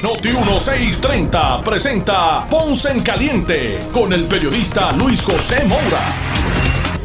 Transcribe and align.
Noti 0.00 0.28
1630 0.28 1.60
presenta 1.62 2.46
Ponce 2.48 2.92
en 2.92 3.00
Caliente 3.02 3.80
con 3.92 4.12
el 4.12 4.26
periodista 4.26 4.92
Luis 4.92 5.20
José 5.20 5.66
Moura. 5.66 6.06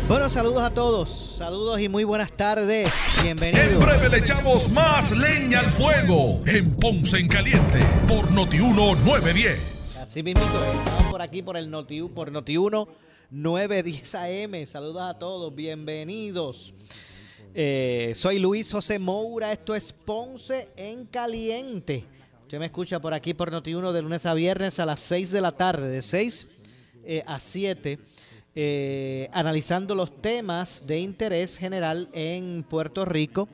Bueno, 0.07 0.29
saludos 0.29 0.61
a 0.61 0.71
todos, 0.71 1.34
saludos 1.35 1.81
y 1.81 1.89
muy 1.89 2.03
buenas 2.03 2.31
tardes. 2.34 2.93
Bienvenidos. 3.23 3.67
En 3.67 3.79
breve 3.79 4.09
le 4.09 4.17
echamos 4.20 4.70
más 4.70 5.09
leña 5.17 5.61
al 5.61 5.71
fuego 5.71 6.41
en 6.45 6.75
Ponce 6.75 7.17
en 7.17 7.27
Caliente 7.27 7.79
por 8.07 8.29
Noti 8.29 8.59
910. 8.59 9.98
Así 9.98 10.21
mismo, 10.21 10.43
estamos 10.43 11.09
por 11.09 11.23
aquí 11.23 11.41
por 11.41 11.57
el 11.57 11.71
Noti, 11.71 11.99
por 12.03 12.31
Noti 12.31 12.53
910 13.31 14.15
AM. 14.15 14.65
Saludos 14.67 15.01
a 15.01 15.17
todos, 15.17 15.55
bienvenidos. 15.55 16.75
Eh, 17.55 18.13
soy 18.13 18.37
Luis 18.37 18.71
José 18.71 18.99
Moura, 18.99 19.51
esto 19.51 19.73
es 19.73 19.93
Ponce 19.93 20.70
en 20.75 21.07
Caliente. 21.07 22.05
Usted 22.53 22.59
me 22.59 22.67
escucha 22.67 23.02
por 23.02 23.16
aquí 23.16 23.34
por 23.34 23.52
Noti1 23.52 23.93
de 23.93 24.03
lunes 24.03 24.27
a 24.27 24.35
viernes 24.35 24.77
a 24.77 24.85
las 24.85 24.99
6 24.99 25.31
de 25.31 25.41
la 25.41 25.53
tarde, 25.53 25.89
de 25.89 26.03
6 26.03 26.45
eh, 27.03 27.23
a 27.26 27.39
7, 27.39 27.98
eh, 28.53 29.27
analizando 29.34 29.96
los 29.96 30.21
temas 30.21 30.84
de 30.85 30.99
interés 30.99 31.57
general 31.57 32.09
en 32.13 32.62
Puerto 32.62 33.05
Rico, 33.05 33.49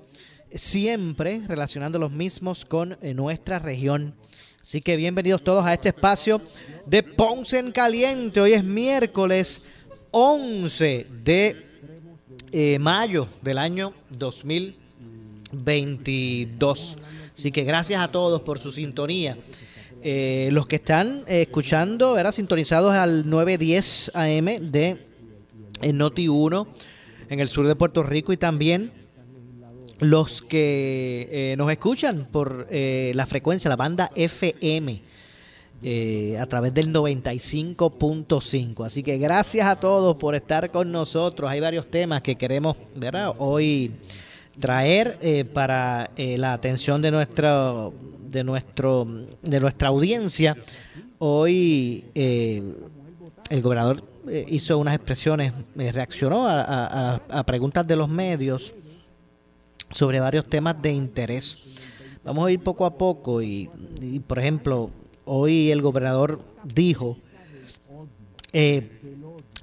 siempre 0.53 1.42
relacionando 1.47 1.97
los 1.97 2.11
mismos 2.11 2.66
con 2.66 2.97
eh, 3.02 3.14
nuestra 3.14 3.59
región. 3.59 4.16
Así 4.61 4.81
que 4.81 4.97
bienvenidos 4.97 5.45
todos 5.45 5.66
a 5.66 5.73
este 5.73 5.88
espacio 5.88 6.42
de 6.86 7.02
Ponce 7.02 7.58
en 7.58 7.72
Caliente. 7.72 8.42
Hoy 8.42 8.52
es 8.52 8.66
miércoles 8.66 9.61
11 10.11 11.08
de 11.23 12.77
mayo 12.81 13.30
del 13.42 13.59
año 13.59 13.94
2022. 14.09 16.97
Así 17.40 17.54
que 17.54 17.64
gracias 17.64 18.02
a 18.02 18.12
todos 18.12 18.42
por 18.42 18.59
su 18.59 18.70
sintonía. 18.70 19.38
Eh, 20.02 20.50
los 20.52 20.66
que 20.66 20.76
están 20.76 21.23
eh, 21.26 21.44
escuchando, 21.44 22.12
¿verdad? 22.16 22.34
sintonizados 22.34 22.94
al 22.94 23.30
910 23.30 24.12
AM 24.14 24.45
de 24.70 25.00
Noti 25.94 26.28
1 26.28 26.67
en 27.30 27.40
el 27.40 27.48
sur 27.48 27.66
de 27.66 27.78
Puerto 27.78 28.04
Rico 28.04 28.34
y 28.34 28.38
también 28.38 28.92
los 30.02 30.42
que 30.42 31.30
eh, 31.32 31.56
nos 31.58 31.72
escuchan 31.72 32.28
por 32.30 32.67
la 32.70 33.26
frecuencia, 33.26 33.70
la 33.70 33.78
banda 33.78 34.12
FM. 34.16 35.02
a 36.38 36.45
través 36.45 36.73
del 36.73 36.92
95.5. 36.92 38.86
Así 38.86 39.02
que 39.02 39.17
gracias 39.17 39.66
a 39.66 39.78
todos 39.78 40.17
por 40.17 40.36
estar 40.36 40.70
con 40.72 40.92
nosotros. 40.92 41.50
Hay 41.50 41.62
varios 41.62 41.90
temas 41.90 42.22
que 42.22 42.36
queremos 42.36 42.76
¿verdad? 42.98 43.34
hoy 43.38 43.94
traer 44.58 45.17
eh, 45.22 45.45
para 45.45 46.11
eh, 46.16 46.38
la 46.38 46.53
atención 46.53 47.02
de 47.02 47.11
nuestra 47.11 47.89
de 48.30 48.44
nuestro 48.44 49.08
de 49.42 49.59
nuestra 49.59 49.89
audiencia. 49.89 50.55
Hoy 51.17 52.05
eh, 52.16 52.64
el 53.50 53.61
gobernador 53.61 54.03
hizo 54.47 54.77
unas 54.77 54.95
expresiones 54.95 55.53
reaccionó 55.75 56.47
a, 56.47 57.44
preguntas 57.45 57.88
de 57.88 57.95
los 57.95 58.08
medios 58.08 58.73
sobre 59.89 60.20
varios 60.20 60.45
temas 60.45 60.80
de 60.81 60.92
interés. 60.92 61.58
Vamos 62.23 62.45
a 62.45 62.52
ir 62.52 62.60
poco 62.60 62.86
a 62.86 62.95
poco 62.95 63.42
y, 63.42 63.70
y 64.02 64.20
por 64.20 64.37
ejemplo 64.37 64.92
hoy 65.26 65.71
el 65.71 65.81
gobernador 65.81 66.39
dijo 66.64 67.17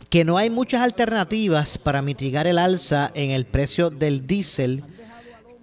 que 0.09 0.25
no 0.25 0.39
hay 0.39 0.51
muchas 0.51 0.83
alternativas 0.83 1.79
para 1.79 2.03
mitigar 2.03 2.47
el 2.47 2.59
alza 2.59 3.11
en 3.15 3.31
el 3.31 3.45
precio 3.47 3.91
del 3.91 4.27
diésel 4.27 4.85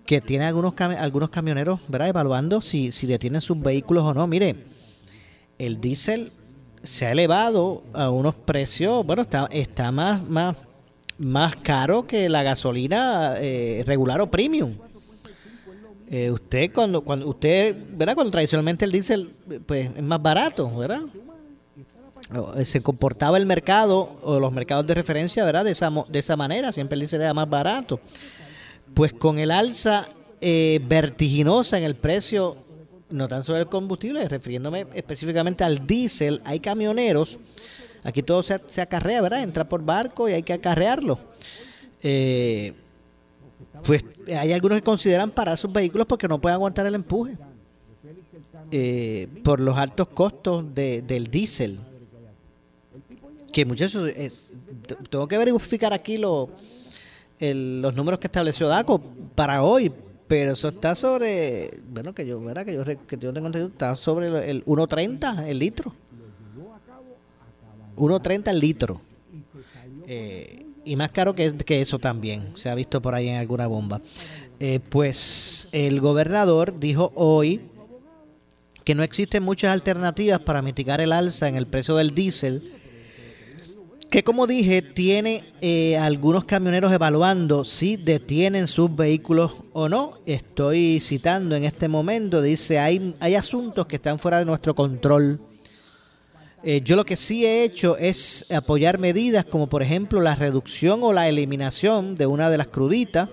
que 0.05 0.19
tiene 0.19 0.45
algunos 0.45 0.73
algunos 0.79 1.29
camioneros, 1.29 1.79
¿verdad? 1.87 2.09
Evaluando 2.09 2.61
si, 2.61 2.91
si 2.91 3.07
detienen 3.07 3.41
sus 3.41 3.59
vehículos 3.59 4.03
o 4.03 4.13
no. 4.13 4.27
Mire, 4.27 4.65
el 5.57 5.79
diésel 5.79 6.31
se 6.83 7.05
ha 7.05 7.11
elevado 7.11 7.83
a 7.93 8.09
unos 8.09 8.35
precios, 8.35 9.05
bueno, 9.05 9.21
está, 9.21 9.47
está 9.51 9.91
más, 9.91 10.21
más, 10.27 10.57
más 11.17 11.55
caro 11.55 12.05
que 12.05 12.27
la 12.27 12.43
gasolina 12.43 13.35
eh, 13.39 13.83
regular 13.85 14.19
o 14.19 14.29
premium. 14.29 14.75
Eh, 16.09 16.29
usted 16.29 16.71
cuando 16.73 17.01
cuando 17.01 17.27
usted, 17.27 17.75
¿verdad? 17.93 18.13
Cuando 18.15 18.31
tradicionalmente 18.31 18.85
el 18.85 18.91
diésel 18.91 19.31
pues 19.65 19.89
es 19.95 20.03
más 20.03 20.21
barato, 20.21 20.69
¿verdad? 20.75 21.01
Eh, 22.55 22.65
se 22.65 22.81
comportaba 22.81 23.37
el 23.37 23.45
mercado 23.45 24.17
o 24.23 24.39
los 24.39 24.51
mercados 24.51 24.87
de 24.87 24.93
referencia, 24.93 25.43
¿verdad? 25.43 25.65
De 25.65 25.71
esa, 25.71 25.91
de 26.07 26.19
esa 26.19 26.35
manera, 26.35 26.71
siempre 26.71 26.97
el 26.97 27.13
era 27.13 27.33
más 27.33 27.49
barato. 27.49 27.99
Pues 28.93 29.13
con 29.13 29.39
el 29.39 29.51
alza 29.51 30.07
eh, 30.39 30.79
vertiginosa 30.87 31.77
en 31.77 31.83
el 31.83 31.95
precio, 31.95 32.57
no 33.09 33.27
tan 33.27 33.43
solo 33.43 33.57
del 33.57 33.67
combustible, 33.67 34.27
refiriéndome 34.27 34.87
específicamente 34.93 35.63
al 35.63 35.85
diésel, 35.85 36.41
hay 36.45 36.59
camioneros, 36.59 37.39
aquí 38.03 38.23
todo 38.23 38.41
se, 38.41 38.59
se, 38.67 38.81
acarrea, 38.81 39.21
¿verdad? 39.21 39.43
Entra 39.43 39.67
por 39.67 39.83
barco 39.83 40.29
y 40.29 40.33
hay 40.33 40.43
que 40.43 40.53
acarrearlo. 40.53 41.19
Eh, 42.01 42.73
pues 43.83 44.05
hay 44.27 44.53
algunos 44.53 44.77
que 44.77 44.83
consideran 44.83 45.31
parar 45.31 45.57
sus 45.57 45.71
vehículos 45.71 46.07
porque 46.07 46.27
no 46.27 46.39
pueden 46.39 46.55
aguantar 46.55 46.85
el 46.85 46.95
empuje. 46.95 47.35
por 49.43 49.59
los 49.59 49.77
altos 49.77 50.07
costos 50.07 50.73
del 50.73 51.27
diésel 51.29 51.79
que 53.51 53.65
muchachos, 53.65 54.09
tengo 55.09 55.27
que 55.27 55.37
verificar 55.37 55.93
aquí 55.93 56.17
los 56.17 56.49
los 57.51 57.95
números 57.95 58.19
que 58.19 58.27
estableció 58.27 58.67
DACO 58.67 59.01
para 59.35 59.63
hoy, 59.63 59.91
pero 60.27 60.53
eso 60.53 60.69
está 60.69 60.95
sobre, 60.95 61.79
bueno, 61.89 62.13
que 62.13 62.25
yo, 62.25 62.41
¿verdad? 62.41 62.65
Que 62.65 62.73
yo, 62.73 62.83
que 62.85 63.17
yo 63.17 63.33
tengo 63.33 63.47
entendido, 63.47 63.67
está 63.67 63.95
sobre 63.95 64.49
el 64.49 64.63
1.30 64.65 65.47
el 65.47 65.59
litro. 65.59 65.93
1.30 67.97 68.49
el 68.49 68.59
litro. 68.59 69.01
Eh, 70.07 70.65
y 70.85 70.95
más 70.95 71.11
caro 71.11 71.33
que, 71.35 71.55
que 71.57 71.81
eso 71.81 71.99
también, 71.99 72.55
se 72.55 72.69
ha 72.69 72.75
visto 72.75 73.01
por 73.01 73.13
ahí 73.13 73.29
en 73.29 73.37
alguna 73.37 73.67
bomba. 73.67 74.01
Eh, 74.59 74.79
pues 74.89 75.67
el 75.71 75.99
gobernador 75.99 76.79
dijo 76.79 77.11
hoy 77.15 77.61
que 78.83 78.95
no 78.95 79.03
existen 79.03 79.43
muchas 79.43 79.71
alternativas 79.71 80.39
para 80.39 80.61
mitigar 80.61 81.01
el 81.01 81.11
alza 81.11 81.47
en 81.47 81.55
el 81.55 81.67
precio 81.67 81.95
del 81.95 82.13
diésel 82.13 82.82
que 84.13 84.23
como 84.23 84.45
dije, 84.45 84.83
tiene 84.83 85.43
eh, 85.59 85.97
algunos 85.97 86.45
camioneros 86.45 86.93
evaluando 86.93 87.63
si 87.63 87.97
detienen 87.97 88.67
sus 88.67 88.95
vehículos 88.95 89.63
o 89.73 89.89
no. 89.89 90.19
Estoy 90.27 90.99
citando 90.99 91.55
en 91.55 91.63
este 91.63 91.87
momento, 91.87 92.39
dice, 92.39 92.77
hay, 92.77 93.15
hay 93.19 93.33
asuntos 93.33 93.87
que 93.87 93.95
están 93.95 94.19
fuera 94.19 94.37
de 94.37 94.45
nuestro 94.45 94.75
control. 94.75 95.41
Eh, 96.63 96.81
yo 96.83 96.95
lo 96.95 97.05
que 97.05 97.17
sí 97.17 97.43
he 97.43 97.63
hecho 97.63 97.97
es 97.97 98.45
apoyar 98.51 98.99
medidas 98.99 99.45
como 99.45 99.67
por 99.67 99.81
ejemplo 99.81 100.21
la 100.21 100.35
reducción 100.35 100.99
o 101.01 101.11
la 101.11 101.27
eliminación 101.27 102.13
de 102.13 102.27
una 102.27 102.51
de 102.51 102.59
las 102.59 102.67
cruditas 102.67 103.31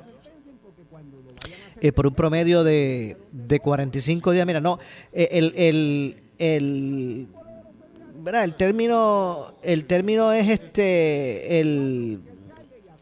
eh, 1.83 1.93
por 1.93 2.07
un 2.07 2.15
promedio 2.15 2.65
de, 2.65 3.19
de 3.33 3.61
45 3.61 4.31
días. 4.31 4.47
Mira, 4.47 4.63
no, 4.63 4.79
el, 5.13 5.53
el, 5.57 6.23
el 6.39 7.29
el 8.27 8.55
término, 8.55 9.47
el 9.63 9.85
término 9.87 10.33
es 10.33 10.49
este, 10.49 11.61
el, 11.61 12.21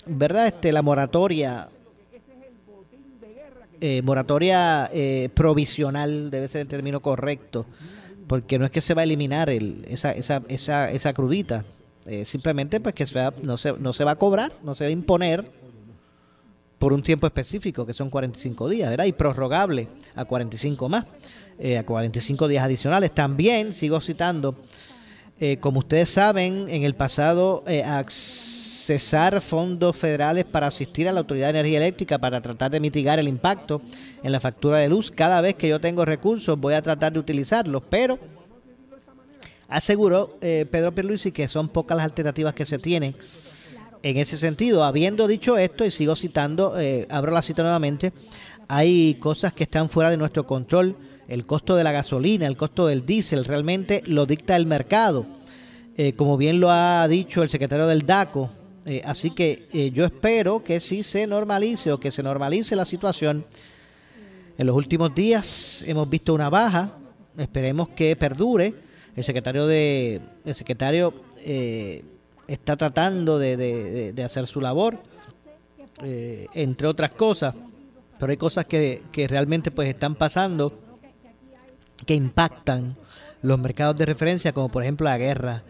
¿verdad? 0.06 0.46
Este, 0.46 0.72
la 0.72 0.82
moratoria, 0.82 1.68
eh, 3.80 4.02
moratoria 4.02 4.90
eh, 4.92 5.28
provisional 5.34 6.30
debe 6.30 6.48
ser 6.48 6.62
el 6.62 6.68
término 6.68 7.00
correcto, 7.00 7.66
porque 8.26 8.58
no 8.58 8.64
es 8.64 8.70
que 8.70 8.80
se 8.80 8.94
va 8.94 9.02
a 9.02 9.04
eliminar 9.04 9.50
el, 9.50 9.84
esa, 9.88 10.12
esa, 10.12 10.42
esa, 10.48 10.90
esa 10.90 11.12
crudita, 11.12 11.64
eh, 12.06 12.24
simplemente 12.24 12.80
pues 12.80 12.94
que 12.94 13.06
se 13.06 13.30
no, 13.42 13.56
se, 13.56 13.72
no 13.72 13.92
se 13.92 14.04
va 14.04 14.12
a 14.12 14.16
cobrar, 14.16 14.52
no 14.62 14.74
se 14.74 14.84
va 14.84 14.88
a 14.88 14.92
imponer 14.92 15.50
por 16.78 16.92
un 16.92 17.02
tiempo 17.02 17.26
específico, 17.26 17.84
que 17.84 17.92
son 17.92 18.08
45 18.08 18.68
días, 18.68 18.90
¿verdad? 18.90 19.06
Y 19.06 19.12
prorrogable 19.12 19.88
a 20.14 20.24
45 20.24 20.88
más, 20.88 21.06
a 21.76 21.82
45 21.82 22.46
días 22.46 22.62
adicionales. 22.62 23.12
También 23.12 23.72
sigo 23.72 24.00
citando 24.00 24.54
eh, 25.40 25.58
como 25.60 25.80
ustedes 25.80 26.10
saben, 26.10 26.68
en 26.68 26.82
el 26.84 26.94
pasado 26.94 27.64
eh, 27.66 27.82
accesar 27.84 29.40
fondos 29.40 29.96
federales 29.96 30.44
para 30.44 30.66
asistir 30.66 31.08
a 31.08 31.12
la 31.12 31.20
Autoridad 31.20 31.52
de 31.52 31.60
Energía 31.60 31.78
Eléctrica 31.78 32.18
para 32.18 32.40
tratar 32.40 32.70
de 32.70 32.80
mitigar 32.80 33.18
el 33.18 33.28
impacto 33.28 33.82
en 34.22 34.32
la 34.32 34.40
factura 34.40 34.78
de 34.78 34.88
luz. 34.88 35.10
Cada 35.10 35.40
vez 35.40 35.54
que 35.54 35.68
yo 35.68 35.80
tengo 35.80 36.04
recursos 36.04 36.58
voy 36.58 36.74
a 36.74 36.82
tratar 36.82 37.12
de 37.12 37.18
utilizarlos, 37.18 37.82
pero 37.88 38.18
Aseguró 39.68 40.38
eh, 40.40 40.64
Pedro 40.70 40.94
Pierluisi 40.94 41.30
que 41.30 41.46
son 41.46 41.68
pocas 41.68 41.96
las 41.96 42.06
alternativas 42.06 42.54
que 42.54 42.64
se 42.64 42.78
tienen 42.78 43.14
en 44.02 44.16
ese 44.16 44.38
sentido. 44.38 44.82
Habiendo 44.82 45.28
dicho 45.28 45.58
esto, 45.58 45.84
y 45.84 45.90
sigo 45.90 46.16
citando, 46.16 46.80
eh, 46.80 47.06
abro 47.10 47.32
la 47.32 47.42
cita 47.42 47.62
nuevamente, 47.62 48.14
hay 48.66 49.16
cosas 49.16 49.52
que 49.52 49.64
están 49.64 49.90
fuera 49.90 50.10
de 50.10 50.16
nuestro 50.16 50.46
control. 50.46 50.96
El 51.28 51.44
costo 51.44 51.76
de 51.76 51.84
la 51.84 51.92
gasolina, 51.92 52.46
el 52.46 52.56
costo 52.56 52.86
del 52.86 53.04
diésel, 53.04 53.44
realmente 53.44 54.02
lo 54.06 54.24
dicta 54.24 54.56
el 54.56 54.64
mercado. 54.64 55.26
Eh, 55.98 56.14
como 56.14 56.38
bien 56.38 56.58
lo 56.58 56.70
ha 56.70 57.06
dicho 57.06 57.42
el 57.42 57.50
secretario 57.50 57.86
del 57.86 58.06
DACO. 58.06 58.48
Eh, 58.86 59.02
así 59.04 59.32
que 59.32 59.66
eh, 59.74 59.90
yo 59.90 60.06
espero 60.06 60.64
que 60.64 60.80
sí 60.80 61.02
se 61.02 61.26
normalice 61.26 61.92
o 61.92 61.98
que 62.00 62.10
se 62.10 62.22
normalice 62.22 62.74
la 62.76 62.86
situación. 62.86 63.44
En 64.56 64.66
los 64.66 64.74
últimos 64.74 65.14
días 65.14 65.84
hemos 65.86 66.08
visto 66.08 66.32
una 66.32 66.48
baja, 66.48 66.92
esperemos 67.36 67.90
que 67.90 68.16
perdure. 68.16 68.74
El 69.14 69.22
secretario 69.22 69.66
de 69.66 70.20
el 70.44 70.54
secretario 70.54 71.12
está 72.46 72.76
tratando 72.76 73.38
de, 73.38 74.14
hacer 74.24 74.46
su 74.46 74.60
labor, 74.60 74.98
entre 76.00 76.86
otras 76.86 77.10
cosas, 77.10 77.54
pero 78.18 78.30
hay 78.30 78.36
cosas 78.36 78.66
que, 78.66 79.02
que 79.10 79.26
realmente 79.26 79.70
pues 79.70 79.88
están 79.88 80.14
pasando 80.14 80.87
que 82.08 82.14
impactan 82.14 82.96
los 83.42 83.58
mercados 83.58 83.94
de 83.98 84.06
referencia, 84.06 84.54
como 84.54 84.70
por 84.70 84.82
ejemplo 84.82 85.04
la 85.04 85.18
guerra 85.18 85.62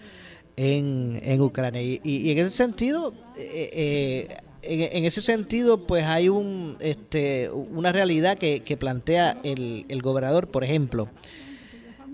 en, 0.57 1.21
en 1.25 1.41
Ucrania. 1.41 1.83
Y, 1.83 2.31
en 2.31 2.39
ese 2.39 2.51
sentido, 2.51 3.13
eh, 3.37 4.29
eh, 4.63 4.91
en, 4.93 5.05
ese 5.05 5.21
sentido, 5.21 5.85
pues 5.85 6.05
hay 6.05 6.29
un, 6.29 6.77
este, 6.79 7.51
una 7.51 7.91
realidad 7.91 8.39
que, 8.39 8.77
plantea 8.79 9.41
el, 9.43 9.85
el, 9.89 10.01
gobernador, 10.01 10.47
por 10.47 10.63
ejemplo. 10.63 11.09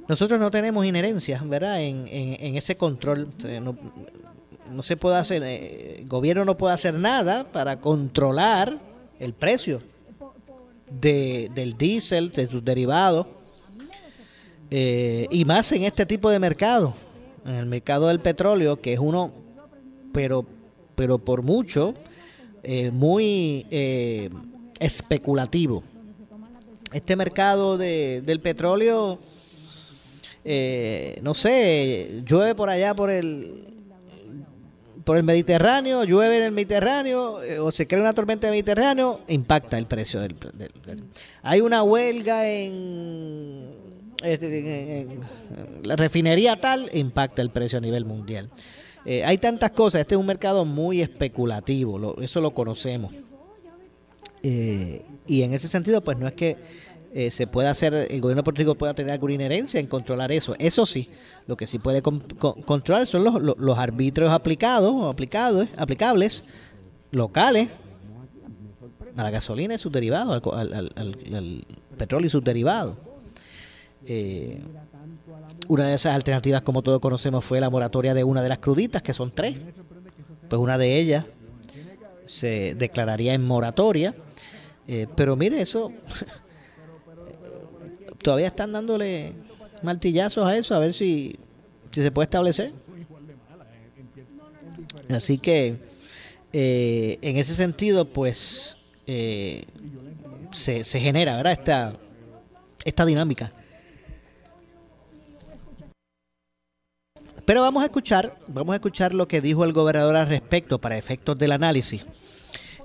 Nosotros 0.08 0.40
no 0.40 0.50
tenemos 0.50 0.86
inherencia, 0.86 1.42
¿verdad?, 1.44 1.82
en, 1.82 2.08
en, 2.08 2.56
ese 2.56 2.78
control. 2.78 3.28
No, 3.60 3.76
no 4.70 4.82
se 4.82 4.96
puede 4.96 5.16
hacer, 5.16 5.42
eh, 5.42 5.98
el 5.98 6.08
gobierno 6.08 6.46
no 6.46 6.56
puede 6.56 6.72
hacer 6.72 6.94
nada 6.94 7.52
para 7.52 7.78
controlar 7.78 8.78
el 9.18 9.34
precio 9.34 9.82
de, 10.90 11.50
del 11.54 11.76
diésel, 11.76 12.30
de 12.30 12.46
sus 12.46 12.64
derivados, 12.64 13.26
y 15.30 15.44
más 15.44 15.70
en 15.72 15.84
este 15.84 16.06
tipo 16.06 16.30
de 16.30 16.38
mercado 16.38 16.94
en 17.44 17.54
el 17.56 17.66
mercado 17.66 18.08
del 18.08 18.20
petróleo, 18.20 18.80
que 18.80 18.94
es 18.94 18.98
uno, 18.98 19.32
pero, 20.12 20.46
pero 20.94 21.18
por 21.18 21.42
mucho, 21.42 21.94
eh, 22.62 22.90
muy 22.90 23.66
eh, 23.70 24.30
especulativo. 24.80 25.82
Este 26.92 27.16
mercado 27.16 27.76
de, 27.76 28.22
del 28.24 28.40
petróleo, 28.40 29.18
eh, 30.44 31.18
no 31.22 31.34
sé, 31.34 32.22
llueve 32.24 32.54
por 32.54 32.70
allá 32.70 32.94
por 32.94 33.10
el 33.10 33.70
por 35.04 35.18
el 35.18 35.22
Mediterráneo, 35.22 36.02
llueve 36.04 36.38
en 36.38 36.44
el 36.44 36.52
Mediterráneo 36.52 37.38
o 37.60 37.70
se 37.70 37.86
crea 37.86 38.00
una 38.00 38.14
tormenta 38.14 38.46
en 38.46 38.54
el 38.54 38.56
Mediterráneo, 38.56 39.20
impacta 39.28 39.76
el 39.76 39.86
precio 39.86 40.18
del, 40.18 40.34
hay 41.42 41.60
una 41.60 41.82
huelga 41.82 42.48
en 42.48 43.63
la 45.84 45.96
refinería 45.96 46.60
tal 46.60 46.88
impacta 46.92 47.42
el 47.42 47.50
precio 47.50 47.78
a 47.78 47.80
nivel 47.80 48.04
mundial. 48.04 48.50
Eh, 49.04 49.22
hay 49.24 49.38
tantas 49.38 49.70
cosas, 49.72 50.00
este 50.00 50.14
es 50.14 50.20
un 50.20 50.26
mercado 50.26 50.64
muy 50.64 51.02
especulativo, 51.02 52.20
eso 52.22 52.40
lo 52.40 52.54
conocemos. 52.54 53.14
Eh, 54.42 55.04
y 55.26 55.42
en 55.42 55.52
ese 55.52 55.68
sentido, 55.68 56.02
pues 56.02 56.18
no 56.18 56.26
es 56.26 56.32
que 56.34 56.56
eh, 57.12 57.30
se 57.30 57.46
pueda 57.46 57.70
hacer, 57.70 57.94
el 57.94 58.20
gobierno 58.20 58.42
de 58.42 58.74
pueda 58.74 58.94
tener 58.94 59.12
alguna 59.12 59.34
inherencia 59.34 59.78
en 59.78 59.86
controlar 59.86 60.32
eso. 60.32 60.54
Eso 60.58 60.86
sí, 60.86 61.08
lo 61.46 61.56
que 61.56 61.66
sí 61.66 61.78
puede 61.78 62.02
controlar 62.02 63.06
son 63.06 63.24
los, 63.24 63.40
los, 63.40 63.78
arbitrios 63.78 64.30
aplicados, 64.30 65.04
aplicados, 65.04 65.68
aplicables, 65.76 66.44
locales, 67.10 67.70
a 69.16 69.22
la 69.22 69.30
gasolina 69.30 69.74
y 69.74 69.78
sus 69.78 69.92
derivados, 69.92 70.42
al 70.52 71.66
petróleo 71.96 72.26
y 72.26 72.30
sus 72.30 72.42
derivados. 72.42 72.96
Eh, 74.06 74.60
una 75.68 75.88
de 75.88 75.94
esas 75.94 76.14
alternativas, 76.14 76.62
como 76.62 76.82
todos 76.82 77.00
conocemos, 77.00 77.44
fue 77.44 77.60
la 77.60 77.70
moratoria 77.70 78.14
de 78.14 78.24
una 78.24 78.42
de 78.42 78.48
las 78.48 78.58
cruditas, 78.58 79.02
que 79.02 79.14
son 79.14 79.30
tres. 79.30 79.58
Pues 80.48 80.60
una 80.60 80.76
de 80.76 80.98
ellas 80.98 81.26
se 82.26 82.74
declararía 82.74 83.34
en 83.34 83.46
moratoria. 83.46 84.14
Eh, 84.86 85.06
pero 85.16 85.36
mire, 85.36 85.60
eso 85.60 85.92
todavía 88.22 88.48
están 88.48 88.72
dándole 88.72 89.32
martillazos 89.82 90.46
a 90.46 90.56
eso, 90.56 90.74
a 90.74 90.78
ver 90.78 90.92
si, 90.92 91.38
si 91.90 92.02
se 92.02 92.10
puede 92.10 92.24
establecer. 92.24 92.72
Así 95.10 95.38
que, 95.38 95.76
eh, 96.52 97.18
en 97.22 97.36
ese 97.36 97.54
sentido, 97.54 98.06
pues 98.06 98.76
se, 99.06 100.84
se 100.84 101.00
genera 101.00 101.36
¿verdad? 101.36 101.52
Esta, 101.52 101.92
esta 102.84 103.04
dinámica 103.04 103.52
Pero 107.44 107.60
vamos 107.60 107.82
a 107.82 107.86
escuchar, 107.86 108.38
vamos 108.46 108.72
a 108.72 108.76
escuchar 108.76 109.12
lo 109.12 109.28
que 109.28 109.40
dijo 109.40 109.64
el 109.64 109.72
gobernador 109.72 110.16
al 110.16 110.28
respecto 110.28 110.80
para 110.80 110.96
efectos 110.96 111.38
del 111.38 111.52
análisis. 111.52 112.06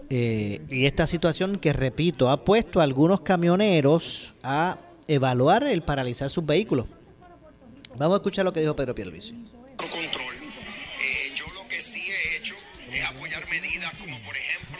Eh, 0.09 0.61
y 0.69 0.85
esta 0.85 1.07
situación 1.07 1.57
que, 1.59 1.71
repito, 1.71 2.29
ha 2.29 2.44
puesto 2.44 2.79
a 2.79 2.83
algunos 2.83 3.21
camioneros 3.21 4.33
a 4.44 4.77
evaluar 5.07 5.63
el 5.63 5.81
paralizar 5.81 6.29
sus 6.29 6.45
vehículos. 6.45 6.88
Vamos 7.95 8.15
a 8.15 8.17
escuchar 8.17 8.44
lo 8.44 8.51
que 8.51 8.59
dijo 8.59 8.75
Pedro 8.75 8.94
Pierluisi. 8.95 9.33
Control. 9.77 10.35
Eh, 11.00 11.31
yo 11.35 11.45
lo 11.56 11.67
que 11.67 11.79
sí 11.79 12.01
he 12.01 12.38
hecho 12.38 12.56
es 12.91 13.06
apoyar 13.09 13.47
medidas 13.50 13.94
como, 13.95 14.17
por 14.23 14.35
ejemplo, 14.35 14.79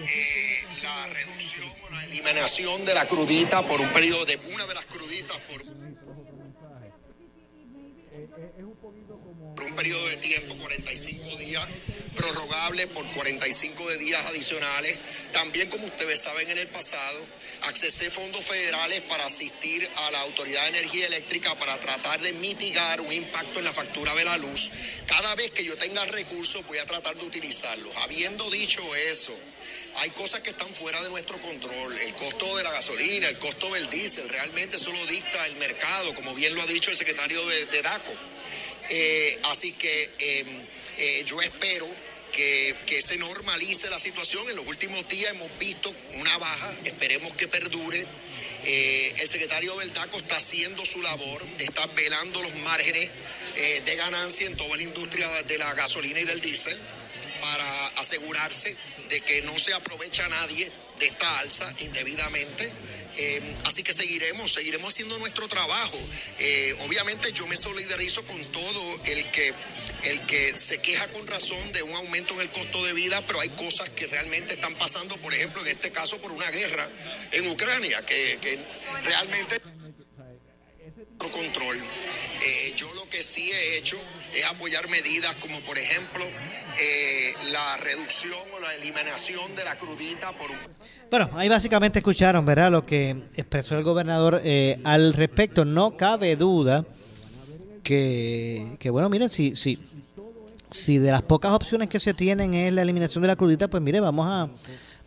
eh, 0.00 0.66
la 0.82 1.06
reducción 1.14 1.68
o 1.86 1.94
la 1.94 2.04
eliminación 2.06 2.84
de 2.84 2.94
la 2.94 3.06
crudita 3.06 3.62
por 3.62 3.80
un 3.80 3.88
periodo 3.90 4.24
de 4.24 4.40
una 4.52 4.66
de 4.66 4.74
las 4.74 4.86
cruditas 4.86 5.36
por 5.38 5.70
un 9.66 9.76
periodo 9.76 10.08
de 10.08 10.16
tiempo, 10.16 10.56
45 10.56 11.36
días, 11.36 11.68
prorrogable 12.16 12.86
por 12.88 13.06
45 13.12 13.88
de 13.88 13.98
días 13.98 14.24
adicionales. 14.26 14.98
También, 15.32 15.68
como 15.68 15.86
ustedes 15.86 16.20
saben, 16.20 16.50
en 16.50 16.58
el 16.58 16.68
pasado, 16.68 17.24
accesé 17.62 18.10
fondos 18.10 18.44
federales 18.44 19.00
para 19.02 19.26
asistir 19.26 19.88
a 19.94 20.10
la 20.12 20.20
Autoridad 20.22 20.62
de 20.64 20.78
Energía 20.78 21.06
Eléctrica 21.06 21.54
para 21.58 21.78
tratar 21.78 22.20
de 22.20 22.32
mitigar 22.34 23.00
un 23.00 23.12
impacto 23.12 23.58
en 23.58 23.66
la 23.66 23.72
factura 23.72 24.14
de 24.14 24.24
la 24.24 24.38
luz. 24.38 24.70
Cada 25.06 25.34
vez 25.34 25.50
que 25.50 25.64
yo 25.64 25.76
tenga 25.76 26.04
recursos, 26.06 26.66
voy 26.66 26.78
a 26.78 26.86
tratar 26.86 27.16
de 27.16 27.26
utilizarlos. 27.26 27.94
Habiendo 27.98 28.48
dicho 28.50 28.80
eso, 29.10 29.36
hay 30.00 30.10
cosas 30.10 30.40
que 30.40 30.50
están 30.50 30.74
fuera 30.74 31.02
de 31.02 31.10
nuestro 31.10 31.38
control. 31.42 31.98
El 31.98 32.14
costo 32.14 32.56
de 32.56 32.62
la 32.64 32.70
gasolina, 32.72 33.28
el 33.28 33.38
costo 33.38 33.70
del 33.74 33.88
diésel, 33.90 34.28
realmente 34.30 34.76
eso 34.76 34.90
lo 34.92 35.06
dicta 35.06 35.44
el 35.46 35.56
mercado, 35.56 36.14
como 36.14 36.34
bien 36.34 36.54
lo 36.54 36.62
ha 36.62 36.66
dicho 36.66 36.90
el 36.90 36.96
secretario 36.96 37.44
de, 37.46 37.82
DACO. 37.82 38.12
Eh, 38.88 39.38
así 39.44 39.72
que 39.72 40.10
em, 40.18 40.62
eh, 40.96 41.24
yo 41.26 41.40
espero 41.42 41.86
que, 42.32 42.74
se 43.02 43.18
normalice 43.18 43.90
la 43.90 43.98
situación. 43.98 44.48
En 44.48 44.56
los 44.56 44.66
últimos 44.68 45.06
días 45.08 45.32
hemos 45.32 45.50
visto 45.58 45.94
una 46.14 46.38
baja, 46.38 46.74
esperemos 46.84 47.34
que 47.34 47.48
perdure. 47.48 48.06
Eh, 48.64 49.14
el 49.18 49.28
secretario 49.28 49.76
del 49.78 49.92
DACO 49.92 50.16
está 50.16 50.36
haciendo 50.36 50.84
su 50.86 51.02
labor, 51.02 51.44
está 51.58 51.86
velando 51.88 52.42
los 52.42 52.54
márgenes 52.56 53.10
de 53.84 53.96
ganancia 53.96 54.46
en 54.46 54.56
toda 54.56 54.74
la 54.76 54.82
industria 54.82 55.28
de 55.42 55.58
la 55.58 55.74
gasolina 55.74 56.20
y 56.20 56.24
del 56.24 56.40
diésel 56.40 56.78
para 57.40 57.86
asegurarse 57.88 58.76
de 59.10 59.20
que 59.20 59.42
no 59.42 59.58
se 59.58 59.74
aprovecha 59.74 60.26
nadie 60.28 60.70
de 60.98 61.06
esta 61.06 61.38
alza 61.40 61.72
indebidamente. 61.80 62.70
Eh, 63.16 63.54
así 63.64 63.82
que 63.82 63.92
seguiremos, 63.92 64.52
seguiremos 64.52 64.88
haciendo 64.90 65.18
nuestro 65.18 65.48
trabajo. 65.48 65.98
Eh, 66.38 66.74
obviamente 66.86 67.32
yo 67.32 67.46
me 67.46 67.56
solidarizo 67.56 68.24
con 68.24 68.42
todo 68.46 69.00
el 69.06 69.24
que, 69.26 69.52
el 70.04 70.20
que 70.22 70.56
se 70.56 70.80
queja 70.80 71.06
con 71.08 71.26
razón 71.26 71.72
de 71.72 71.82
un 71.82 71.94
aumento 71.96 72.34
en 72.34 72.42
el 72.42 72.50
costo 72.50 72.84
de 72.84 72.92
vida, 72.92 73.20
pero 73.26 73.40
hay 73.40 73.48
cosas 73.50 73.88
que 73.90 74.06
realmente 74.06 74.54
están 74.54 74.74
pasando, 74.76 75.16
por 75.18 75.34
ejemplo, 75.34 75.60
en 75.62 75.68
este 75.68 75.90
caso 75.90 76.16
por 76.18 76.30
una 76.32 76.48
guerra 76.50 76.88
en 77.32 77.48
Ucrania, 77.48 78.00
que, 78.06 78.38
que 78.40 78.58
realmente 79.02 79.60
control. 81.28 81.76
Eh, 82.42 82.72
yo 82.76 82.92
lo 82.94 83.08
que 83.10 83.22
sí 83.22 83.50
he 83.50 83.76
hecho 83.76 84.00
es 84.34 84.50
apoyar 84.50 84.88
medidas 84.88 85.34
como 85.36 85.58
por 85.60 85.76
ejemplo 85.76 86.24
la 87.52 87.76
reducción 87.78 88.38
o 88.56 88.60
la 88.60 88.74
eliminación 88.74 89.54
de 89.56 89.64
la 89.64 89.76
crudita 89.76 90.32
por 90.32 90.50
un 90.50 90.56
bueno, 91.10 91.28
ahí 91.34 91.48
básicamente 91.48 91.98
escucharon, 91.98 92.46
¿verdad? 92.46 92.70
Lo 92.70 92.86
que 92.86 93.10
expresó 93.34 93.76
el 93.76 93.82
gobernador 93.82 94.40
eh, 94.44 94.80
al 94.84 95.12
respecto. 95.12 95.64
No 95.64 95.96
cabe 95.96 96.36
duda 96.36 96.84
que, 97.82 98.76
que 98.78 98.90
bueno, 98.90 99.08
miren, 99.08 99.28
si, 99.28 99.56
si, 99.56 99.80
si 100.70 100.98
de 100.98 101.10
las 101.10 101.22
pocas 101.22 101.52
opciones 101.52 101.88
que 101.88 101.98
se 101.98 102.14
tienen 102.14 102.54
es 102.54 102.72
la 102.72 102.82
eliminación 102.82 103.22
de 103.22 103.28
la 103.28 103.34
crudita, 103.34 103.66
pues 103.66 103.82
mire, 103.82 103.98
vamos 103.98 104.24
a, 104.28 104.50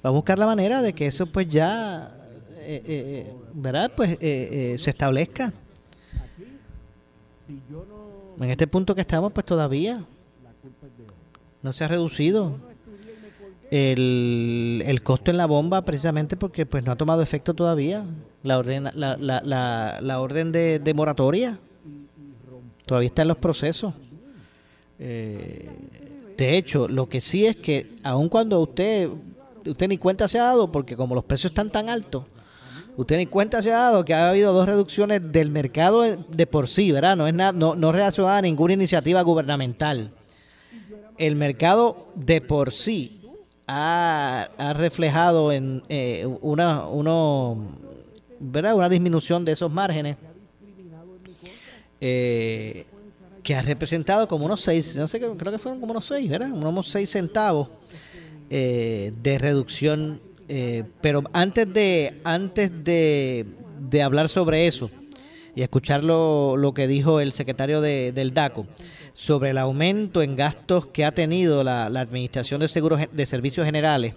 a 0.06 0.10
buscar 0.10 0.38
la 0.38 0.46
manera 0.46 0.82
de 0.82 0.92
que 0.92 1.08
eso 1.08 1.26
pues 1.26 1.48
ya, 1.48 2.14
eh, 2.58 2.84
eh, 2.86 3.34
¿verdad? 3.54 3.94
Pues 3.96 4.18
se 4.20 4.90
establezca. 4.90 5.54
Si 7.48 7.62
yo 7.70 7.86
no 7.88 7.93
En 8.40 8.50
este 8.50 8.68
punto 8.68 8.96
que 8.96 9.02
estamos, 9.02 9.32
pues 9.32 9.46
todavía 9.46 10.02
no 11.62 11.74
se 11.74 11.84
ha 11.84 11.88
reducido 11.88 12.58
el, 13.72 14.84
el 14.86 15.02
costo 15.04 15.32
en 15.32 15.38
la 15.38 15.46
bomba 15.46 15.84
precisamente 15.84 16.38
porque 16.38 16.66
pues 16.66 16.84
no 16.84 16.92
ha 16.92 16.96
tomado 16.96 17.22
efecto 17.22 17.54
todavía 17.54 18.06
la 18.44 18.58
orden, 18.58 18.84
la, 18.84 19.18
la, 19.18 20.00
la, 20.02 20.20
orden 20.20 20.52
de, 20.52 20.80
de, 20.80 20.94
moratoria. 20.94 21.58
Todavía 22.86 23.08
está 23.08 23.22
en 23.22 23.30
los 23.30 23.38
procesos. 23.38 23.94
Eh, 25.00 25.70
de 26.38 26.58
hecho, 26.58 26.88
lo 26.88 27.08
que 27.08 27.22
sí 27.22 27.46
es 27.46 27.56
que 27.56 27.96
aun 28.04 28.28
cuando 28.28 28.60
usted, 28.60 29.10
usted 29.66 29.88
ni 29.88 29.98
cuenta 29.98 30.28
se 30.28 30.40
ha 30.40 30.44
dado, 30.44 30.72
porque 30.72 30.96
como 30.96 31.16
los 31.16 31.24
precios 31.24 31.52
están 31.52 31.70
tan 31.70 31.90
altos, 31.90 32.26
usted 32.98 33.18
ni 33.18 33.26
cuenta 33.26 33.62
se 33.62 33.72
ha 33.72 33.78
dado 33.78 34.06
que 34.06 34.14
ha 34.14 34.30
habido 34.30 34.54
dos 34.54 34.68
reducciones 34.68 35.22
del 35.32 35.52
mercado 35.52 36.04
de 36.04 36.48
por 36.48 36.68
sí, 36.68 36.92
¿verdad? 36.92 37.16
No 37.16 37.28
es 37.28 37.34
nada, 37.34 37.52
no, 37.52 37.76
no 37.76 37.92
relacionada 37.92 38.38
a 38.38 38.42
ninguna 38.42 38.74
iniciativa 38.74 39.22
gubernamental. 39.22 40.12
El 41.18 41.36
mercado 41.36 42.08
de 42.16 42.42
por 42.42 42.72
sí 42.72 43.22
ha, 43.68 44.50
ha 44.58 44.74
reflejado 44.74 45.52
en 45.52 45.84
eh, 45.90 46.28
una, 46.42 46.88
uno, 46.88 47.78
¿verdad? 48.40 48.76
una 48.76 48.90
disminución 48.90 49.46
de 49.46 49.54
esos 49.54 49.72
márgenes 49.72 50.18
eh, 52.02 52.86
que 53.42 53.56
ha 53.56 53.62
representado 53.62 54.28
como 54.28 54.46
unos 54.46 54.62
seis, 54.62 54.96
no 54.96 55.08
sé, 55.08 55.20
creo 55.20 55.52
que 55.52 55.60
fueron 55.60 55.80
como 55.80 55.92
unos 55.92 56.06
seis, 56.06 56.30
¿verdad? 56.30 56.52
Unos 56.52 56.90
seis 56.90 57.10
centavos 57.10 57.70
eh, 58.50 59.14
de 59.22 59.40
reducción. 59.40 60.22
Eh, 60.50 60.84
pero 61.02 61.24
antes 61.32 61.72
de 61.72 62.20
antes 62.24 62.72
de, 62.84 63.46
de, 63.80 64.02
hablar 64.02 64.28
sobre 64.28 64.68
eso 64.68 64.92
y 65.56 65.62
escuchar 65.62 66.04
lo, 66.04 66.58
lo 66.58 66.74
que 66.74 66.86
dijo 66.88 67.22
el 67.22 67.32
secretario 67.32 67.80
de, 67.80 68.12
del 68.12 68.34
DACO 68.34 68.68
sobre 69.14 69.52
el 69.52 69.58
aumento 69.58 70.22
en 70.22 70.36
gastos 70.36 70.88
que 70.88 71.06
ha 71.06 71.14
tenido 71.14 71.64
la, 71.64 71.86
Administración 71.86 72.60
de 72.60 72.68
Seguros 72.68 73.00
de 73.12 73.26
Servicios 73.26 73.66
Generales 73.66 74.16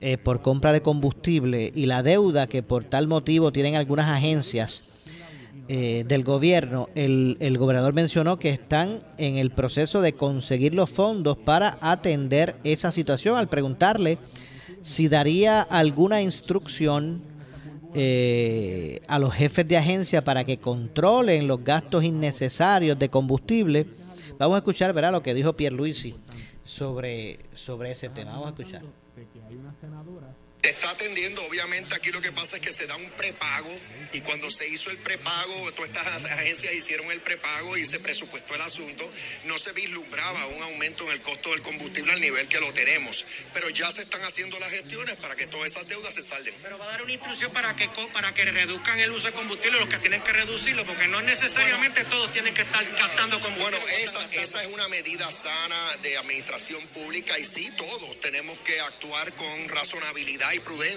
eh, 0.00 0.16
por 0.16 0.40
compra 0.40 0.72
de 0.72 0.80
combustible 0.80 1.70
y 1.74 1.84
la 1.84 2.02
deuda 2.02 2.46
que 2.46 2.62
por 2.62 2.84
tal 2.84 3.06
motivo 3.06 3.52
tienen 3.52 3.74
algunas 3.74 4.08
agencias 4.08 4.84
eh, 5.68 6.04
del 6.08 6.24
gobierno, 6.24 6.88
el, 6.96 7.36
el, 7.38 7.56
gobernador 7.56 7.92
mencionó 7.92 8.38
que 8.38 8.50
están 8.50 9.04
en 9.18 9.36
el 9.36 9.50
proceso 9.50 10.00
de 10.00 10.14
conseguir 10.14 10.74
los 10.74 10.90
fondos 10.90 11.36
para 11.36 11.78
atender 11.80 12.56
esa 12.64 12.90
situación. 12.90 13.36
Al 13.36 13.48
preguntarle 13.48 14.18
si 14.80 15.08
daría 15.08 15.62
alguna 15.62 16.22
instrucción 16.22 17.22
eh, 17.94 19.00
a 19.08 19.18
los 19.18 19.34
jefes 19.34 19.66
de 19.66 19.76
agencia 19.76 20.24
para 20.24 20.44
que 20.44 20.58
controlen 20.58 21.48
los 21.48 21.62
gastos 21.64 22.04
innecesarios 22.04 22.98
de 22.98 23.08
combustible, 23.08 23.86
vamos 24.38 24.54
a 24.54 24.58
escuchar 24.58 24.92
¿verdad? 24.92 25.12
lo 25.12 25.22
que 25.22 25.34
dijo 25.34 25.54
Pierre 25.54 25.76
Luisi 25.76 26.14
sobre, 26.62 27.40
sobre 27.54 27.92
ese 27.92 28.08
tema. 28.08 28.32
Vamos 28.32 28.46
a 28.46 28.50
escuchar 28.50 28.82
está 29.70 29.88
Obviamente 31.50 31.94
aquí 31.94 32.12
lo 32.12 32.20
que 32.20 32.30
pasa 32.32 32.56
es 32.56 32.62
que 32.62 32.72
se 32.72 32.86
da 32.86 32.96
un 32.96 33.10
prepago 33.12 33.70
y 34.12 34.20
cuando 34.20 34.50
se 34.50 34.68
hizo 34.68 34.90
el 34.90 34.98
prepago, 34.98 35.72
todas 35.72 35.90
estas 35.90 36.24
agencias 36.24 36.74
hicieron 36.74 37.10
el 37.10 37.20
prepago 37.20 37.76
y 37.76 37.86
se 37.86 38.00
presupuestó 38.00 38.54
el 38.54 38.60
asunto, 38.60 39.10
no 39.44 39.56
se 39.58 39.72
vislumbraba 39.72 40.46
un 40.46 40.62
aumento 40.62 41.04
en 41.04 41.12
el 41.12 41.22
costo 41.22 41.50
del 41.50 41.62
combustible 41.62 42.12
al 42.12 42.20
nivel 42.20 42.46
que 42.48 42.60
lo 42.60 42.72
tenemos. 42.72 43.24
Pero 43.54 43.70
ya 43.70 43.90
se 43.90 44.02
están 44.02 44.22
haciendo 44.22 44.58
las 44.58 44.70
gestiones 44.70 45.16
para 45.16 45.36
que 45.36 45.46
todas 45.46 45.70
esas 45.70 45.88
deudas 45.88 46.12
se 46.12 46.22
salden. 46.22 46.54
Pero 46.62 46.76
va 46.78 46.86
a 46.86 46.88
dar 46.88 47.02
una 47.02 47.12
instrucción 47.12 47.52
para 47.52 47.74
que 47.76 47.88
para 48.12 48.34
que 48.34 48.44
reduzcan 48.44 48.98
el 49.00 49.12
uso 49.12 49.28
de 49.28 49.32
combustible 49.32 49.78
los 49.78 49.88
que 49.88 49.98
tienen 49.98 50.22
que 50.22 50.32
reducirlo, 50.32 50.84
porque 50.84 51.08
no 51.08 51.20
necesariamente 51.22 52.02
bueno, 52.02 52.16
todos 52.16 52.32
tienen 52.32 52.52
que 52.52 52.62
estar 52.62 52.84
gastando 52.92 53.40
combustible. 53.40 53.78
Bueno, 53.78 53.96
esa, 54.02 54.42
esa 54.42 54.62
es 54.62 54.68
una 54.68 54.88
medida 54.88 55.30
sana 55.30 55.96
de 56.02 56.18
administración 56.18 56.84
pública 56.88 57.38
y 57.38 57.44
sí, 57.44 57.70
todos 57.76 58.20
tenemos 58.20 58.58
que 58.60 58.78
actuar 58.80 59.32
con 59.34 59.68
razonabilidad 59.68 60.52
y 60.52 60.60
prudencia 60.60 60.89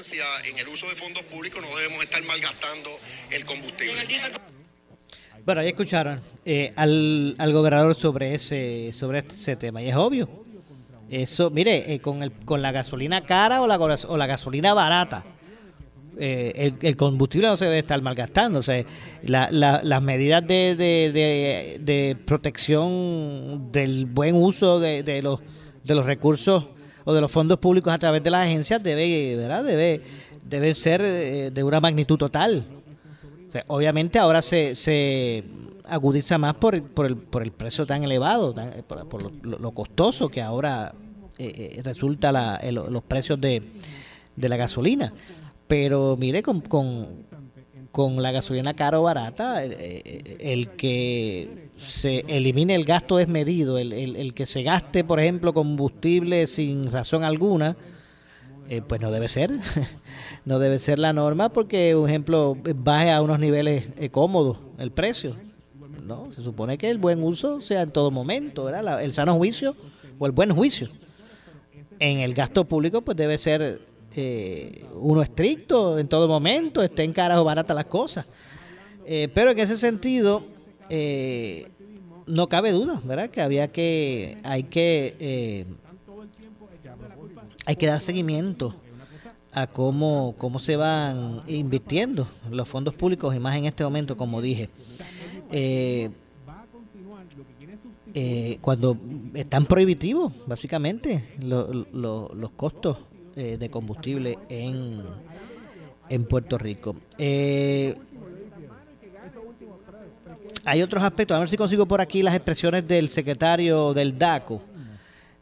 en 0.45 0.57
el 0.57 0.67
uso 0.67 0.87
de 0.89 0.95
fondos 0.95 1.23
públicos, 1.23 1.61
no 1.61 1.67
debemos 1.77 2.03
estar 2.03 2.23
malgastando 2.23 2.89
el 3.31 3.45
combustible. 3.45 4.01
Bueno, 5.45 5.61
ahí 5.61 5.67
escucharon 5.67 6.21
eh, 6.45 6.71
al, 6.75 7.35
al, 7.37 7.53
gobernador 7.53 7.95
sobre 7.95 8.33
ese 8.33 8.91
sobre 8.93 9.19
ese 9.19 9.55
tema 9.55 9.81
y 9.81 9.89
es 9.89 9.95
obvio. 9.95 10.29
Eso, 11.09 11.49
mire, 11.51 11.93
eh, 11.93 11.99
con, 11.99 12.23
el, 12.23 12.31
con 12.31 12.61
la 12.61 12.71
gasolina 12.71 13.25
cara 13.25 13.61
o 13.61 13.67
la, 13.67 13.77
o 13.77 14.17
la 14.17 14.25
gasolina 14.25 14.73
barata, 14.73 15.23
eh, 16.17 16.73
el, 16.81 16.95
combustible 16.95 17.47
no 17.47 17.57
se 17.57 17.65
debe 17.65 17.79
estar 17.79 18.01
malgastando. 18.01 18.59
O 18.59 18.63
sea, 18.63 18.83
la, 19.23 19.51
la, 19.51 19.81
las 19.83 20.01
medidas 20.01 20.47
de, 20.47 20.75
de, 20.75 21.11
de, 21.11 21.77
de, 21.81 22.15
protección 22.15 23.71
del 23.71 24.05
buen 24.05 24.35
uso 24.35 24.79
de, 24.79 25.21
los, 25.21 25.41
de 25.83 25.95
los 25.95 26.05
recursos 26.05 26.65
o 27.05 27.13
de 27.13 27.21
los 27.21 27.31
fondos 27.31 27.59
públicos 27.59 27.91
a 27.93 27.97
través 27.97 28.23
de 28.23 28.29
las 28.29 28.45
agencias 28.45 28.81
debe, 28.81 29.35
¿verdad? 29.35 29.63
debe, 29.63 30.01
debe 30.43 30.73
ser 30.73 31.01
eh, 31.03 31.51
de 31.51 31.63
una 31.63 31.79
magnitud 31.79 32.17
total. 32.17 32.65
Obviamente 33.67 34.17
ahora 34.17 34.41
se, 34.41 34.75
se 34.75 35.43
agudiza 35.85 36.37
más 36.37 36.55
por, 36.55 36.81
por, 36.81 37.05
el, 37.05 37.17
por 37.17 37.43
el 37.43 37.51
precio 37.51 37.85
tan 37.85 38.03
elevado, 38.03 38.53
tan, 38.53 38.83
por, 38.83 39.31
lo, 39.45 39.71
costoso 39.71 40.27
que 40.27 40.41
ahora 40.41 40.93
eh, 41.37 41.79
resulta 41.83 42.31
la, 42.31 42.55
el, 42.55 42.75
los 42.75 43.03
precios 43.03 43.39
de, 43.39 43.61
de 44.35 44.49
la 44.49 44.57
gasolina. 44.57 45.13
Pero 45.67 46.15
mire, 46.17 46.41
con, 46.43 46.61
con, 46.61 47.25
con 47.93 48.23
la 48.23 48.31
gasolina 48.31 48.73
cara 48.73 48.99
o 48.99 49.03
barata, 49.03 49.63
el, 49.63 49.77
el, 50.39 50.69
que 50.71 51.69
se 51.77 52.25
elimine 52.27 52.73
el 52.73 52.85
gasto 52.85 53.17
desmedido, 53.17 53.77
el, 53.77 53.93
el, 53.93 54.15
el, 54.15 54.33
que 54.33 54.47
se 54.47 54.63
gaste, 54.63 55.03
por 55.03 55.19
ejemplo, 55.19 55.53
combustible 55.53 56.47
sin 56.47 56.91
razón 56.91 57.23
alguna, 57.23 57.77
eh, 58.67 58.81
pues 58.81 58.99
no 58.99 59.11
debe 59.11 59.27
ser. 59.27 59.51
no 60.45 60.57
debe 60.57 60.79
ser 60.79 60.97
la 60.97 61.13
norma 61.13 61.49
porque, 61.49 61.93
por 61.95 62.09
ejemplo, 62.09 62.57
baje 62.77 63.11
a 63.11 63.21
unos 63.21 63.39
niveles 63.39 63.85
eh, 63.99 64.09
cómodos 64.09 64.57
el 64.79 64.89
precio. 64.89 65.35
No, 66.03 66.31
se 66.33 66.41
supone 66.41 66.79
que 66.79 66.89
el 66.89 66.97
buen 66.97 67.21
uso 67.21 67.61
sea 67.61 67.83
en 67.83 67.91
todo 67.91 68.09
momento, 68.09 68.63
¿verdad? 68.63 69.03
El 69.03 69.13
sano 69.13 69.35
juicio 69.35 69.75
o 70.17 70.25
el 70.25 70.31
buen 70.31 70.49
juicio. 70.51 70.87
En 71.99 72.21
el 72.21 72.33
gasto 72.33 72.65
público, 72.65 73.01
pues 73.01 73.15
debe 73.15 73.37
ser 73.37 73.92
eh, 74.15 74.85
uno 74.95 75.21
estricto 75.21 75.99
en 75.99 76.07
todo 76.07 76.27
momento, 76.27 76.81
estén 76.81 77.13
caras 77.13 77.39
o 77.39 77.43
baratas 77.43 77.75
las 77.75 77.85
cosas. 77.85 78.25
Eh, 79.05 79.29
pero 79.33 79.51
en 79.51 79.59
ese 79.59 79.77
sentido, 79.77 80.45
eh, 80.89 81.69
no 82.27 82.47
cabe 82.47 82.71
duda, 82.71 83.01
¿verdad? 83.03 83.29
Que 83.29 83.41
había 83.41 83.71
que, 83.71 84.37
hay 84.43 84.63
que, 84.63 85.15
eh, 85.19 85.65
hay 87.65 87.75
que 87.75 87.87
dar 87.87 87.99
seguimiento 87.99 88.75
a 89.51 89.67
cómo, 89.67 90.35
cómo 90.37 90.59
se 90.59 90.75
van 90.75 91.43
invirtiendo 91.47 92.27
los 92.49 92.67
fondos 92.67 92.93
públicos 92.93 93.35
y 93.35 93.39
más 93.39 93.55
en 93.55 93.65
este 93.65 93.83
momento, 93.83 94.17
como 94.17 94.41
dije. 94.41 94.69
Eh, 95.51 96.09
eh, 98.15 98.57
cuando 98.61 98.97
están 99.33 99.65
prohibitivos, 99.65 100.31
básicamente, 100.47 101.23
lo, 101.43 101.85
los 101.93 102.51
costos 102.51 102.97
eh, 103.35 103.57
de 103.59 103.69
combustible 103.69 104.37
en, 104.47 105.01
en 106.07 106.25
Puerto 106.25 106.57
Rico. 106.57 106.95
Eh, 107.17 107.95
hay 110.65 110.81
otros 110.83 111.03
aspectos, 111.03 111.35
a 111.35 111.39
ver 111.39 111.49
si 111.49 111.57
consigo 111.57 111.87
por 111.87 111.99
aquí 111.99 112.21
las 112.21 112.35
expresiones 112.35 112.87
del 112.87 113.09
secretario 113.09 113.93
del 113.93 114.19
DACO 114.19 114.61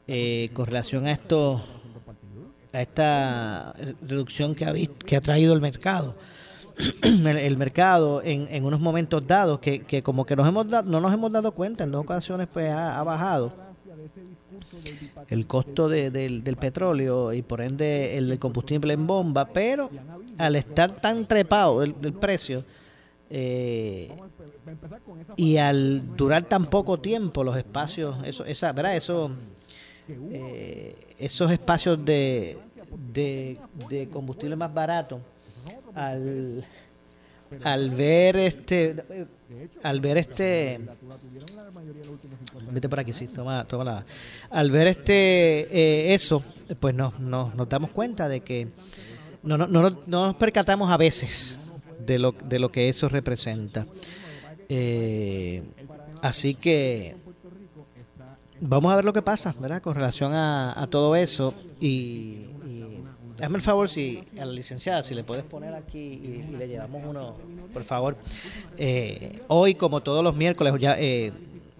eh, 0.07 0.49
con 0.53 0.65
relación 0.67 1.05
a 1.05 1.11
esto 1.11 1.61
a 2.73 2.81
esta 2.81 3.73
reducción 4.01 4.55
que 4.55 4.63
ha, 4.63 4.71
visto, 4.71 5.05
que 5.05 5.17
ha 5.17 5.21
traído 5.21 5.53
el 5.53 5.59
mercado. 5.59 6.15
el, 7.01 7.57
mercado 7.57 8.21
en, 8.23 8.47
en, 8.49 8.63
unos 8.63 8.79
momentos 8.79 9.27
dados 9.27 9.59
que, 9.59 9.81
que 9.81 10.01
como 10.01 10.25
que 10.25 10.37
nos 10.37 10.47
hemos 10.47 10.69
da, 10.69 10.81
no 10.81 11.01
nos 11.01 11.13
hemos 11.13 11.29
dado 11.29 11.51
cuenta 11.51 11.83
en 11.83 11.91
dos 11.91 12.01
ocasiones 12.01 12.47
pues 12.51 12.71
ha 12.71 13.03
bajado 13.03 13.70
el 15.29 15.47
costo 15.47 15.89
de, 15.89 16.09
del, 16.11 16.57
petróleo 16.57 17.33
y 17.33 17.41
por 17.41 17.61
ende 17.61 18.15
el, 18.15 18.37
combustible 18.39 18.93
en 18.93 19.07
bomba 19.07 19.45
pero 19.45 19.89
al 20.37 20.55
estar 20.55 20.95
tan 20.95 21.25
trepado 21.27 21.83
el, 21.83 21.93
precio 22.13 22.63
eh, 23.29 24.11
y 25.35 25.57
al 25.57 26.15
durar 26.15 26.43
tan 26.43 26.65
poco 26.65 26.99
tiempo 26.99 27.43
los 27.43 27.57
espacios 27.57 28.17
eso 28.23 28.45
esa 28.45 28.71
verdad 28.73 28.95
eh, 30.31 30.95
esos 31.17 31.51
espacios 31.51 32.03
de, 32.03 32.57
de, 33.13 33.57
de 33.89 34.09
combustible 34.09 34.55
más 34.55 34.73
barato 34.73 35.21
al, 35.93 36.65
al 37.63 37.89
ver 37.89 38.37
este 38.37 39.27
al 39.83 39.99
ver 39.99 40.17
este 40.17 40.79
por 42.89 42.99
aquí 42.99 43.13
sí 43.13 43.27
toma, 43.27 43.65
toma 43.65 43.83
la, 43.83 44.05
al 44.49 44.71
ver 44.71 44.87
este 44.87 45.67
eh, 45.71 46.13
eso 46.13 46.43
pues 46.79 46.95
no, 46.95 47.13
no, 47.19 47.51
nos 47.55 47.69
damos 47.69 47.91
cuenta 47.91 48.29
de 48.29 48.41
que 48.41 48.67
no, 49.43 49.57
no, 49.57 49.67
no, 49.67 49.81
no 49.89 49.97
nos 50.07 50.35
percatamos 50.35 50.89
a 50.89 50.97
veces 50.97 51.57
de 52.05 52.19
lo, 52.19 52.31
de 52.31 52.59
lo 52.59 52.69
que 52.69 52.89
eso 52.89 53.07
representa 53.07 53.85
eh, 54.69 55.63
Así 56.21 56.53
que 56.53 57.15
vamos 58.59 58.91
a 58.91 58.95
ver 58.95 59.05
lo 59.05 59.13
que 59.13 59.23
pasa, 59.23 59.55
¿verdad? 59.59 59.81
Con 59.81 59.95
relación 59.95 60.33
a, 60.33 60.87
todo 60.89 61.15
eso. 61.15 61.53
Y, 61.79 62.45
hazme 63.41 63.57
el 63.57 63.61
favor, 63.61 63.89
si 63.89 64.23
a 64.39 64.45
la 64.45 64.51
licenciada, 64.51 65.03
si 65.03 65.13
le 65.13 65.23
puedes 65.23 65.43
poner 65.43 65.73
aquí 65.73 65.99
y, 65.99 66.55
le 66.57 66.67
llevamos 66.67 67.03
uno, 67.07 67.35
por 67.73 67.83
favor. 67.83 68.17
Eh, 68.77 69.39
hoy, 69.47 69.75
como 69.75 70.01
todos 70.01 70.23
los 70.23 70.35
miércoles, 70.35 70.73
eh, 70.97 71.31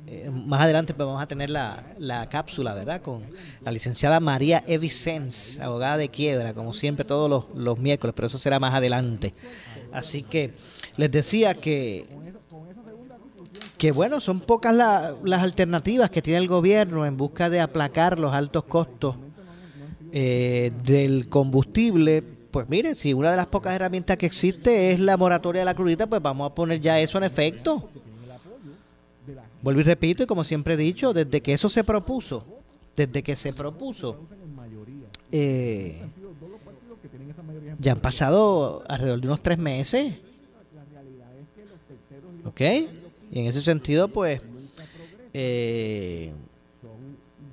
eh, 0.08 0.30
más 0.30 0.62
adelante 0.62 0.94
pues, 0.94 1.06
vamos 1.06 1.22
a 1.22 1.28
tener 1.28 1.50
la, 1.50 1.84
la, 1.98 2.28
cápsula, 2.30 2.74
¿verdad? 2.74 3.02
Con 3.02 3.24
la 3.62 3.72
licenciada 3.72 4.20
María 4.20 4.64
Evicens, 4.68 5.60
abogada 5.60 5.98
de 5.98 6.10
quiebra, 6.10 6.54
como 6.54 6.74
siempre 6.74 7.06
todos 7.06 7.30
los, 7.30 7.46
los 7.56 7.78
miércoles, 7.80 8.14
pero 8.16 8.28
eso 8.28 8.38
será 8.38 8.60
más 8.60 8.74
adelante. 8.74 9.34
Así 9.92 10.24
que 10.24 10.54
les 10.98 11.12
decía 11.12 11.54
que 11.54 12.06
que 13.82 13.92
bueno, 13.92 14.22
son 14.22 14.42
pocas 14.42 14.76
las 14.76 15.42
alternativas 15.42 16.12
que 16.12 16.22
tiene 16.22 16.38
el 16.38 16.48
gobierno 16.48 17.04
en 17.04 17.18
busca 17.18 17.50
de 17.50 17.60
aplacar 17.60 18.20
los 18.20 18.32
altos 18.32 18.66
costos 18.66 19.16
eh, 20.12 20.72
del 20.84 21.30
combustible. 21.30 22.22
Pues 22.52 22.68
mire, 22.70 22.96
si 22.96 23.14
una 23.14 23.32
de 23.32 23.38
las 23.38 23.48
pocas 23.48 23.74
herramientas 23.74 24.18
que 24.18 24.26
existe 24.26 24.92
es 24.92 25.00
la 25.00 25.16
moratoria 25.18 25.62
de 25.62 25.66
la 25.66 25.74
crudita, 25.74 26.08
pues 26.08 26.22
vamos 26.22 26.52
a 26.52 26.56
poner 26.56 26.80
ya 26.82 27.00
eso 27.00 27.18
en 27.18 27.24
efecto. 27.24 27.90
Vuelvo 29.62 29.82
y 29.82 29.84
repito, 29.84 30.24
y 30.24 30.26
como 30.26 30.44
siempre 30.44 30.74
he 30.74 30.78
dicho, 30.78 31.14
desde 31.14 31.42
que 31.42 31.54
eso 31.54 31.70
se 31.70 31.84
propuso, 31.84 32.44
desde 32.96 33.22
que 33.22 33.36
se 33.36 33.54
propuso, 33.54 34.18
eh, 35.32 36.02
ya 37.80 37.94
han 37.94 38.00
pasado 38.00 38.84
alrededor 38.88 39.22
de 39.22 39.28
unos 39.28 39.42
tres 39.42 39.58
meses. 39.58 40.16
¿Ok? 42.44 42.62
Y 43.32 43.40
en 43.40 43.46
ese 43.46 43.62
sentido, 43.62 44.08
pues, 44.08 44.42
eh, 45.34 46.34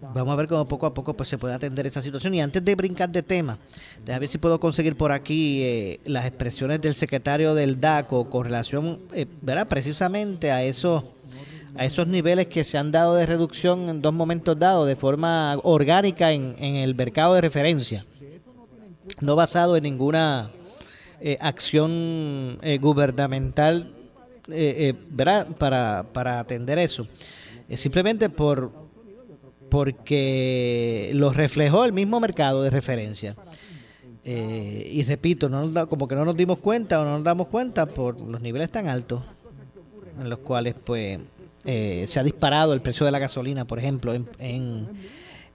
vamos 0.00 0.32
a 0.32 0.36
ver 0.36 0.48
cómo 0.48 0.66
poco 0.66 0.86
a 0.86 0.94
poco 0.94 1.14
pues, 1.14 1.28
se 1.28 1.38
puede 1.38 1.54
atender 1.54 1.86
esa 1.86 2.02
situación. 2.02 2.34
Y 2.34 2.40
antes 2.40 2.64
de 2.64 2.74
brincar 2.74 3.10
de 3.10 3.22
tema, 3.22 3.58
déjame 4.04 4.20
ver 4.20 4.28
si 4.28 4.38
puedo 4.38 4.58
conseguir 4.60 4.96
por 4.96 5.12
aquí 5.12 5.62
eh, 5.62 6.00
las 6.04 6.26
expresiones 6.26 6.80
del 6.80 6.94
secretario 6.94 7.54
del 7.54 7.80
DACO 7.80 8.28
con 8.30 8.44
relación, 8.44 9.00
eh, 9.12 9.26
¿verdad? 9.42 9.68
Precisamente 9.68 10.50
a 10.50 10.62
esos, 10.62 11.04
a 11.76 11.84
esos 11.84 12.08
niveles 12.08 12.48
que 12.48 12.64
se 12.64 12.78
han 12.78 12.92
dado 12.92 13.14
de 13.14 13.26
reducción 13.26 13.88
en 13.88 14.02
dos 14.02 14.14
momentos 14.14 14.58
dados 14.58 14.86
de 14.86 14.96
forma 14.96 15.56
orgánica 15.62 16.32
en, 16.32 16.56
en 16.58 16.76
el 16.76 16.94
mercado 16.94 17.34
de 17.34 17.40
referencia, 17.40 18.04
no 19.20 19.36
basado 19.36 19.76
en 19.76 19.82
ninguna 19.82 20.50
acción 21.40 22.58
gubernamental 22.80 23.92
eh, 24.50 24.94
eh 24.98 25.54
Para, 25.58 26.04
para 26.12 26.40
atender 26.40 26.78
eso. 26.78 27.06
simplemente 27.74 28.30
por 28.30 28.87
porque 29.70 31.10
lo 31.14 31.32
reflejó 31.32 31.84
el 31.84 31.92
mismo 31.92 32.20
mercado 32.20 32.62
de 32.62 32.70
referencia. 32.70 33.36
Eh, 34.24 34.90
y 34.92 35.02
repito, 35.04 35.48
no 35.48 35.88
como 35.88 36.06
que 36.06 36.14
no 36.14 36.24
nos 36.24 36.36
dimos 36.36 36.58
cuenta 36.58 37.00
o 37.00 37.04
no 37.04 37.12
nos 37.12 37.24
damos 37.24 37.46
cuenta 37.46 37.86
por 37.86 38.20
los 38.20 38.40
niveles 38.40 38.70
tan 38.70 38.86
altos 38.86 39.22
en 40.20 40.28
los 40.28 40.40
cuales 40.40 40.74
pues 40.84 41.18
eh, 41.64 42.04
se 42.06 42.20
ha 42.20 42.22
disparado 42.22 42.74
el 42.74 42.82
precio 42.82 43.06
de 43.06 43.12
la 43.12 43.18
gasolina, 43.18 43.64
por 43.64 43.78
ejemplo, 43.78 44.12
en, 44.12 44.28
en, 44.38 44.88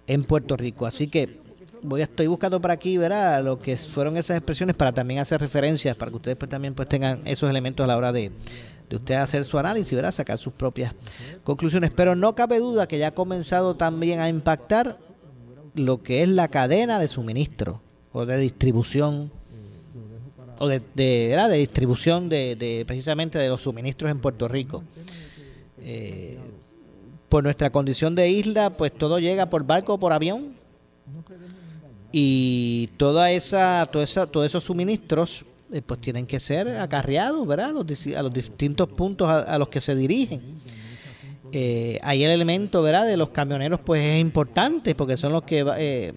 en 0.08 0.24
Puerto 0.24 0.58
Rico. 0.58 0.86
Así 0.86 1.08
que 1.08 1.43
voy 1.84 2.02
estoy 2.02 2.28
buscando 2.28 2.60
por 2.60 2.72
aquí, 2.72 2.98
¿verdad? 2.98 3.44
Lo 3.44 3.60
que 3.60 3.75
fueron 3.78 4.18
esas 4.18 4.38
expresiones 4.38 4.75
para 4.75 4.92
también 4.92 5.20
hacer 5.20 5.40
referencias, 5.40 5.96
para 5.96 6.10
que 6.10 6.18
ustedes 6.18 6.38
pues, 6.38 6.50
también 6.50 6.74
pues 6.74 6.88
tengan 6.88 7.22
esos 7.25 7.50
elementos 7.50 7.84
a 7.84 7.88
la 7.88 7.98
hora 7.98 8.12
de, 8.12 8.32
de 8.90 8.96
usted 8.96 9.16
hacer 9.16 9.46
su 9.46 9.60
análisis, 9.60 9.94
¿verdad? 9.94 10.12
Sacar 10.12 10.38
sus 10.38 10.54
propias 10.54 10.94
conclusiones. 11.44 11.92
Pero 11.96 12.16
no 12.16 12.36
cabe 12.36 12.60
duda 12.60 12.88
que 12.88 12.98
ya 12.98 13.08
ha 13.08 13.12
comenzado 13.12 13.75
también 13.75 14.20
a 14.20 14.30
impactar 14.30 14.98
lo 15.75 16.02
que 16.02 16.24
es 16.24 16.30
la 16.30 16.48
cadena 16.48 17.00
de 17.00 17.08
suministro 17.08 17.81
o 18.12 18.25
de 18.25 18.38
distribución 18.38 19.31
o 20.60 20.68
de, 20.68 20.81
de, 20.94 21.36
de 21.50 21.57
distribución 21.57 22.29
de, 22.29 22.84
precisamente 22.88 23.38
de 23.40 23.50
los 23.50 23.62
suministros 23.62 24.10
en 24.10 24.20
Puerto 24.20 24.48
Rico. 24.48 24.84
Eh, 25.79 26.40
por 27.27 27.44
nuestra 27.44 27.72
condición 27.72 28.14
de 28.14 28.29
isla, 28.29 28.70
pues 28.70 28.94
todo 28.94 29.18
llega 29.18 29.50
por 29.50 29.66
barco 29.66 29.96
o 29.96 30.00
por 30.00 30.14
avión 30.14 30.53
y 32.16 32.92
toda 32.96 33.32
esa, 33.32 33.88
toda 33.92 34.04
esa, 34.04 34.28
todos 34.28 34.46
esos 34.46 34.64
suministros 34.64 35.44
eh, 35.72 35.82
pues 35.82 36.00
tienen 36.00 36.28
que 36.28 36.40
ser 36.40 36.70
acarreados, 36.70 37.46
¿verdad? 37.48 37.72
A 37.72 38.22
los, 38.22 38.34
distintos 38.34 38.88
puntos 38.90 39.28
a, 39.28 39.58
los 39.58 39.68
que 39.70 39.82
se 39.82 39.96
dirigen. 39.96 40.44
Eh, 41.52 42.00
ahí 42.04 42.24
el 42.24 42.30
elemento, 42.30 42.84
¿verdad? 42.84 43.08
De 43.08 43.18
los 43.18 43.30
camioneros, 43.30 43.80
pues 43.80 44.04
es 44.04 44.22
importante 44.22 44.94
porque 44.94 45.18
son 45.18 45.34
los 45.34 45.42
que 45.42 45.66
eh, 45.78 46.14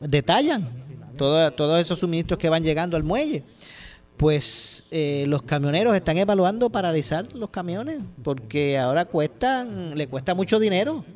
detallan 0.00 0.68
todos 1.16 1.80
esos 1.80 1.98
suministros 1.98 2.38
que 2.38 2.50
van 2.50 2.62
llegando 2.62 2.94
al 2.98 3.02
muelle. 3.02 3.42
Pues 4.18 4.84
eh, 4.90 5.24
los 5.28 5.42
camioneros 5.44 5.94
están 5.94 6.18
evaluando 6.18 6.68
paralizar 6.68 7.26
los 7.34 7.48
camiones 7.48 8.00
porque 8.22 8.76
ahora 8.76 9.06
cuestan, 9.06 9.96
le 9.96 10.08
cuesta 10.08 10.34
mucho 10.34 10.58
dinero 10.58 11.06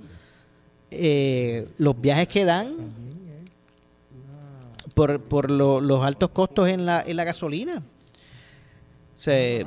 los 1.78 2.00
viajes 2.00 2.26
que 2.26 2.44
dan 2.44 2.74
por, 5.00 5.18
por 5.22 5.50
los 5.50 6.04
altos 6.04 6.28
costos 6.28 6.68
en 6.68 6.84
la, 6.84 7.02
en 7.06 7.16
la 7.16 7.24
gasolina. 7.24 7.82
Eh, 9.26 9.64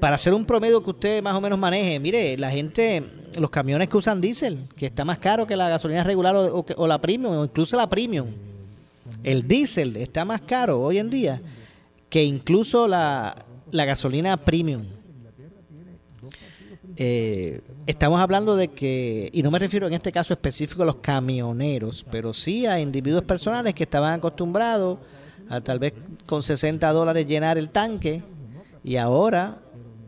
para 0.00 0.16
hacer 0.16 0.34
un 0.34 0.44
promedio 0.44 0.82
que 0.82 0.90
usted 0.90 1.22
más 1.22 1.36
o 1.36 1.40
menos 1.40 1.60
maneje, 1.60 2.00
mire, 2.00 2.36
la 2.36 2.50
gente, 2.50 3.04
los 3.38 3.50
camiones 3.50 3.86
que 3.86 3.96
usan 3.96 4.20
diésel, 4.20 4.64
que 4.74 4.86
está 4.86 5.04
más 5.04 5.20
caro 5.20 5.46
que 5.46 5.54
la 5.54 5.68
gasolina 5.68 6.02
regular 6.02 6.34
o, 6.34 6.66
o, 6.76 6.86
la 6.88 7.00
premium, 7.00 7.36
o 7.36 7.44
incluso 7.44 7.76
la 7.76 7.88
premium. 7.88 8.26
El 9.22 9.46
diésel 9.46 9.96
está 9.96 10.24
más 10.24 10.40
caro 10.40 10.80
hoy 10.80 10.98
en 10.98 11.08
día 11.08 11.40
que 12.10 12.24
incluso 12.24 12.88
la, 12.88 13.46
la 13.70 13.84
gasolina 13.84 14.36
premium. 14.38 14.82
Eh, 16.96 17.60
estamos 17.88 18.20
hablando 18.20 18.54
de 18.54 18.68
que, 18.68 19.30
y 19.32 19.42
no 19.42 19.50
me 19.50 19.58
refiero 19.58 19.86
en 19.86 19.94
este 19.94 20.12
caso 20.12 20.34
específico 20.34 20.82
a 20.82 20.86
los 20.86 20.96
camioneros, 20.96 22.04
pero 22.10 22.34
sí 22.34 22.66
a 22.66 22.78
individuos 22.78 23.22
personales 23.22 23.74
que 23.74 23.84
estaban 23.84 24.12
acostumbrados 24.12 24.98
a 25.48 25.62
tal 25.62 25.78
vez 25.78 25.94
con 26.26 26.42
60 26.42 26.86
dólares 26.92 27.26
llenar 27.26 27.56
el 27.56 27.70
tanque 27.70 28.22
y 28.84 28.96
ahora 28.96 29.58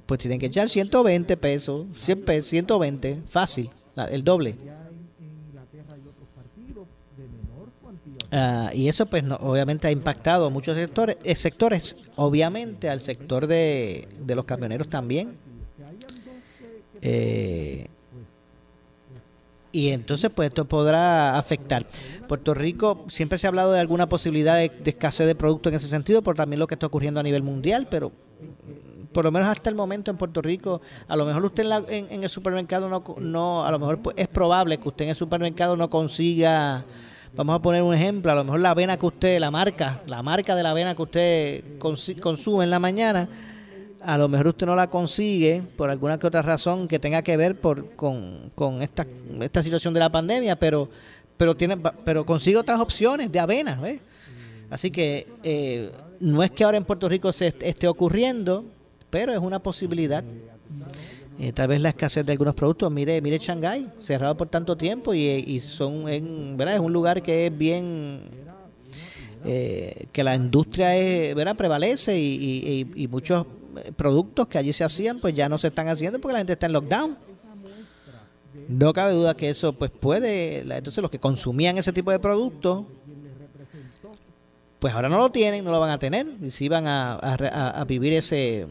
pues 0.05 0.21
tienen 0.21 0.39
que 0.39 0.47
echar 0.47 0.69
120 0.69 1.39
pesos, 1.39 1.87
100 1.95 2.25
pesos 2.27 2.51
120, 2.51 3.23
fácil, 3.27 3.71
el 4.11 4.25
doble. 4.25 4.57
Ah, 8.31 8.71
y 8.75 8.89
eso 8.89 9.07
pues 9.07 9.25
obviamente 9.41 9.89
ha 9.89 9.91
impactado 9.91 10.47
a 10.47 10.51
muchos 10.51 10.77
sectores, 10.77 11.17
eh, 11.25 11.35
sectores 11.35 11.97
obviamente 12.17 12.91
al 12.91 13.01
sector 13.01 13.47
de, 13.47 14.07
de 14.21 14.35
los 14.35 14.45
camioneros 14.45 14.89
también 14.89 15.50
eh, 17.03 17.87
y 19.73 19.91
entonces, 19.91 20.31
pues 20.35 20.49
esto 20.49 20.65
podrá 20.65 21.39
afectar. 21.39 21.87
Puerto 22.27 22.55
Rico 22.55 23.05
siempre 23.09 23.39
se 23.39 23.47
ha 23.47 23.49
hablado 23.49 23.73
de 23.73 23.81
alguna 23.81 24.09
posibilidad 24.09 24.57
de, 24.57 24.73
escasez 24.85 25.27
de 25.27 25.35
productos 25.35 25.73
en 25.73 25.77
ese 25.77 25.89
sentido, 25.89 26.23
por 26.23 26.35
también 26.35 26.59
lo 26.59 26.67
que 26.67 26.75
está 26.75 26.87
ocurriendo 26.87 27.21
a 27.21 27.23
nivel 27.23 27.43
mundial, 27.43 27.87
pero 27.89 28.11
por 29.13 29.25
lo 29.25 29.33
menos 29.33 29.49
hasta 29.49 29.71
el 29.71 29.77
momento 29.77 30.11
en 30.11 30.17
Puerto 30.17 30.43
Rico, 30.43 30.81
a 31.07 31.17
lo 31.17 31.25
mejor 31.25 31.45
usted 31.45 31.65
en, 31.89 32.23
el 32.23 32.29
supermercado 32.29 32.89
no, 32.89 33.05
no, 33.21 33.65
a 33.65 33.71
lo 33.71 33.79
mejor 33.79 34.01
pues, 34.01 34.17
es 34.19 34.29
probable 34.29 34.79
que 34.79 34.89
usted 34.89 35.05
en 35.05 35.11
el 35.11 35.17
supermercado 35.17 35.77
no 35.77 35.91
consiga, 35.91 36.85
vamos 37.35 37.57
a 37.57 37.63
poner 37.63 37.83
un 37.83 37.95
ejemplo, 37.95 38.31
a 38.33 38.37
lo 38.37 38.45
mejor 38.45 38.61
la 38.61 38.71
avena 38.71 38.97
que 38.97 39.07
usted, 39.07 39.39
la 39.39 39.51
marca, 39.51 40.01
la 40.07 40.23
marca 40.23 40.55
de 40.55 40.63
la 40.63 40.71
avena 40.71 40.95
que 40.95 41.03
usted 41.03 41.65
consume 41.79 42.65
en 42.65 42.71
la 42.71 42.79
mañana, 42.79 43.29
a 44.03 44.19
lo 44.19 44.29
mejor 44.29 44.49
usted 44.49 44.67
no 44.67 44.75
la 44.75 44.89
consigue 44.89 45.63
por 45.77 45.91
alguna 45.91 46.19
que 46.19 46.27
otra 46.27 46.43
razón 46.43 46.89
que 46.89 46.99
tenga 46.99 47.23
que 47.23 47.37
ver 47.37 47.61
por, 47.61 47.95
con, 47.95 48.51
con 48.55 48.83
esta, 48.83 49.07
esta 49.41 49.63
situación 49.63 49.95
de 49.95 50.01
la 50.01 50.11
pandemia, 50.11 50.57
pero 50.57 50.89
pero 51.37 51.57
tiene 51.57 51.79
pero 52.05 52.27
consigue 52.27 52.59
otras 52.59 52.81
opciones 52.81 53.33
de 53.33 53.41
avena, 53.41 53.81
¿ves? 53.81 54.03
Así 54.69 54.91
que 54.91 55.27
eh, 55.43 55.91
no 56.21 56.43
es 56.43 56.51
que 56.51 56.65
ahora 56.65 56.77
en 56.77 56.85
Puerto 56.85 57.09
Rico 57.09 57.33
se 57.33 57.47
esté 57.47 57.89
ocurriendo, 57.89 58.67
pero 59.09 59.33
es 59.33 59.39
una 59.39 59.59
posibilidad. 59.59 60.23
Eh, 61.39 61.53
tal 61.53 61.69
vez 61.69 61.81
la 61.81 61.89
escasez 61.89 62.27
de 62.27 62.33
algunos 62.33 62.55
productos. 62.55 62.93
Mire, 62.93 63.23
mire 63.23 63.39
Shanghái, 63.39 63.89
cerrado 64.01 64.37
por 64.37 64.49
tanto 64.49 64.77
tiempo 64.77 65.15
y, 65.15 65.27
y 65.27 65.61
son, 65.61 66.07
en, 66.11 66.59
¿verdad? 66.59 66.75
Es 66.75 66.81
un 66.81 66.93
lugar 66.93 67.23
que 67.23 67.47
es 67.47 67.57
bien, 67.57 68.21
eh, 69.47 70.09
que 70.13 70.23
la 70.23 70.37
industria 70.37 70.95
es, 70.95 71.35
¿verdad? 71.35 71.57
prevalece 71.57 72.19
y, 72.19 72.35
y, 72.35 73.03
y, 73.03 73.09
muchos 73.09 73.47
productos 73.97 74.47
que 74.49 74.59
allí 74.59 74.73
se 74.73 74.85
hacían, 74.85 75.19
pues 75.19 75.35
ya 75.35 75.49
no 75.49 75.59
se 75.59 75.69
están 75.69 75.89
haciendo 75.89 76.21
porque 76.21 76.33
la 76.33 76.39
gente 76.39 76.53
está 76.55 76.67
en 76.67 76.73
lockdown. 76.73 77.19
No 78.69 78.93
cabe 78.93 79.15
duda 79.15 79.37
que 79.37 79.51
eso 79.51 79.73
pues 79.73 79.91
puede, 79.91 80.61
entonces 80.61 81.03
los 81.03 81.11
que 81.11 81.19
consumían 81.19 81.79
ese 81.79 81.93
tipo 81.93 82.11
de 82.11 82.19
productos, 82.19 82.85
pues 84.79 84.95
ahora 84.95 85.09
no 85.09 85.19
lo 85.19 85.31
tienen, 85.31 85.65
no 85.65 85.71
lo 85.71 85.81
van 85.81 85.91
a 85.91 85.99
tener, 85.99 86.27
y 86.41 86.51
si 86.51 86.69
van 86.69 86.85
a, 86.87 87.85
vivir 87.87 88.13
ese, 88.13 88.67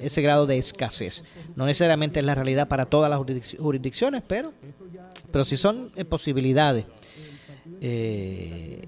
ese 0.00 0.22
grado 0.22 0.46
de 0.46 0.58
escasez. 0.58 1.24
No 1.56 1.66
necesariamente 1.66 2.20
es 2.20 2.26
la 2.26 2.34
realidad 2.34 2.68
para 2.68 2.86
todas 2.86 3.10
las 3.10 3.18
jurisdicciones, 3.58 4.22
pero, 4.26 4.52
pero 5.30 5.44
sí 5.44 5.56
son 5.56 5.92
eh, 5.96 6.04
posibilidades. 6.04 6.84
Eh, 7.80 8.86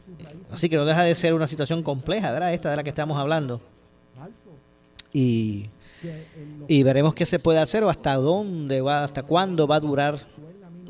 así 0.50 0.68
que 0.68 0.76
no 0.76 0.84
deja 0.84 1.02
de 1.02 1.14
ser 1.14 1.34
una 1.34 1.46
situación 1.46 1.82
compleja, 1.82 2.32
¿verdad? 2.32 2.52
Esta 2.54 2.70
de 2.70 2.76
la 2.76 2.82
que 2.82 2.90
estamos 2.90 3.18
hablando. 3.18 3.60
Y, 5.12 5.66
y 6.68 6.82
veremos 6.82 7.14
qué 7.14 7.26
se 7.26 7.38
puede 7.38 7.58
hacer 7.58 7.82
o 7.84 7.90
hasta 7.90 8.14
dónde 8.14 8.80
va, 8.80 9.04
hasta 9.04 9.22
cuándo 9.22 9.66
va 9.66 9.76
a 9.76 9.80
durar 9.80 10.16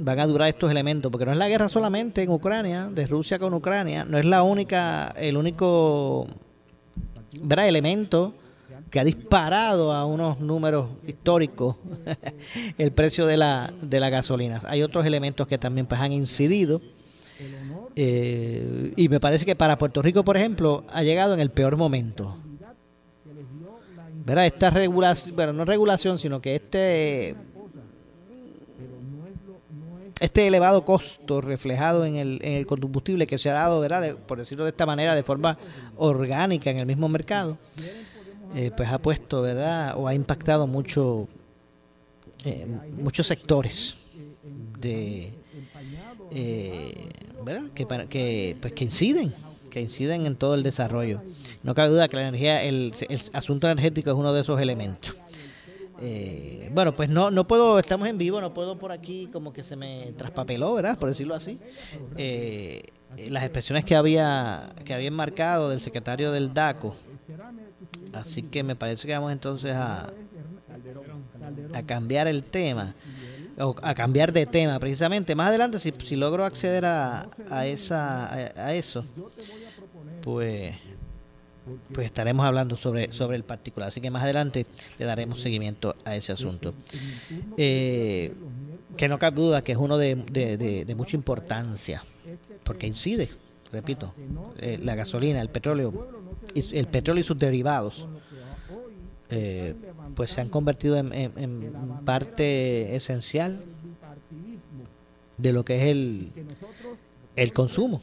van 0.02 0.18
a 0.18 0.26
durar 0.26 0.48
estos 0.48 0.70
elementos, 0.70 1.12
porque 1.12 1.26
no 1.26 1.32
es 1.32 1.38
la 1.38 1.48
guerra 1.48 1.68
solamente 1.68 2.22
en 2.22 2.30
Ucrania, 2.30 2.86
de 2.86 3.06
Rusia 3.06 3.38
con 3.38 3.52
Ucrania, 3.52 4.04
no 4.04 4.18
es 4.18 4.24
la 4.24 4.42
única, 4.42 5.08
el 5.10 5.36
único 5.36 6.26
elemento 7.58 8.34
que 8.90 8.98
ha 8.98 9.04
disparado 9.04 9.92
a 9.92 10.04
unos 10.04 10.40
números 10.40 10.88
históricos 11.06 11.76
el 12.78 12.92
precio 12.92 13.26
de 13.26 13.36
la, 13.36 13.72
de 13.82 14.00
la 14.00 14.10
gasolina. 14.10 14.60
Hay 14.66 14.82
otros 14.82 15.06
elementos 15.06 15.46
que 15.46 15.58
también 15.58 15.86
pues, 15.86 16.00
han 16.00 16.12
incidido. 16.12 16.80
Eh, 17.96 18.92
y 18.96 19.08
me 19.08 19.20
parece 19.20 19.44
que 19.46 19.56
para 19.56 19.78
Puerto 19.78 20.02
Rico, 20.02 20.24
por 20.24 20.36
ejemplo, 20.36 20.84
ha 20.90 21.02
llegado 21.02 21.34
en 21.34 21.40
el 21.40 21.50
peor 21.50 21.76
momento. 21.76 22.36
¿Verdad? 24.30 24.46
Esta 24.46 24.70
regulación, 24.70 25.34
bueno, 25.34 25.52
no 25.52 25.64
regulación, 25.64 26.16
sino 26.16 26.40
que 26.40 26.54
este 26.54 27.34
este 30.20 30.46
elevado 30.46 30.84
costo 30.84 31.40
reflejado 31.40 32.04
en 32.04 32.14
el, 32.14 32.38
en 32.44 32.52
el 32.52 32.64
combustible 32.64 33.26
que 33.26 33.38
se 33.38 33.50
ha 33.50 33.54
dado, 33.54 33.80
¿verdad? 33.80 34.16
por 34.28 34.38
decirlo 34.38 34.62
de 34.62 34.70
esta 34.70 34.86
manera, 34.86 35.16
de 35.16 35.24
forma 35.24 35.58
orgánica 35.96 36.70
en 36.70 36.78
el 36.78 36.86
mismo 36.86 37.08
mercado, 37.08 37.58
eh, 38.54 38.70
pues 38.76 38.88
ha 38.88 38.98
puesto, 38.98 39.42
¿verdad? 39.42 39.94
O 39.96 40.06
ha 40.06 40.14
impactado 40.14 40.68
mucho, 40.68 41.26
eh, 42.44 42.68
muchos 42.98 43.26
sectores 43.26 43.96
de, 44.78 45.32
eh, 46.30 47.08
¿verdad? 47.44 47.68
Que, 47.74 48.56
pues 48.60 48.72
que 48.74 48.84
inciden 48.84 49.34
que 49.70 49.80
inciden 49.80 50.26
en 50.26 50.36
todo 50.36 50.54
el 50.54 50.62
desarrollo. 50.62 51.22
No 51.62 51.74
cabe 51.74 51.90
duda 51.90 52.08
que 52.08 52.16
la 52.16 52.28
energía, 52.28 52.62
el, 52.62 52.92
el 53.08 53.20
asunto 53.32 53.68
energético 53.70 54.10
es 54.10 54.16
uno 54.16 54.32
de 54.32 54.40
esos 54.40 54.60
elementos. 54.60 55.14
Eh, 56.02 56.70
bueno, 56.72 56.94
pues 56.94 57.10
no, 57.10 57.30
no 57.30 57.46
puedo, 57.46 57.78
estamos 57.78 58.08
en 58.08 58.16
vivo, 58.16 58.40
no 58.40 58.54
puedo 58.54 58.78
por 58.78 58.90
aquí 58.90 59.28
como 59.30 59.52
que 59.52 59.62
se 59.62 59.76
me 59.76 60.12
traspapeló, 60.16 60.72
¿verdad? 60.72 60.98
Por 60.98 61.10
decirlo 61.10 61.34
así. 61.34 61.58
Eh, 62.16 62.84
las 63.28 63.42
expresiones 63.42 63.84
que 63.84 63.96
había 63.96 64.72
que 64.84 64.94
había 64.94 65.08
enmarcado 65.08 65.68
del 65.68 65.80
secretario 65.80 66.32
del 66.32 66.54
DACO. 66.54 66.94
Así 68.14 68.42
que 68.44 68.62
me 68.62 68.76
parece 68.76 69.06
que 69.06 69.12
vamos 69.12 69.30
entonces 69.30 69.74
a, 69.74 70.10
a 71.74 71.82
cambiar 71.82 72.28
el 72.28 72.44
tema, 72.44 72.94
o 73.58 73.74
a 73.82 73.94
cambiar 73.94 74.32
de 74.32 74.46
tema 74.46 74.78
precisamente. 74.80 75.34
Más 75.34 75.48
adelante, 75.48 75.78
si, 75.78 75.92
si 76.02 76.16
logro 76.16 76.44
acceder 76.44 76.86
a, 76.86 77.28
a, 77.50 77.66
esa, 77.66 78.32
a 78.32 78.74
eso, 78.74 79.04
pues 80.22 80.74
pues 81.92 82.06
estaremos 82.06 82.44
hablando 82.44 82.76
sobre, 82.76 83.12
sobre 83.12 83.36
el 83.36 83.44
particular. 83.44 83.88
Así 83.88 84.00
que 84.00 84.10
más 84.10 84.22
adelante 84.22 84.66
le 84.98 85.04
daremos 85.04 85.40
seguimiento 85.40 85.94
a 86.04 86.16
ese 86.16 86.32
asunto. 86.32 86.74
Eh, 87.56 88.32
que 88.96 89.08
no 89.08 89.18
cabe 89.18 89.36
duda 89.36 89.62
que 89.62 89.72
es 89.72 89.78
uno 89.78 89.98
de, 89.98 90.16
de, 90.16 90.94
mucha 90.94 91.16
importancia, 91.16 92.02
porque 92.64 92.86
incide, 92.86 93.28
repito, 93.72 94.12
eh, 94.58 94.78
la 94.82 94.94
gasolina, 94.94 95.40
el 95.40 95.48
petróleo, 95.48 96.08
el 96.54 96.86
petróleo 96.88 97.20
y 97.20 97.24
sus 97.24 97.38
derivados, 97.38 98.06
eh, 99.30 99.74
pues 100.16 100.30
se 100.30 100.40
han 100.40 100.48
convertido 100.48 100.96
en, 100.96 101.12
en 101.12 101.72
parte 102.04 102.96
esencial 102.96 103.62
de 105.38 105.52
lo 105.52 105.64
que 105.64 105.76
es 105.76 105.82
el, 105.90 106.32
el 107.36 107.52
consumo 107.52 108.00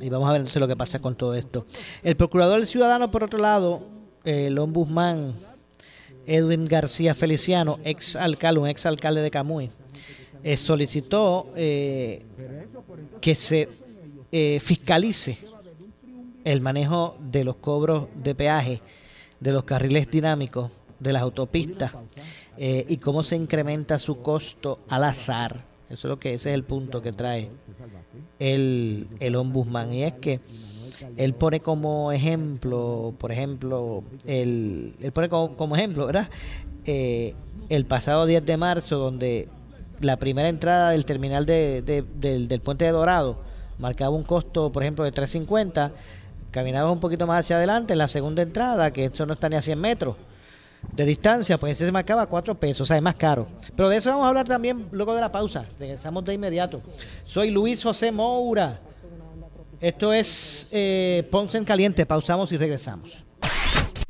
y 0.00 0.08
vamos 0.08 0.28
a 0.28 0.32
ver 0.32 0.40
entonces 0.40 0.60
lo 0.60 0.68
que 0.68 0.76
pasa 0.76 0.98
con 0.98 1.14
todo 1.14 1.34
esto. 1.34 1.66
El 2.02 2.16
procurador 2.16 2.58
del 2.58 2.66
ciudadano, 2.66 3.10
por 3.10 3.24
otro 3.24 3.38
lado, 3.38 3.86
el 4.24 4.58
ombudsman 4.58 5.34
Edwin 6.26 6.64
García 6.66 7.14
Feliciano, 7.14 7.78
ex 7.84 8.16
alcalde, 8.16 8.60
un 8.60 8.68
ex 8.68 8.86
alcalde 8.86 9.22
de 9.22 9.30
Camuy, 9.30 9.70
eh, 10.42 10.56
solicitó 10.56 11.52
eh, 11.56 12.24
que 13.20 13.34
se 13.34 13.68
eh, 14.32 14.58
fiscalice 14.60 15.38
el 16.44 16.60
manejo 16.60 17.16
de 17.20 17.44
los 17.44 17.56
cobros 17.56 18.08
de 18.14 18.34
peaje 18.34 18.80
de 19.40 19.52
los 19.52 19.64
carriles 19.64 20.10
dinámicos 20.10 20.70
de 20.98 21.12
las 21.12 21.22
autopistas 21.22 21.96
y 22.58 22.98
cómo 22.98 23.22
se 23.22 23.36
incrementa 23.36 23.98
su 23.98 24.20
costo 24.20 24.80
al 24.88 25.04
azar. 25.04 25.64
Eso 25.88 26.08
es 26.08 26.10
lo 26.10 26.18
que 26.18 26.34
ese 26.34 26.50
es 26.50 26.54
el 26.54 26.64
punto 26.64 27.00
que 27.00 27.12
trae 27.12 27.50
el, 28.38 29.06
el 29.20 29.36
ombudsman 29.36 29.92
y 29.92 30.04
es 30.04 30.14
que 30.14 30.40
él 31.16 31.34
pone 31.34 31.60
como 31.60 32.12
ejemplo, 32.12 33.14
por 33.18 33.32
ejemplo, 33.32 34.04
el, 34.26 34.94
él 35.00 35.12
pone 35.12 35.28
como, 35.28 35.76
ejemplo, 35.76 36.06
¿verdad? 36.06 36.28
Eh, 36.84 37.34
el 37.68 37.86
pasado 37.86 38.26
10 38.26 38.44
de 38.44 38.56
marzo, 38.56 38.98
donde 38.98 39.48
la 40.00 40.16
primera 40.18 40.48
entrada 40.48 40.90
del 40.90 41.04
terminal 41.04 41.46
de, 41.46 41.82
del, 41.82 42.48
del, 42.48 42.60
puente 42.60 42.84
de 42.84 42.90
Dorado 42.90 43.38
marcaba 43.78 44.14
un 44.14 44.24
costo, 44.24 44.72
por 44.72 44.82
ejemplo, 44.82 45.04
de 45.04 45.12
3.50, 45.12 45.92
caminaba 46.50 46.90
un 46.90 47.00
poquito 47.00 47.26
más 47.26 47.40
hacia 47.40 47.56
adelante, 47.56 47.92
en 47.92 47.98
la 47.98 48.08
segunda 48.08 48.42
entrada, 48.42 48.90
que 48.92 49.06
eso 49.06 49.26
no 49.26 49.34
está 49.34 49.48
ni 49.48 49.56
a 49.56 49.62
100 49.62 49.80
metros, 49.80 50.16
de 50.92 51.04
distancia, 51.04 51.58
pues 51.58 51.72
ese 51.72 51.86
se 51.86 51.92
marcaba 51.92 52.26
4 52.26 52.54
pesos, 52.58 52.82
o 52.82 52.84
sea, 52.84 52.96
es 52.96 53.02
más 53.02 53.14
caro. 53.14 53.46
Pero 53.76 53.88
de 53.88 53.96
eso 53.96 54.10
vamos 54.10 54.24
a 54.24 54.28
hablar 54.28 54.46
también 54.46 54.86
luego 54.92 55.14
de 55.14 55.20
la 55.20 55.32
pausa. 55.32 55.66
Regresamos 55.78 56.24
de 56.24 56.34
inmediato. 56.34 56.82
Soy 57.24 57.50
Luis 57.50 57.82
José 57.82 58.12
Moura. 58.12 58.80
Esto 59.80 60.12
es 60.12 60.68
eh, 60.72 61.26
Ponce 61.30 61.58
en 61.58 61.64
Caliente. 61.64 62.04
Pausamos 62.04 62.52
y 62.52 62.56
regresamos. 62.56 63.24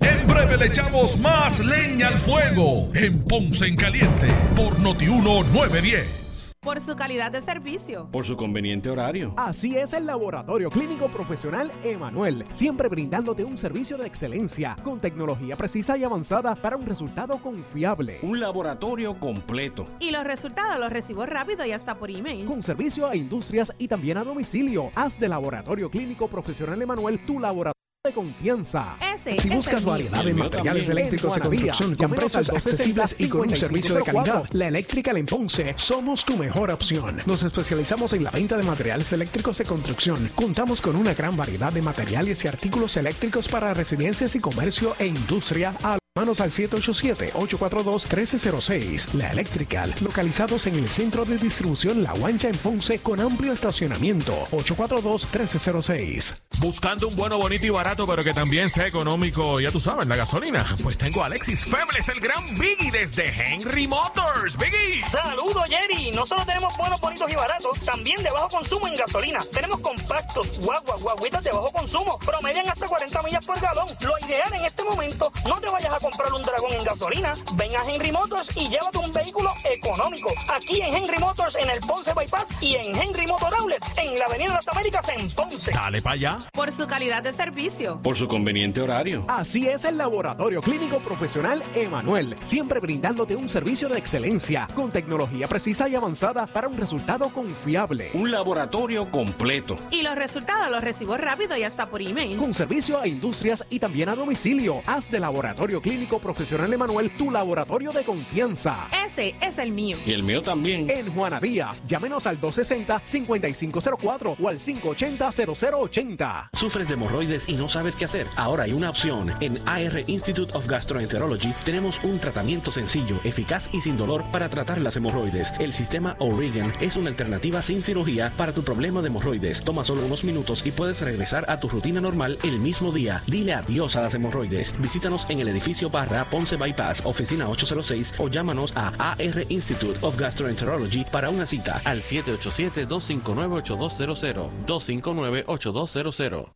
En 0.00 0.26
breve 0.26 0.56
le 0.56 0.66
echamos 0.66 1.18
más 1.18 1.64
leña 1.64 2.09
al 2.09 2.18
fuego 2.18 2.88
en 2.94 3.22
Ponce 3.22 3.66
en 3.66 3.76
Caliente 3.76 4.26
por 4.56 4.80
Notiuno 4.80 5.44
910. 5.44 6.19
Por 6.62 6.79
su 6.79 6.94
calidad 6.94 7.33
de 7.33 7.40
servicio. 7.40 8.07
Por 8.12 8.27
su 8.27 8.37
conveniente 8.37 8.90
horario. 8.90 9.33
Así 9.38 9.79
es 9.79 9.94
el 9.94 10.05
Laboratorio 10.05 10.68
Clínico 10.68 11.09
Profesional 11.09 11.73
Emanuel, 11.83 12.44
siempre 12.53 12.87
brindándote 12.87 13.44
un 13.44 13.57
servicio 13.57 13.96
de 13.96 14.07
excelencia, 14.07 14.77
con 14.85 15.01
tecnología 15.01 15.57
precisa 15.57 15.96
y 15.96 16.05
avanzada 16.05 16.55
para 16.55 16.77
un 16.77 16.85
resultado 16.85 17.38
confiable. 17.38 18.18
Un 18.20 18.40
laboratorio 18.40 19.18
completo. 19.18 19.87
Y 20.01 20.11
los 20.11 20.23
resultados 20.23 20.79
los 20.79 20.92
recibo 20.92 21.25
rápido 21.25 21.64
y 21.64 21.73
hasta 21.73 21.94
por 21.94 22.11
email. 22.11 22.44
Con 22.44 22.62
servicio 22.62 23.07
a 23.07 23.16
industrias 23.16 23.73
y 23.79 23.88
también 23.88 24.18
a 24.18 24.25
domicilio. 24.25 24.90
Haz 24.94 25.18
de 25.18 25.29
Laboratorio 25.29 25.88
Clínico 25.88 26.29
Profesional 26.29 26.83
Emanuel 26.83 27.25
tu 27.25 27.40
laboratorio 27.40 27.80
de 28.03 28.15
confianza. 28.15 28.97
si 29.37 29.51
buscas 29.51 29.85
variedad 29.85 30.25
de 30.25 30.33
materiales 30.33 30.89
eléctricos 30.89 31.35
de 31.35 31.41
construcción 31.43 31.95
con 31.97 32.11
precios 32.13 32.49
accesibles 32.49 33.21
y 33.21 33.29
con 33.29 33.51
un 33.51 33.55
servicio 33.55 33.95
de 33.95 34.03
calidad, 34.03 34.47
la 34.53 34.69
Eléctrica 34.69 35.11
en 35.11 35.27
Ponce 35.27 35.75
somos 35.77 36.25
tu 36.25 36.35
mejor 36.39 36.71
opción. 36.71 37.19
Nos 37.27 37.43
especializamos 37.43 38.15
en 38.15 38.25
la 38.25 38.31
venta 38.31 38.57
de 38.57 38.63
materiales 38.63 39.13
eléctricos 39.13 39.59
de 39.59 39.67
construcción. 39.67 40.31
Contamos 40.35 40.81
con 40.81 40.97
una 40.97 41.13
gran 41.13 41.37
variedad 41.37 41.75
de 41.75 41.83
materiales 41.83 42.43
y 42.43 42.49
artículos 42.49 42.97
eléctricos 42.97 43.49
para 43.49 43.75
residencias 43.75 44.35
y 44.35 44.41
comercio 44.41 44.97
e 44.99 45.05
industria 45.07 45.75
Manos 46.16 46.40
al 46.40 46.51
787-842-1306. 46.51 49.14
La 49.14 49.31
Electrical, 49.31 49.94
localizados 50.01 50.66
en 50.66 50.75
el 50.75 50.88
centro 50.88 51.25
de 51.25 51.38
distribución 51.38 52.03
La 52.03 52.11
Guancha 52.14 52.49
en 52.49 52.57
Ponce 52.57 52.99
con 52.99 53.20
amplio 53.20 53.53
estacionamiento. 53.53 54.35
842-1306. 54.51 56.49
Buscando 56.59 57.07
un 57.07 57.14
bueno, 57.14 57.38
bonito 57.38 57.64
y 57.64 57.70
barato, 57.70 58.09
pero 58.09 58.25
que 58.25 58.35
también 58.35 58.70
sea 58.70 58.88
económico, 58.88 59.61
ya 59.61 59.70
tú 59.70 59.79
sabes, 59.79 60.09
la 60.09 60.16
gasolina. 60.16 60.66
Pues 60.83 60.99
tengo 60.99 61.23
a 61.23 61.27
Alexis 61.27 61.64
Febles, 61.64 62.09
el 62.09 62.18
gran 62.18 62.59
Biggie 62.59 62.90
desde 62.90 63.29
Henry 63.29 63.87
Motors. 63.87 64.59
Biggie. 64.59 65.01
Saludos, 65.01 65.62
Jerry. 65.68 66.11
No 66.11 66.27
solo 66.27 66.44
tenemos 66.44 66.77
buenos, 66.77 67.01
bonitos 67.01 67.31
y 67.31 67.37
baratos, 67.37 67.79
también 67.83 68.20
de 68.20 68.33
bajo 68.33 68.49
consumo 68.49 68.88
en 68.88 68.96
gasolina. 68.96 69.38
Tenemos 69.53 69.79
compactos, 69.79 70.59
guaguas, 70.59 71.01
guaguitas 71.01 71.44
de 71.44 71.53
bajo 71.53 71.70
consumo, 71.70 72.18
promedian 72.18 72.68
hasta 72.68 72.88
40 72.88 73.23
millas 73.23 73.46
por 73.46 73.61
galón. 73.61 73.87
Lo 74.01 74.18
ideal 74.27 74.53
en 74.55 74.64
este 74.64 74.83
momento, 74.83 75.33
no 75.46 75.61
te 75.61 75.70
vayas 75.70 75.92
a 75.92 76.00
comprar 76.01 76.33
un 76.33 76.43
dragón 76.43 76.73
en 76.73 76.85
gasolina, 76.85 77.35
ven 77.55 77.77
a 77.77 77.85
Henry 77.89 78.11
Motors 78.11 78.57
y 78.57 78.69
llévate 78.69 78.99
un 78.99 79.13
vehículo 79.13 79.53
económico. 79.65 80.31
Aquí 80.49 80.81
en 80.81 80.95
Henry 80.95 81.19
Motors 81.19 81.57
en 81.57 81.69
el 81.69 81.81
Ponce 81.81 82.13
Bypass 82.15 82.49
y 82.63 82.77
en 82.77 82.97
Henry 82.97 83.27
Motor 83.27 83.55
Outlet 83.55 83.83
en 83.99 84.19
la 84.19 84.25
Avenida 84.25 84.49
de 84.49 84.55
las 84.55 84.69
Américas 84.69 85.09
en 85.11 85.31
Ponce. 85.31 85.71
Dale 85.73 86.01
para 86.03 86.15
allá. 86.15 86.39
Por 86.53 86.73
su 86.73 86.87
calidad 86.87 87.23
de 87.23 87.33
servicio. 87.33 88.01
Por 88.03 88.17
su 88.17 88.27
conveniente 88.27 88.81
horario. 88.81 89.25
Así 89.29 89.69
es 89.69 89.85
el 89.85 89.99
Laboratorio 89.99 90.63
Clínico 90.63 91.01
Profesional 91.01 91.63
Emanuel, 91.75 92.37
siempre 92.43 92.81
brindándote 92.81 93.37
un 93.37 93.49
servicio 93.49 93.89
de 93.89 93.99
excelencia 93.99 94.67
con 94.75 94.91
tecnología 94.91 95.49
precisa 95.49 95.89
y 95.89 95.95
avanzada 95.95 96.47
para 96.47 96.69
un 96.69 96.77
resultado 96.77 97.29
confiable. 97.29 98.11
Un 98.15 98.31
laboratorio 98.31 99.11
completo. 99.11 99.77
Y 99.91 100.03
los 100.03 100.15
resultados 100.15 100.71
los 100.71 100.83
recibo 100.83 101.17
rápido 101.17 101.57
y 101.57 101.63
hasta 101.63 101.87
por 101.87 102.01
email. 102.01 102.39
Con 102.39 102.55
servicio 102.55 102.99
a 102.99 103.07
industrias 103.07 103.65
y 103.69 103.79
también 103.79 104.09
a 104.09 104.15
domicilio. 104.15 104.31
domicilio. 104.31 104.81
Haz 104.87 105.11
de 105.11 105.19
Laboratorio 105.19 105.81
Clínico 105.81 105.89
Profesional 105.90 106.72
Emanuel 106.72 107.11
tu 107.11 107.33
laboratorio 107.33 107.90
de 107.90 108.05
confianza. 108.05 108.88
Ese 109.05 109.35
es 109.42 109.59
el 109.59 109.72
mío. 109.72 109.98
Y 110.07 110.12
el 110.12 110.22
mío 110.22 110.40
también. 110.40 110.88
En 110.88 111.12
Juana 111.12 111.40
Díaz, 111.40 111.83
llámenos 111.85 112.29
al 112.29 112.40
260-5504 112.40 114.37
o 114.40 114.48
al 114.48 114.61
580-0080. 114.61 116.50
¿Sufres 116.53 116.87
de 116.87 116.94
hemorroides 116.94 117.48
y 117.48 117.57
no 117.57 117.68
sabes 117.68 117.96
qué 117.96 118.05
hacer? 118.05 118.29
Ahora 118.37 118.62
hay 118.64 118.72
una 118.72 118.88
opción. 118.88 119.33
En 119.40 119.59
AR 119.66 120.05
Institute 120.07 120.57
of 120.57 120.68
Gastroenterology 120.68 121.53
tenemos 121.64 121.98
un 122.05 122.20
tratamiento 122.20 122.70
sencillo, 122.70 123.18
eficaz 123.24 123.68
y 123.72 123.81
sin 123.81 123.96
dolor 123.96 124.24
para 124.31 124.48
tratar 124.48 124.81
las 124.81 124.96
hemorroides. 124.96 125.53
El 125.59 125.72
sistema 125.72 126.14
O'Regan 126.20 126.72
es 126.81 126.94
una 126.94 127.09
alternativa 127.09 127.62
sin 127.62 127.83
cirugía 127.83 128.33
para 128.37 128.55
tu 128.55 128.62
problema 128.62 129.03
de 129.03 129.09
hemorroides. 129.09 129.64
Toma 129.64 129.85
solo 129.85 130.07
unos 130.07 130.22
minutos 130.22 130.64
y 130.64 130.70
puedes 130.70 131.00
regresar 131.00 131.46
a 131.48 131.59
tu 131.59 131.68
rutina 131.68 132.00
normal 132.00 132.38
el 132.44 132.61
mismo 132.61 132.92
día. 132.92 133.24
Dile 133.26 133.55
adiós 133.55 133.96
a 133.96 134.03
las 134.03 134.14
hemorroides. 134.14 134.76
Visítanos 134.79 135.26
en 135.29 135.40
el 135.40 135.48
edificio 135.48 135.80
Barra 135.88 136.25
Ponce 136.25 136.57
Bypass, 136.57 137.01
oficina 137.05 137.49
806 137.49 138.14
o 138.19 138.27
llámanos 138.29 138.73
a 138.77 139.12
AR 139.12 139.47
Institute 139.49 139.99
of 140.03 140.19
Gastroenterology 140.19 141.05
para 141.05 141.31
una 141.31 141.47
cita 141.47 141.81
al 141.85 142.03
787-259-8200. 142.03 144.51
259-8200. 144.66 146.51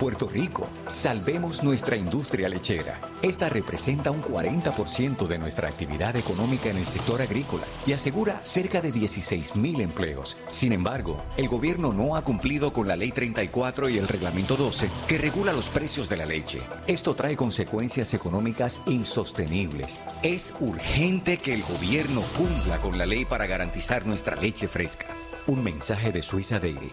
Puerto 0.00 0.28
Rico, 0.28 0.66
salvemos 0.88 1.62
nuestra 1.62 1.94
industria 1.94 2.48
lechera. 2.48 2.98
Esta 3.20 3.50
representa 3.50 4.10
un 4.10 4.22
40% 4.22 5.26
de 5.26 5.36
nuestra 5.36 5.68
actividad 5.68 6.16
económica 6.16 6.70
en 6.70 6.78
el 6.78 6.86
sector 6.86 7.20
agrícola 7.20 7.64
y 7.86 7.92
asegura 7.92 8.42
cerca 8.42 8.80
de 8.80 8.92
16 8.92 9.56
mil 9.56 9.78
empleos. 9.82 10.38
Sin 10.48 10.72
embargo, 10.72 11.22
el 11.36 11.48
gobierno 11.48 11.92
no 11.92 12.16
ha 12.16 12.24
cumplido 12.24 12.72
con 12.72 12.88
la 12.88 12.96
Ley 12.96 13.12
34 13.12 13.90
y 13.90 13.98
el 13.98 14.08
Reglamento 14.08 14.56
12 14.56 14.88
que 15.06 15.18
regula 15.18 15.52
los 15.52 15.68
precios 15.68 16.08
de 16.08 16.16
la 16.16 16.24
leche. 16.24 16.60
Esto 16.86 17.14
trae 17.14 17.36
consecuencias 17.36 18.14
económicas 18.14 18.40
insostenibles. 18.86 20.00
Es 20.22 20.54
urgente 20.60 21.36
que 21.36 21.54
el 21.54 21.62
gobierno 21.62 22.22
cumpla 22.36 22.80
con 22.80 22.98
la 22.98 23.06
ley 23.06 23.24
para 23.24 23.46
garantizar 23.46 24.06
nuestra 24.06 24.36
leche 24.36 24.68
fresca. 24.68 25.06
Un 25.46 25.62
mensaje 25.62 26.12
de 26.12 26.22
Suiza 26.22 26.58
Dairy. 26.58 26.92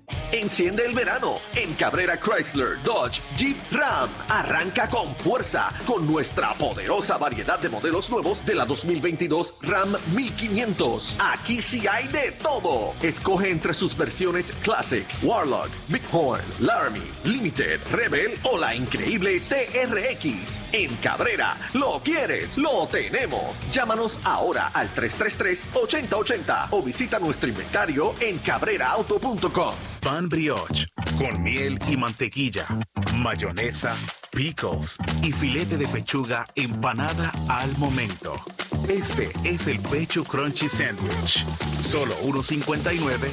Enciende 0.31 0.85
el 0.85 0.93
verano 0.93 1.39
en 1.55 1.73
Cabrera 1.73 2.17
Chrysler, 2.17 2.81
Dodge, 2.83 3.21
Jeep, 3.35 3.57
Ram. 3.69 4.09
Arranca 4.29 4.87
con 4.87 5.13
fuerza 5.13 5.73
con 5.85 6.07
nuestra 6.07 6.53
poderosa 6.53 7.17
variedad 7.17 7.59
de 7.59 7.67
modelos 7.67 8.09
nuevos 8.09 8.45
de 8.45 8.55
la 8.55 8.65
2022 8.65 9.55
Ram 9.61 9.93
1500. 10.15 11.17
Aquí 11.19 11.61
sí 11.61 11.85
hay 11.85 12.07
de 12.07 12.31
todo. 12.41 12.93
Escoge 13.01 13.49
entre 13.49 13.73
sus 13.73 13.95
versiones 13.97 14.53
Classic, 14.63 15.05
Warlock, 15.21 15.69
Bighorn, 15.89 16.45
Laramie, 16.61 17.11
Limited, 17.25 17.81
Rebel 17.91 18.39
o 18.43 18.57
la 18.57 18.73
increíble 18.73 19.41
TRX. 19.41 20.63
En 20.71 20.95
Cabrera, 20.97 21.57
lo 21.73 21.99
quieres, 21.99 22.57
lo 22.57 22.87
tenemos. 22.87 23.69
Llámanos 23.69 24.21
ahora 24.23 24.67
al 24.73 24.95
333-8080 24.95 26.67
o 26.71 26.81
visita 26.81 27.19
nuestro 27.19 27.49
inventario 27.49 28.13
en 28.21 28.37
cabreraauto.com. 28.39 29.90
Pan 30.01 30.27
brioche 30.27 30.87
con 31.17 31.41
miel 31.43 31.79
y 31.87 31.95
mantequilla, 31.95 32.65
mayonesa, 33.15 33.95
pickles 34.31 34.97
y 35.21 35.31
filete 35.31 35.77
de 35.77 35.87
pechuga 35.87 36.45
empanada 36.55 37.31
al 37.47 37.77
momento. 37.77 38.33
Este 38.89 39.31
es 39.43 39.67
el 39.67 39.79
Pecho 39.79 40.23
Crunchy 40.23 40.67
Sandwich. 40.67 41.45
Solo 41.81 42.15
1.59 42.23 43.31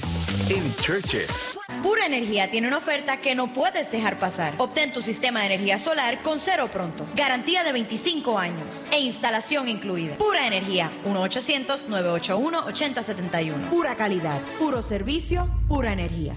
en 0.51 0.77
Churches. 0.77 1.59
Pura 1.83 2.05
Energía 2.07 2.51
tiene 2.51 2.69
una 2.69 2.77
oferta 2.77 3.21
que 3.21 3.35
no 3.35 3.53
puedes 3.53 3.91
dejar 3.91 4.19
pasar. 4.19 4.55
Obtén 4.59 4.93
tu 4.93 5.01
sistema 5.01 5.41
de 5.41 5.47
energía 5.47 5.79
solar 5.79 6.23
con 6.23 6.39
cero 6.39 6.69
pronto. 6.73 7.07
Garantía 7.17 7.65
de 7.65 7.73
25 7.73 8.39
años 8.39 8.89
e 8.93 9.01
instalación 9.01 9.69
incluida. 9.69 10.19
Pura 10.19 10.47
Energía. 10.47 10.93
1-800-981-8071. 11.07 13.71
Pura 13.71 13.97
calidad, 13.97 14.41
puro 14.59 14.83
servicio, 14.83 15.49
pura 15.67 15.93
energía. 15.93 16.37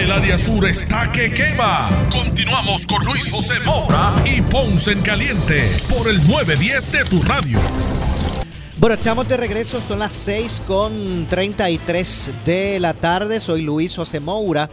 El 0.00 0.10
área 0.12 0.38
sur 0.38 0.66
está 0.66 1.12
que 1.12 1.30
quema. 1.30 2.08
Continuamos 2.10 2.86
con 2.86 3.04
Luis 3.04 3.30
José 3.30 3.60
Moura 3.66 4.14
y 4.24 4.40
Ponce 4.40 4.92
en 4.92 5.02
Caliente 5.02 5.70
por 5.90 6.08
el 6.08 6.26
910 6.26 6.90
de 6.92 7.04
tu 7.04 7.20
radio. 7.20 7.60
Bueno, 8.78 8.94
estamos 8.94 9.28
de 9.28 9.36
regreso, 9.36 9.82
son 9.86 9.98
las 9.98 10.12
6 10.12 10.62
con 10.66 11.26
33 11.28 12.30
de 12.46 12.80
la 12.80 12.94
tarde. 12.94 13.40
Soy 13.40 13.60
Luis 13.60 13.94
José 13.94 14.20
Moura. 14.20 14.70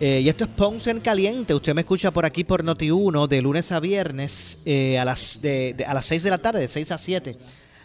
Eh, 0.00 0.22
y 0.24 0.30
esto 0.30 0.44
es 0.44 0.50
Ponce 0.56 0.90
en 0.90 1.00
Caliente. 1.00 1.54
Usted 1.54 1.74
me 1.74 1.82
escucha 1.82 2.10
por 2.10 2.24
aquí 2.24 2.42
por 2.42 2.64
Noti1 2.64 3.28
de 3.28 3.42
lunes 3.42 3.70
a 3.72 3.78
viernes 3.78 4.58
eh, 4.64 4.98
a, 4.98 5.04
las, 5.04 5.38
a 5.86 5.92
las 5.92 6.06
6 6.06 6.22
de 6.22 6.30
la 6.30 6.38
tarde, 6.38 6.60
de 6.60 6.68
6 6.68 6.92
a 6.92 6.96
7, 6.96 7.36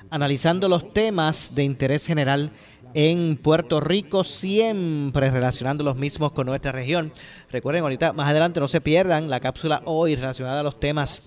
analizando 0.09 0.69
los 0.69 0.93
temas 0.93 1.53
de 1.53 1.65
interés 1.65 2.05
general 2.05 2.53
en 2.95 3.35
Puerto 3.35 3.81
Rico, 3.81 4.23
siempre 4.23 5.29
relacionando 5.29 5.83
los 5.83 5.97
mismos 5.97 6.31
con 6.31 6.47
nuestra 6.47 6.71
región. 6.71 7.11
Recuerden, 7.51 7.83
ahorita 7.83 8.13
más 8.13 8.29
adelante 8.29 8.61
no 8.61 8.69
se 8.69 8.79
pierdan 8.79 9.29
la 9.29 9.41
cápsula 9.41 9.81
hoy 9.83 10.15
relacionada 10.15 10.61
a 10.61 10.63
los 10.63 10.79
temas 10.79 11.21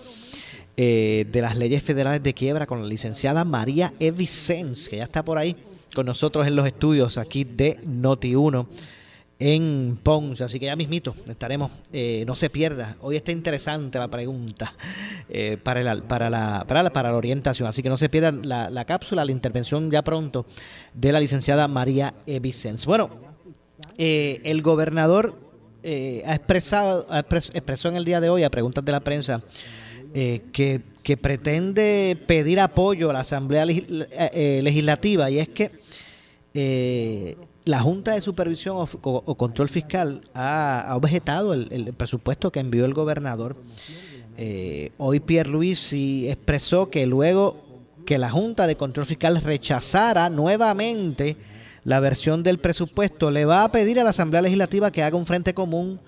eh, 0.78 1.26
de 1.30 1.42
las 1.42 1.58
leyes 1.58 1.82
federales 1.82 2.22
de 2.22 2.32
quiebra 2.32 2.66
con 2.66 2.80
la 2.80 2.88
licenciada 2.88 3.44
María 3.44 3.92
E. 4.00 4.10
Vicens, 4.12 4.88
que 4.88 4.96
ya 4.96 5.04
está 5.04 5.22
por 5.22 5.36
ahí 5.36 5.56
con 5.94 6.06
nosotros 6.06 6.46
en 6.46 6.56
los 6.56 6.66
estudios 6.66 7.18
aquí 7.18 7.44
de 7.44 7.78
Noti1 7.82 8.66
en 9.38 9.98
Ponce. 10.02 10.44
Así 10.44 10.58
que 10.58 10.66
ya 10.66 10.76
mismito 10.76 11.14
estaremos, 11.28 11.70
eh, 11.92 12.24
no 12.26 12.34
se 12.34 12.50
pierda. 12.50 12.96
Hoy 13.00 13.16
está 13.16 13.32
interesante 13.32 13.98
la 13.98 14.08
pregunta 14.08 14.74
eh, 15.28 15.56
para, 15.62 15.82
la, 15.82 16.00
para, 16.02 16.28
la, 16.30 16.64
para, 16.66 16.82
la, 16.82 16.92
para 16.92 17.10
la 17.10 17.16
orientación. 17.16 17.68
Así 17.68 17.82
que 17.82 17.88
no 17.88 17.96
se 17.96 18.08
pierda 18.08 18.32
la, 18.32 18.70
la 18.70 18.84
cápsula, 18.84 19.24
la 19.24 19.32
intervención 19.32 19.90
ya 19.90 20.02
pronto 20.02 20.46
de 20.94 21.12
la 21.12 21.20
licenciada 21.20 21.68
María 21.68 22.14
E. 22.26 22.40
Vicens. 22.40 22.86
Bueno, 22.86 23.10
eh, 23.96 24.40
el 24.44 24.62
gobernador 24.62 25.46
ha 25.84 26.34
expresado, 26.34 27.06
ha 27.08 27.20
expres, 27.20 27.50
expresó 27.54 27.88
en 27.88 27.96
el 27.96 28.04
día 28.04 28.20
de 28.20 28.28
hoy 28.28 28.42
a 28.42 28.50
preguntas 28.50 28.84
de 28.84 28.92
la 28.92 29.00
prensa 29.00 29.42
que, 30.12 30.82
que, 31.02 31.16
pretende 31.16 32.18
pedir 32.26 32.60
apoyo 32.60 33.08
a 33.08 33.14
la 33.14 33.20
Asamblea 33.20 33.64
Legislativa 33.64 35.30
y 35.30 35.38
es 35.38 35.48
que 35.48 35.70
la 37.68 37.80
Junta 37.80 38.14
de 38.14 38.22
Supervisión 38.22 38.76
o, 39.02 39.34
Control 39.36 39.68
Fiscal 39.68 40.22
ha, 40.32 40.94
objetado 40.96 41.52
el, 41.52 41.68
el, 41.70 41.92
presupuesto 41.92 42.50
que 42.50 42.60
envió 42.60 42.86
el 42.86 42.94
gobernador. 42.94 43.56
Eh, 44.38 44.92
hoy 44.96 45.20
Pierre 45.20 45.50
Luis 45.50 45.92
expresó 45.92 46.88
que 46.88 47.04
luego 47.04 47.62
que 48.06 48.16
la 48.16 48.30
Junta 48.30 48.66
de 48.66 48.76
Control 48.76 49.04
Fiscal 49.04 49.42
rechazara 49.42 50.30
nuevamente 50.30 51.36
la 51.84 52.00
versión 52.00 52.42
del 52.42 52.58
presupuesto, 52.58 53.30
le 53.30 53.44
va 53.44 53.64
a 53.64 53.70
pedir 53.70 54.00
a 54.00 54.04
la 54.04 54.10
Asamblea 54.10 54.40
Legislativa 54.40 54.90
que 54.90 55.02
haga 55.02 55.18
un 55.18 55.26
frente 55.26 55.52
común 55.52 56.00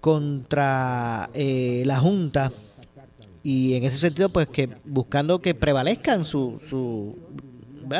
contra 0.00 1.30
eh, 1.32 1.84
la 1.86 2.00
Junta 2.00 2.50
y 3.44 3.74
en 3.74 3.84
ese 3.84 3.98
sentido 3.98 4.30
pues 4.30 4.48
que 4.48 4.68
buscando 4.84 5.40
que 5.40 5.54
prevalezcan 5.54 6.24
su, 6.24 6.58
su, 6.60 7.16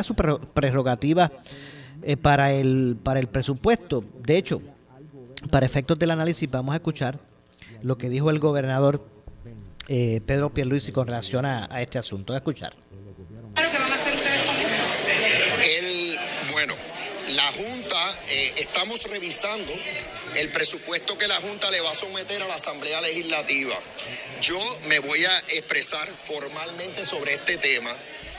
su 0.03 0.15
prerrogativa 0.53 1.31
eh, 2.03 2.17
para, 2.17 2.53
el, 2.53 2.97
para 3.03 3.21
el 3.21 3.27
presupuesto. 3.27 4.05
De 4.23 4.37
hecho, 4.37 4.61
para 5.51 5.67
efectos 5.67 5.99
del 5.99 6.11
análisis 6.11 6.51
vamos 6.51 6.73
a 6.73 6.77
escuchar 6.77 7.19
lo 7.83 7.97
que 7.97 8.09
dijo 8.09 8.31
el 8.31 8.39
gobernador 8.39 9.05
eh, 9.89 10.21
Pedro 10.27 10.53
Pierluisi 10.53 10.93
con 10.93 11.07
relación 11.07 11.47
a, 11.47 11.67
este 11.81 11.99
asunto. 11.99 12.35
A 12.35 12.37
escuchar. 12.37 12.75
bueno, 16.53 16.75
la 17.31 17.53
Junta, 17.53 18.19
eh, 18.31 18.55
estamos 18.57 19.03
revisando 19.11 19.73
el 20.35 20.49
presupuesto 20.49 21.17
que 21.17 21.29
la 21.29 21.37
Junta 21.37 21.71
le 21.71 21.81
va 21.81 21.91
a 21.91 21.95
someter 21.95 22.43
a 22.43 22.49
la 22.49 22.55
Asamblea 22.55 23.01
Legislativa. 23.01 23.75
Yo 24.43 24.59
me 24.89 24.99
voy 24.99 25.25
a 25.25 25.39
expresar 25.39 26.09
formalmente 26.09 27.05
sobre 27.05 27.35
este 27.35 27.57
tema. 27.59 27.91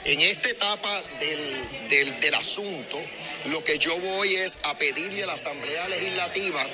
En 0.06 0.22
esta 0.22 0.50
etapa 0.50 1.04
del, 1.20 2.20
del, 2.20 2.36
asunto, 2.36 3.02
lo 3.46 3.64
que 3.64 3.78
yo 3.78 3.96
voy 3.98 4.36
es 4.36 4.60
a 4.64 4.78
pedirle 4.78 5.24
a 5.24 5.28
la 5.28 5.34
Asamblea 5.34 5.88
Legislativa 5.90 6.66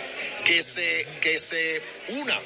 que 0.44 0.62
se, 0.62 1.08
que 1.22 1.40
se 1.40 1.82
una 2.10 2.40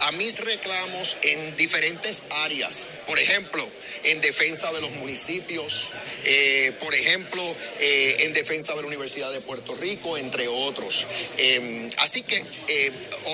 a 0.00 0.12
mis 0.12 0.40
reclamos 0.40 1.16
en 1.22 1.56
diferentes 1.56 2.24
áreas. 2.30 2.86
Por 3.06 3.18
ejemplo, 3.18 3.66
en 4.04 4.20
defensa 4.20 4.70
de 4.72 4.82
los 4.82 4.90
municipios, 4.92 5.88
eh, 6.24 6.72
por 6.80 6.94
ejemplo, 6.94 7.42
eh, 7.80 8.16
en 8.20 8.32
defensa 8.34 8.74
de 8.74 8.82
la 8.82 8.88
Universidad 8.88 9.32
de 9.32 9.40
Puerto 9.40 9.74
Rico, 9.74 10.18
entre 10.18 10.48
otros. 10.48 11.06
Em, 11.38 11.90
así 11.96 12.22
que, 12.22 12.36
eh, 12.68 12.92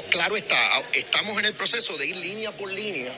claro 0.08 0.36
está, 0.36 0.58
estamos 0.92 1.36
en 1.40 1.46
el 1.46 1.54
proceso 1.54 1.96
de 1.96 2.06
ir 2.06 2.16
línea 2.16 2.52
por 2.56 2.70
línea 2.70 3.12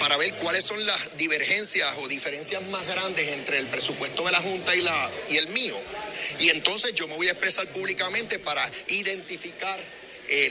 para 0.00 0.16
ver 0.16 0.34
cuáles 0.34 0.64
son 0.64 0.84
las 0.84 1.16
divergencias 1.16 1.88
o 1.98 2.08
diferencias 2.08 2.60
más 2.68 2.84
grandes 2.88 3.28
entre 3.28 3.58
el 3.58 3.68
presupuesto 3.68 4.24
de 4.24 4.32
la 4.32 4.40
Junta 4.40 4.74
y, 4.74 4.82
la, 4.82 5.10
y 5.28 5.36
el 5.36 5.46
mío. 5.48 5.76
Y 6.40 6.48
entonces 6.48 6.92
yo 6.94 7.06
me 7.06 7.14
voy 7.14 7.28
a 7.28 7.32
expresar 7.32 7.68
públicamente 7.68 8.40
para 8.40 8.68
identificar 8.88 9.78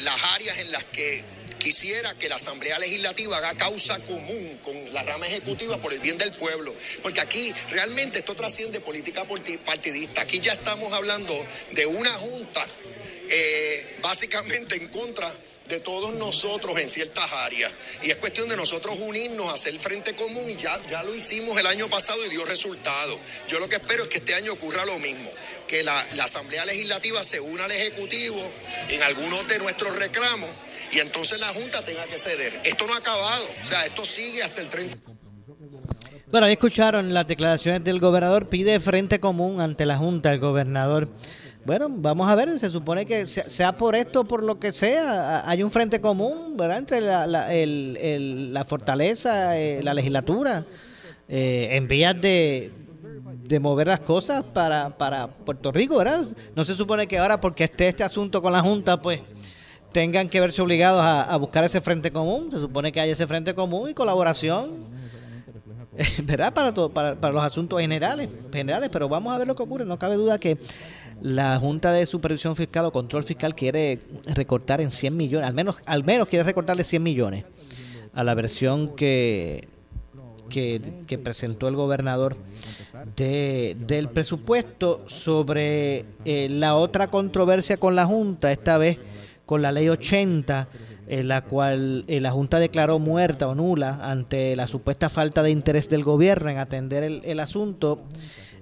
las 0.01 0.23
áreas 0.35 0.59
en 0.59 0.71
las 0.71 0.83
que 0.85 1.23
quisiera 1.59 2.15
que 2.15 2.29
la 2.29 2.35
Asamblea 2.35 2.79
Legislativa 2.79 3.38
haga 3.38 3.53
causa 3.55 3.99
común 3.99 4.59
con 4.63 4.93
la 4.93 5.03
rama 5.03 5.27
ejecutiva 5.27 5.79
por 5.79 5.93
el 5.93 5.99
bien 5.99 6.17
del 6.17 6.31
pueblo, 6.33 6.73
porque 7.03 7.19
aquí 7.19 7.53
realmente 7.69 8.19
esto 8.19 8.33
trasciende 8.33 8.79
política 8.79 9.25
partidista. 9.65 10.21
Aquí 10.21 10.39
ya 10.39 10.53
estamos 10.53 10.91
hablando 10.93 11.35
de 11.71 11.85
una 11.85 12.12
junta 12.12 12.65
eh, 13.29 13.97
básicamente 14.01 14.75
en 14.75 14.88
contra 14.88 15.31
de 15.69 15.79
todos 15.79 16.13
nosotros 16.15 16.77
en 16.79 16.89
ciertas 16.89 17.32
áreas. 17.32 17.71
Y 18.03 18.10
es 18.10 18.17
cuestión 18.17 18.49
de 18.49 18.58
nosotros 18.58 18.97
unirnos, 18.99 19.53
hacer 19.53 19.77
frente 19.79 20.13
común 20.15 20.49
y 20.49 20.55
ya, 20.55 20.79
ya 20.89 21.03
lo 21.03 21.15
hicimos 21.15 21.58
el 21.58 21.67
año 21.67 21.88
pasado 21.89 22.25
y 22.25 22.29
dio 22.29 22.43
resultado. 22.45 23.19
Yo 23.47 23.60
lo 23.60 23.69
que 23.69 23.77
espero 23.77 24.03
es 24.03 24.10
que 24.10 24.17
este 24.17 24.34
año 24.36 24.53
ocurra 24.53 24.84
lo 24.86 24.99
mismo, 24.99 25.32
que 25.67 25.84
la, 25.84 26.05
la 26.15 26.25
Asamblea 26.25 26.65
Legislativa 26.65 27.23
se 27.23 27.39
una 27.39 27.65
al 27.65 27.71
Ejecutivo 27.71 28.51
en 28.89 29.03
algunos 29.03 29.47
de 29.47 29.60
nuestros 29.60 29.95
reclamos 29.95 30.49
y 30.91 30.99
entonces 30.99 31.39
la 31.39 31.47
Junta 31.47 31.86
tenga 31.86 32.03
que 32.05 32.17
ceder. 32.17 32.60
Esto 32.63 32.88
no 32.88 32.93
ha 32.93 32.97
acabado, 32.97 33.45
o 33.62 33.65
sea, 33.65 33.86
esto 33.86 34.03
sigue 34.03 34.43
hasta 34.43 34.62
el 34.62 34.69
30. 34.69 34.97
Bueno, 36.32 36.45
ahí 36.45 36.53
escucharon 36.53 37.13
las 37.13 37.27
declaraciones 37.27 37.84
del 37.84 37.99
gobernador, 37.99 38.49
pide 38.49 38.79
frente 38.79 39.19
común 39.19 39.62
ante 39.62 39.86
la 39.86 39.97
Junta 39.97 40.32
el 40.32 40.39
gobernador. 40.39 41.10
Bueno, 41.65 41.88
vamos 41.89 42.30
a 42.30 42.36
ver, 42.36 42.58
se 42.58 42.69
supone 42.69 43.06
que 43.06 43.28
sea 43.28 43.78
por 43.78 43.95
esto, 43.95 44.26
por 44.26 44.43
lo 44.43 44.60
que 44.60 44.72
sea, 44.72 45.48
hay 45.48 45.62
un 45.62 45.69
frente 45.69 46.00
común, 46.02 46.56
¿verdad? 46.58 46.80
Entre 46.80 47.02
la, 47.02 47.28
la, 47.28 47.54
el, 47.54 48.54
la 48.54 48.63
fortaleza, 48.63 49.58
eh, 49.60 49.82
la 49.84 49.93
legislatura, 49.93 50.65
eh, 51.28 51.69
en 51.72 51.88
vías 51.88 52.19
de, 52.19 52.72
de 53.43 53.60
mover 53.60 53.88
las 53.88 54.00
cosas 54.00 54.43
para, 54.43 54.98
para 54.98 55.28
Puerto 55.28 55.72
Rico, 55.72 55.98
¿verdad? 55.98 56.26
No 56.56 56.63
se 56.63 56.76
supone 56.76 57.08
que 57.08 57.19
ahora 57.19 57.39
porque 57.39 57.65
esté 57.65 57.89
este 57.89 58.04
asunto 58.04 58.41
con 58.41 58.54
la 58.54 58.62
Junta, 58.62 59.02
pues 59.02 59.22
tengan 59.91 60.30
que 60.30 60.39
verse 60.39 60.62
obligados 60.62 61.04
a, 61.04 61.36
buscar 61.38 61.63
ese 61.63 61.82
frente 61.82 62.12
común. 62.12 62.50
Se 62.52 62.60
supone 62.60 62.91
que 62.91 63.00
hay 63.00 63.12
ese 63.12 63.28
frente 63.28 63.54
común 63.56 63.89
y 63.89 63.93
colaboración, 63.93 64.88
¿verdad? 66.24 66.54
Para, 66.54 66.74
todo, 66.74 66.89
para, 66.89 67.15
los 67.32 67.43
asuntos 67.43 67.80
generales, 67.80 68.30
generales. 68.52 68.89
Pero 68.91 69.10
vamos 69.10 69.34
a 69.34 69.38
ver 69.38 69.48
lo 69.48 69.56
que 69.56 69.63
ocurre. 69.63 69.86
No 69.86 69.98
cabe 69.98 70.15
duda 70.15 70.38
que 70.38 70.58
la 71.21 71.58
Junta 71.60 71.91
de 71.91 72.05
Supervisión 72.05 72.55
Fiscal 72.55 72.86
o 72.86 72.91
Control 72.91 73.23
Fiscal 73.23 73.55
quiere 73.55 73.99
recortar 74.34 74.82
en 74.82 74.91
100 74.91 75.15
millones, 75.15 75.47
al 75.47 75.53
menos, 75.53 75.77
al 75.86 76.03
menos 76.03 76.27
quiere 76.27 76.43
recortarle 76.43 76.84
100 76.84 77.03
millones 77.03 77.45
a 78.13 78.23
la 78.23 78.34
versión 78.34 78.95
que, 78.95 79.67
que, 80.49 81.19
presentó 81.23 81.67
el 81.67 81.75
gobernador 81.75 82.36
de, 83.15 83.77
del 83.79 84.10
presupuesto 84.10 85.03
sobre 85.08 86.05
eh, 86.25 86.47
la 86.49 86.75
otra 86.75 87.10
controversia 87.10 87.77
con 87.77 87.95
la 87.95 88.05
Junta, 88.05 88.51
esta 88.51 88.77
vez 88.77 88.97
con 89.45 89.62
la 89.62 89.71
ley 89.71 89.89
80, 89.89 90.67
en 91.08 91.27
la 91.27 91.41
cual 91.43 92.05
eh, 92.08 92.19
la 92.19 92.29
Junta 92.32 92.60
declaró 92.60 92.99
muerta 92.99 93.47
o 93.47 93.55
nula 93.55 93.99
ante 94.03 94.55
la 94.55 94.67
supuesta 94.67 95.10
falta 95.10 95.41
de 95.41 95.49
interés 95.49 95.89
del 95.89 96.03
gobierno 96.03 96.49
en 96.49 96.58
atender 96.58 97.03
el, 97.03 97.39
asunto. 97.39 98.03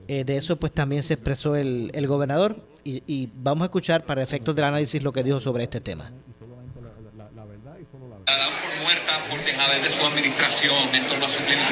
Eh, 0.07 0.23
de 0.23 0.37
eso 0.37 0.55
pues 0.55 0.73
también 0.73 1.03
se 1.03 1.15
expresó 1.15 1.55
el, 1.55 1.91
el 1.93 2.07
gobernador 2.07 2.55
y, 2.83 3.29
vamos 3.33 3.63
a 3.63 3.65
escuchar 3.65 4.05
para 4.05 4.23
efectos 4.23 4.55
del 4.55 4.63
análisis 4.63 5.03
lo 5.03 5.11
que 5.11 5.21
dijo 5.23 5.41
sobre 5.41 5.65
este 5.65 5.81
tema. 5.81 6.09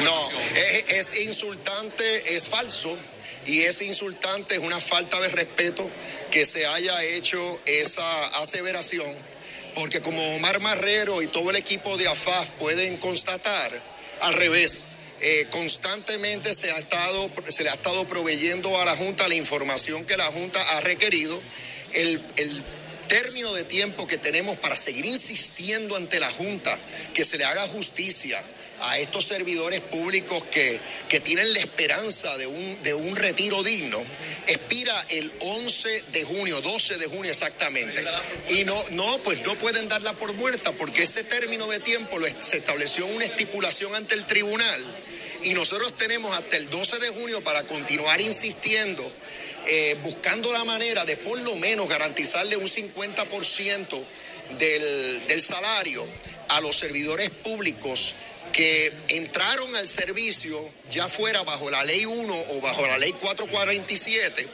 No, 0.04 0.30
es, 0.54 0.84
es 0.88 1.20
insultante, 1.20 2.36
es 2.36 2.48
falso 2.50 2.94
y 3.46 3.62
es 3.62 3.80
insultante, 3.80 4.56
es 4.56 4.60
una 4.60 4.78
falta 4.78 5.18
de 5.20 5.28
respeto 5.28 5.88
que 6.30 6.44
se 6.44 6.66
haya 6.66 7.02
hecho 7.04 7.38
esa 7.64 8.26
aseveración, 8.42 9.10
porque 9.74 10.02
como 10.02 10.22
Omar 10.34 10.60
Marrero 10.60 11.22
y 11.22 11.28
todo 11.28 11.50
el 11.50 11.56
equipo 11.56 11.96
de 11.96 12.08
AFAF 12.08 12.50
pueden 12.58 12.98
constatar, 12.98 13.82
al 14.20 14.34
revés, 14.34 14.88
eh, 15.20 15.46
constantemente 15.50 16.52
se, 16.54 16.70
ha 16.70 16.78
estado, 16.78 17.30
se 17.48 17.62
le 17.62 17.70
ha 17.70 17.74
estado 17.74 18.06
proveyendo 18.06 18.80
a 18.80 18.84
la 18.84 18.96
Junta 18.96 19.28
la 19.28 19.34
información 19.34 20.04
que 20.04 20.16
la 20.16 20.26
Junta 20.26 20.60
ha 20.76 20.80
requerido. 20.80 21.40
El, 21.92 22.20
el 22.36 22.62
término 23.08 23.52
de 23.54 23.64
tiempo 23.64 24.06
que 24.06 24.18
tenemos 24.18 24.58
para 24.58 24.76
seguir 24.76 25.06
insistiendo 25.06 25.96
ante 25.96 26.20
la 26.20 26.30
Junta 26.30 26.78
que 27.14 27.24
se 27.24 27.38
le 27.38 27.44
haga 27.44 27.62
justicia 27.68 28.42
a 28.80 28.98
estos 28.98 29.24
servidores 29.24 29.80
públicos 29.80 30.42
que, 30.50 30.78
que 31.08 31.20
tienen 31.20 31.50
la 31.54 31.60
esperanza 31.60 32.36
de 32.36 32.46
un, 32.46 32.82
de 32.82 32.94
un 32.94 33.16
retiro 33.16 33.62
digno, 33.62 34.02
expira 34.46 35.06
el 35.08 35.32
11 35.40 36.04
de 36.12 36.24
junio, 36.24 36.60
12 36.60 36.98
de 36.98 37.06
junio 37.06 37.30
exactamente. 37.30 38.04
Y 38.50 38.64
no, 38.64 38.76
no, 38.90 39.18
pues 39.22 39.40
no 39.46 39.54
pueden 39.56 39.88
darla 39.88 40.12
por 40.14 40.32
muerta 40.34 40.72
porque 40.72 41.04
ese 41.04 41.24
término 41.24 41.66
de 41.68 41.80
tiempo 41.80 42.18
lo, 42.18 42.26
se 42.40 42.58
estableció 42.58 43.06
una 43.06 43.24
estipulación 43.24 43.94
ante 43.94 44.14
el 44.14 44.26
tribunal 44.26 45.05
y 45.42 45.54
nosotros 45.54 45.96
tenemos 45.96 46.34
hasta 46.36 46.56
el 46.56 46.68
12 46.70 46.98
de 46.98 47.08
junio 47.08 47.42
para 47.44 47.62
continuar 47.64 48.20
insistiendo, 48.20 49.10
eh, 49.66 49.96
buscando 50.02 50.52
la 50.52 50.64
manera 50.64 51.04
de 51.04 51.16
por 51.16 51.38
lo 51.40 51.56
menos 51.56 51.88
garantizarle 51.88 52.56
un 52.56 52.66
50% 52.66 54.04
del, 54.58 55.26
del 55.26 55.40
salario 55.40 56.06
a 56.48 56.60
los 56.60 56.76
servidores 56.76 57.30
públicos 57.30 58.14
que 58.52 58.92
entraron 59.08 59.74
al 59.76 59.86
servicio, 59.86 60.58
ya 60.90 61.08
fuera 61.08 61.42
bajo 61.42 61.70
la 61.70 61.84
ley 61.84 62.06
1 62.06 62.34
o 62.50 62.60
bajo 62.60 62.86
la 62.86 62.96
ley 62.98 63.12
447, 63.12 64.48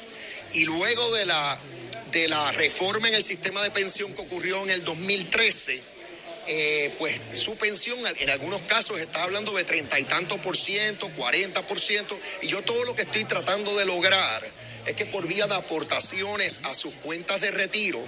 y 0.54 0.64
luego 0.64 1.14
de 1.14 1.26
la, 1.26 1.60
de 2.10 2.28
la 2.28 2.50
reforma 2.52 3.08
en 3.08 3.14
el 3.14 3.22
sistema 3.22 3.62
de 3.62 3.70
pensión 3.70 4.12
que 4.14 4.22
ocurrió 4.22 4.62
en 4.62 4.70
el 4.70 4.84
2013, 4.84 5.91
eh, 6.46 6.94
pues 6.98 7.20
su 7.34 7.56
pensión 7.56 7.98
en 8.18 8.30
algunos 8.30 8.62
casos 8.62 9.00
está 9.00 9.22
hablando 9.22 9.52
de 9.52 9.64
treinta 9.64 9.98
y 9.98 10.04
tantos 10.04 10.38
por 10.38 10.56
ciento, 10.56 11.08
40 11.10 11.66
por 11.66 11.78
ciento, 11.78 12.18
y 12.42 12.48
yo 12.48 12.62
todo 12.62 12.84
lo 12.84 12.94
que 12.94 13.02
estoy 13.02 13.24
tratando 13.24 13.76
de 13.76 13.84
lograr 13.84 14.61
es 14.86 14.94
que 14.94 15.06
por 15.06 15.26
vía 15.26 15.46
de 15.46 15.54
aportaciones 15.54 16.60
a 16.64 16.74
sus 16.74 16.94
cuentas 16.94 17.40
de 17.40 17.50
retiro, 17.50 18.00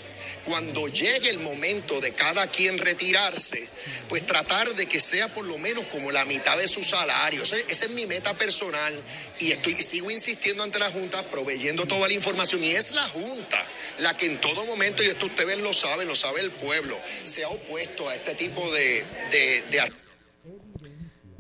cuando 0.45 0.89
llegue 0.89 1.31
el 1.31 1.39
momento 1.41 2.01
de 2.01 2.13
cada 2.13 2.47
quien 2.49 2.79
retirarse, 2.79 3.69
pues 4.09 4.27
tratar 4.27 4.69
de 4.75 4.87
que 4.87 5.01
sea 5.01 5.29
por 5.29 5.47
lo 5.47 5.57
menos 5.59 5.85
como 5.87 6.11
la 6.13 6.25
mitad 6.25 6.57
de 6.59 6.69
su 6.69 6.83
salario. 6.83 7.43
Esa, 7.43 7.57
es 7.57 7.91
mi 7.91 8.07
meta 8.07 8.37
personal 8.37 8.95
y 9.39 9.53
estoy 9.53 9.75
sigo 9.75 10.11
insistiendo 10.11 10.63
ante 10.63 10.79
la 10.79 10.91
Junta, 10.91 11.23
proveyendo 11.31 11.87
toda 11.87 12.09
la 12.09 12.15
información 12.15 12.63
y 12.63 12.71
es 12.71 12.93
la 12.93 13.03
Junta 13.09 13.67
la 13.99 14.17
que 14.17 14.27
en 14.27 14.41
todo 14.41 14.65
momento, 14.65 15.03
y 15.03 15.07
esto 15.07 15.27
ustedes 15.27 15.59
lo 15.59 15.73
saben, 15.73 16.09
lo 16.09 16.17
sabe 16.17 16.41
el 16.41 16.51
pueblo, 16.51 16.97
se 17.23 17.45
ha 17.45 17.49
opuesto 17.49 18.09
a 18.09 18.15
este 18.15 18.35
tipo 18.35 18.61
de... 18.73 19.05
de, 19.31 19.93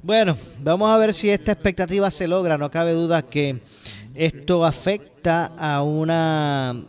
bueno, 0.03 0.37
vamos 0.59 0.91
a 0.91 0.99
ver 0.99 1.14
si 1.14 1.30
esta 1.30 1.53
expectativa 1.53 2.11
se 2.11 2.28
logra. 2.28 2.59
No 2.59 2.70
cabe 2.70 2.93
duda 2.93 3.22
que 3.22 3.61
esto 4.15 4.65
afecta 4.65 5.47
a 5.59 5.83
una 5.83 6.85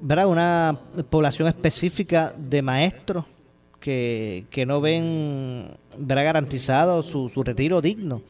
¿verdad? 0.00 0.28
una 0.28 0.80
población 1.08 1.48
específica 1.48 2.34
de 2.36 2.62
maestros 2.62 3.24
que, 3.80 4.46
que 4.50 4.66
no 4.66 4.80
ven 4.80 5.68
verá 5.98 6.22
garantizado 6.22 7.02
su, 7.02 7.28
su 7.28 7.42
retiro 7.42 7.80
digno 7.80 8.22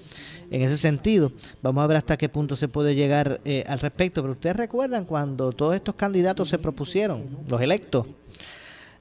en 0.51 0.63
ese 0.63 0.77
sentido. 0.77 1.33
Vamos 1.63 1.83
a 1.83 1.87
ver 1.87 1.97
hasta 1.97 2.17
qué 2.17 2.29
punto 2.29 2.57
se 2.57 2.69
puede 2.69 2.95
llegar 2.95 3.41
eh, 3.45 3.65
al 3.67 3.81
respecto. 3.81 4.23
Pero 4.23 4.33
ustedes 4.33 4.57
recuerdan 4.57 5.05
cuando 5.05 5.53
todos 5.53 5.75
estos 5.75 5.95
candidatos 5.95 6.49
se 6.49 6.59
propusieron, 6.59 7.25
los 7.49 7.61
electos, 7.61 8.07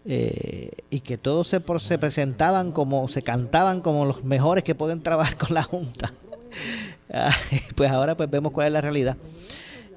eh, 0.06 0.72
y 0.90 1.00
que 1.02 1.18
todos 1.18 1.48
se, 1.48 1.62
se 1.80 1.98
presentaban 1.98 2.72
como, 2.72 3.08
se 3.08 3.22
cantaban 3.22 3.82
como 3.82 4.06
los 4.06 4.24
mejores 4.24 4.64
que 4.64 4.76
pueden 4.76 5.02
trabajar 5.02 5.38
con 5.38 5.54
la 5.54 5.64
Junta. 5.64 6.14
pues 7.76 7.92
ahora 7.92 8.16
pues 8.16 8.30
vemos 8.30 8.52
cuál 8.52 8.68
es 8.68 8.74
la 8.74 8.82
realidad. 8.82 9.18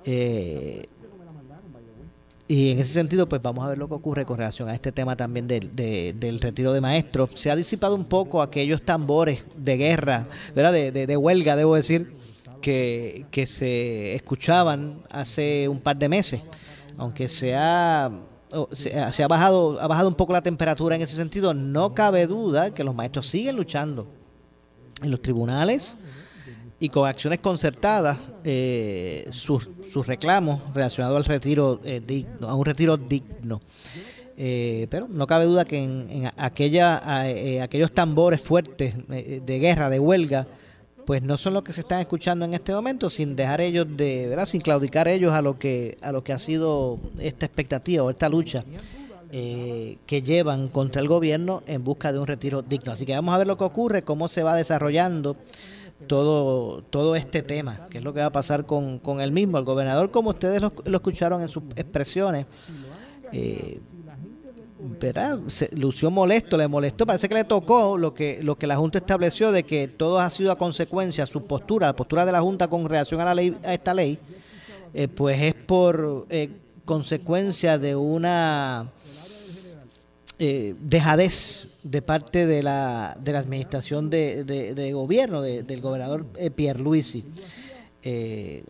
Eh, 0.04 0.86
y 2.48 2.70
en 2.70 2.78
ese 2.78 2.92
sentido, 2.92 3.28
pues 3.28 3.42
vamos 3.42 3.64
a 3.64 3.68
ver 3.68 3.78
lo 3.78 3.88
que 3.88 3.94
ocurre 3.94 4.24
con 4.24 4.38
relación 4.38 4.68
a 4.68 4.74
este 4.74 4.92
tema 4.92 5.16
también 5.16 5.48
del, 5.48 5.74
del 5.74 6.40
retiro 6.40 6.72
de 6.72 6.80
maestros. 6.80 7.30
Se 7.34 7.50
ha 7.50 7.56
disipado 7.56 7.96
un 7.96 8.04
poco 8.04 8.40
aquellos 8.40 8.82
tambores 8.82 9.42
de 9.56 9.76
guerra, 9.76 10.28
¿verdad? 10.54 10.72
De, 10.72 11.06
de, 11.06 11.16
huelga, 11.16 11.56
debo 11.56 11.74
decir, 11.74 12.12
que, 12.62 13.26
que, 13.32 13.46
se 13.46 14.14
escuchaban 14.14 15.02
hace 15.10 15.68
un 15.68 15.80
par 15.80 15.96
de 15.96 16.08
meses. 16.08 16.40
Aunque 16.96 17.28
se 17.28 17.56
ha, 17.56 18.12
se 18.70 19.22
ha, 19.24 19.28
bajado, 19.28 19.80
ha 19.80 19.88
bajado 19.88 20.08
un 20.08 20.14
poco 20.14 20.32
la 20.32 20.42
temperatura 20.42 20.94
en 20.94 21.02
ese 21.02 21.16
sentido, 21.16 21.52
no 21.52 21.94
cabe 21.94 22.28
duda 22.28 22.72
que 22.72 22.84
los 22.84 22.94
maestros 22.94 23.26
siguen 23.26 23.56
luchando 23.56 24.06
en 25.02 25.10
los 25.10 25.20
tribunales 25.20 25.96
y 26.78 26.88
con 26.88 27.08
acciones 27.08 27.38
concertadas 27.38 28.18
eh, 28.44 29.28
sus, 29.30 29.68
sus, 29.90 30.06
reclamos 30.06 30.60
relacionados 30.74 31.16
al 31.16 31.24
retiro 31.24 31.80
eh, 31.84 32.02
digno, 32.06 32.48
a 32.48 32.54
un 32.54 32.64
retiro 32.64 32.96
digno. 32.96 33.60
Eh, 34.38 34.86
pero 34.90 35.08
no 35.08 35.26
cabe 35.26 35.46
duda 35.46 35.64
que 35.64 35.82
en, 35.82 36.30
aquella, 36.36 37.22
aquellos 37.62 37.92
tambores 37.92 38.42
fuertes 38.42 38.94
de 39.08 39.58
guerra, 39.58 39.88
de 39.88 39.98
huelga, 39.98 40.46
pues 41.06 41.22
no 41.22 41.38
son 41.38 41.54
los 41.54 41.62
que 41.62 41.72
se 41.72 41.80
están 41.80 42.00
escuchando 42.00 42.44
en 42.44 42.52
este 42.52 42.74
momento, 42.74 43.08
sin 43.08 43.34
dejar 43.34 43.62
ellos 43.62 43.86
de, 43.96 44.26
¿verdad? 44.28 44.44
sin 44.44 44.60
claudicar 44.60 45.08
ellos 45.08 45.32
a 45.32 45.40
lo 45.40 45.58
que 45.58 45.96
a 46.02 46.12
lo 46.12 46.22
que 46.22 46.34
ha 46.34 46.38
sido 46.38 46.98
esta 47.18 47.46
expectativa 47.46 48.02
o 48.02 48.10
esta 48.10 48.28
lucha 48.28 48.64
que 49.30 50.22
llevan 50.22 50.68
contra 50.68 51.02
el 51.02 51.08
gobierno 51.08 51.62
en 51.66 51.84
busca 51.84 52.12
de 52.12 52.18
un 52.18 52.26
retiro 52.26 52.62
digno. 52.62 52.92
Así 52.92 53.04
que 53.06 53.14
vamos 53.14 53.34
a 53.34 53.38
ver 53.38 53.46
lo 53.46 53.56
que 53.56 53.64
ocurre, 53.64 54.02
cómo 54.02 54.28
se 54.28 54.42
va 54.42 54.54
desarrollando 54.54 55.36
todo, 56.06 56.82
todo 56.82 57.16
este 57.16 57.42
tema, 57.42 57.88
qué 57.90 57.98
es 57.98 58.04
lo 58.04 58.12
que 58.12 58.20
va 58.20 58.26
a 58.26 58.32
pasar 58.32 58.66
con, 58.66 58.98
con 58.98 59.20
el 59.20 59.32
mismo. 59.32 59.58
El 59.58 59.64
gobernador, 59.64 60.10
como 60.10 60.30
ustedes 60.30 60.62
lo, 60.62 60.72
escucharon 60.84 61.42
en 61.42 61.48
sus 61.48 61.62
expresiones, 61.74 62.46
eh, 63.32 63.80
¿verdad? 65.00 65.40
Se 65.46 65.74
lució 65.74 66.10
molesto, 66.10 66.56
le 66.56 66.68
molestó, 66.68 67.06
parece 67.06 67.28
que 67.28 67.34
le 67.34 67.44
tocó 67.44 67.96
lo 67.96 68.12
que, 68.12 68.40
lo 68.42 68.56
que 68.56 68.66
la 68.66 68.76
Junta 68.76 68.98
estableció 68.98 69.52
de 69.52 69.64
que 69.64 69.88
todo 69.88 70.18
ha 70.18 70.28
sido 70.30 70.52
a 70.52 70.58
consecuencia, 70.58 71.26
su 71.26 71.44
postura, 71.44 71.88
la 71.88 71.96
postura 71.96 72.26
de 72.26 72.32
la 72.32 72.40
Junta 72.40 72.68
con 72.68 72.88
relación 72.88 73.20
a 73.20 73.24
la 73.24 73.34
ley, 73.34 73.56
a 73.64 73.74
esta 73.74 73.94
ley, 73.94 74.18
eh, 74.94 75.08
pues 75.08 75.40
es 75.40 75.54
por 75.54 76.26
eh, 76.30 76.50
consecuencia 76.84 77.78
de 77.78 77.96
una 77.96 78.90
eh, 80.38 80.74
dejadez 80.80 81.68
de 81.82 82.02
parte 82.02 82.46
de 82.46 82.62
la, 82.62 83.16
de 83.20 83.32
la 83.32 83.38
administración 83.38 84.10
de, 84.10 84.90
gobierno 84.92 85.40
del 85.40 85.80
gobernador 85.80 86.26
eh, 86.36 86.50
Pierre 86.50 86.80
Luisi. 86.80 87.24
Eh, 88.02 88.64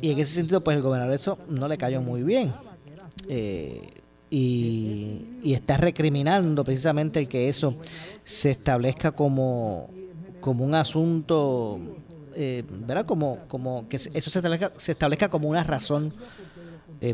y 0.00 0.10
en 0.12 0.18
ese 0.18 0.34
sentido, 0.34 0.62
pues 0.64 0.76
el 0.76 0.82
gobernador 0.82 1.14
eso 1.14 1.38
no 1.48 1.68
le 1.68 1.76
cayó 1.76 2.00
muy 2.00 2.22
bien. 2.22 2.52
Eh, 3.28 3.82
y, 4.30 5.52
está 5.52 5.76
recriminando 5.76 6.64
precisamente 6.64 7.20
el 7.20 7.28
que 7.28 7.48
eso 7.48 7.76
se 8.24 8.50
establezca 8.50 9.12
como, 9.12 9.90
como 10.40 10.64
un 10.64 10.74
asunto, 10.74 11.78
¿verdad? 12.34 13.04
Como, 13.04 13.40
como 13.46 13.86
que 13.88 13.96
eso 13.96 14.30
se 14.30 14.38
establezca, 14.38 14.72
se 14.76 14.92
establezca 14.92 15.28
como 15.28 15.48
una 15.48 15.62
razón 15.62 16.14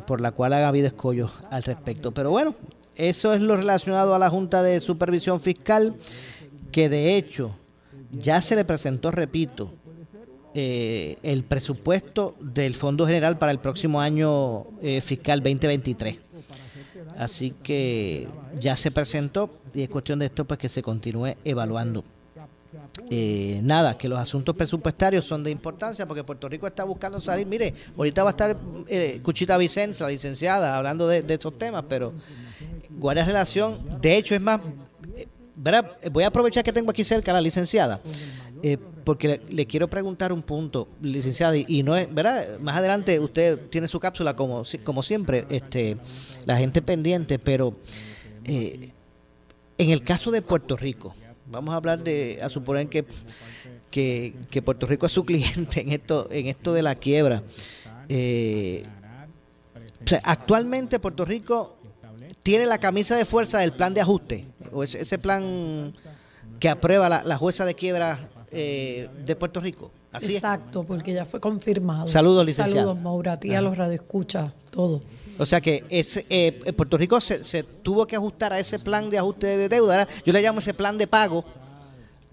por 0.07 0.21
la 0.21 0.31
cual 0.31 0.53
haga 0.53 0.69
habido 0.69 0.87
escollos 0.87 1.41
al 1.51 1.65
respecto. 1.65 2.13
Pero 2.13 2.31
bueno, 2.31 2.55
eso 3.09 3.33
es 3.33 3.41
lo 3.41 3.57
relacionado 3.57 4.15
a 4.15 4.19
la 4.19 4.29
Junta 4.29 4.63
de 4.63 4.81
Supervisión 4.81 5.41
Fiscal, 5.41 5.95
que 6.71 6.91
de 6.91 7.17
hecho 7.17 7.57
ya 8.13 8.43
se 8.43 8.57
le 8.57 8.65
presentó, 8.67 9.11
repito, 9.11 9.71
eh, 10.53 11.17
el 11.23 11.45
presupuesto 11.45 12.37
del 12.41 12.75
Fondo 12.75 13.07
General 13.07 13.39
para 13.39 13.53
el 13.53 13.59
próximo 13.59 14.01
año 14.01 14.67
eh, 14.83 15.01
fiscal 15.01 15.39
2023. 15.41 16.19
Así 17.17 17.55
que 17.63 18.29
ya 18.59 18.77
se 18.77 18.91
presentó 18.91 19.51
y 19.73 19.83
es 19.83 19.89
cuestión 19.89 20.19
de 20.19 20.27
esto 20.27 20.45
pues 20.45 20.59
que 20.59 20.69
se 20.69 20.83
continúe 20.83 21.37
evaluando. 21.45 22.05
Eh, 23.09 23.61
nada, 23.63 23.97
que 23.97 24.09
los 24.09 24.19
asuntos 24.19 24.55
presupuestarios 24.55 25.25
son 25.25 25.43
de 25.43 25.51
importancia 25.51 26.07
porque 26.07 26.23
Puerto 26.23 26.49
Rico 26.49 26.67
está 26.67 26.85
buscando 26.85 27.19
salir. 27.19 27.47
Mire, 27.47 27.73
ahorita 27.97 28.23
va 28.25 28.31
a 28.31 28.33
estar 28.33 28.57
Cuchita 29.23 29.57
Vicens, 29.57 30.01
la 30.01 30.09
licenciada, 30.09 30.77
hablando 30.77 31.09
de, 31.09 31.23
de 31.23 31.35
estos 31.35 31.57
temas, 31.59 31.85
pero 31.89 32.13
guarda 32.99 33.25
relación. 33.25 34.01
De 34.01 34.17
hecho, 34.17 34.35
es 34.35 34.41
más, 34.41 34.61
eh, 35.17 35.27
¿verdad? 35.57 35.97
voy 36.11 36.25
a 36.25 36.29
aprovechar 36.29 36.65
que 36.65 36.73
tengo 36.73 36.91
aquí 36.91 37.05
cerca 37.05 37.31
a 37.31 37.35
la 37.35 37.41
licenciada. 37.41 38.01
Eh, 38.63 38.77
porque 39.05 39.41
le, 39.49 39.67
quiero 39.67 39.89
preguntar 39.89 40.33
un 40.33 40.43
punto, 40.43 40.89
licenciada, 41.01 41.57
y, 41.57 41.83
no 41.83 41.97
es, 41.97 42.13
¿verdad? 42.13 42.59
Más 42.61 42.77
adelante 42.77 43.19
usted 43.19 43.59
tiene 43.71 43.89
su 43.89 43.99
cápsula 43.99 44.37
como, 44.37 44.63
como 44.85 45.03
siempre, 45.03 45.47
este, 45.49 45.97
la 46.45 46.59
gente 46.59 46.83
pendiente, 46.83 47.39
pero 47.39 47.75
eh, 48.45 48.93
en 49.79 49.91
el 49.91 50.03
caso 50.03 50.31
de 50.31 50.43
Puerto 50.43 50.77
Rico, 50.77 51.15
vamos 51.47 51.73
a 51.73 51.79
hablar 51.79 52.05
de, 52.05 52.39
a 52.43 52.51
suponer 52.51 52.89
que, 52.89 53.07
que, 53.91 54.35
que 54.51 54.61
Puerto 54.61 54.87
Rico 54.87 55.07
es 55.07 55.13
su 55.13 55.25
cliente 55.25 55.81
en 55.81 55.93
esto, 55.93 56.29
en 56.31 56.47
esto 56.47 56.75
de 56.75 56.83
la 56.83 56.95
quiebra. 56.95 57.43
actualmente 60.23 60.99
Puerto 61.01 61.25
Rico 61.25 61.80
tiene 62.51 62.67
la 62.67 62.79
camisa 62.79 63.15
de 63.15 63.25
fuerza 63.25 63.59
del 63.59 63.71
plan 63.71 63.95
de 63.95 64.01
ajuste, 64.01 64.45
o 64.73 64.83
ese, 64.83 65.19
plan 65.19 65.93
que 66.59 66.69
aprueba 66.69 67.09
la, 67.09 67.37
jueza 67.37 67.65
de 67.65 67.77
quiebra 67.77 68.29
eh, 68.51 69.09
de 69.25 69.37
Puerto 69.37 69.61
Rico. 69.61 69.93
Así 70.11 70.35
Exacto, 70.35 70.83
porque 70.83 71.13
ya 71.13 71.25
fue 71.25 71.39
confirmado. 71.39 72.09
Saludos, 72.09 72.45
licenciado. 72.45 72.89
Saludos, 72.89 73.01
Maura, 73.01 73.35
a 73.35 73.39
ti, 73.39 73.55
a 73.55 73.61
los 73.61 73.77
radioescuchas, 73.77 74.53
todo. 74.73 75.01
O 75.39 75.47
sea 75.47 75.61
que 75.61 75.85
ese, 75.91 76.27
eh, 76.29 76.73
Puerto 76.73 76.99
Rico 76.99 77.21
se, 77.21 77.63
tuvo 77.63 78.05
que 78.05 78.17
ajustar 78.17 78.53
a 78.53 78.59
ese 78.59 78.81
plan 78.81 79.11
de 79.11 79.19
ajuste 79.19 79.47
de 79.47 79.69
deuda. 79.69 80.09
Yo 80.25 80.33
le 80.33 80.43
llamo 80.43 80.59
ese 80.59 80.75
plan 80.75 80.99
de 80.99 81.07
pago. 81.07 81.45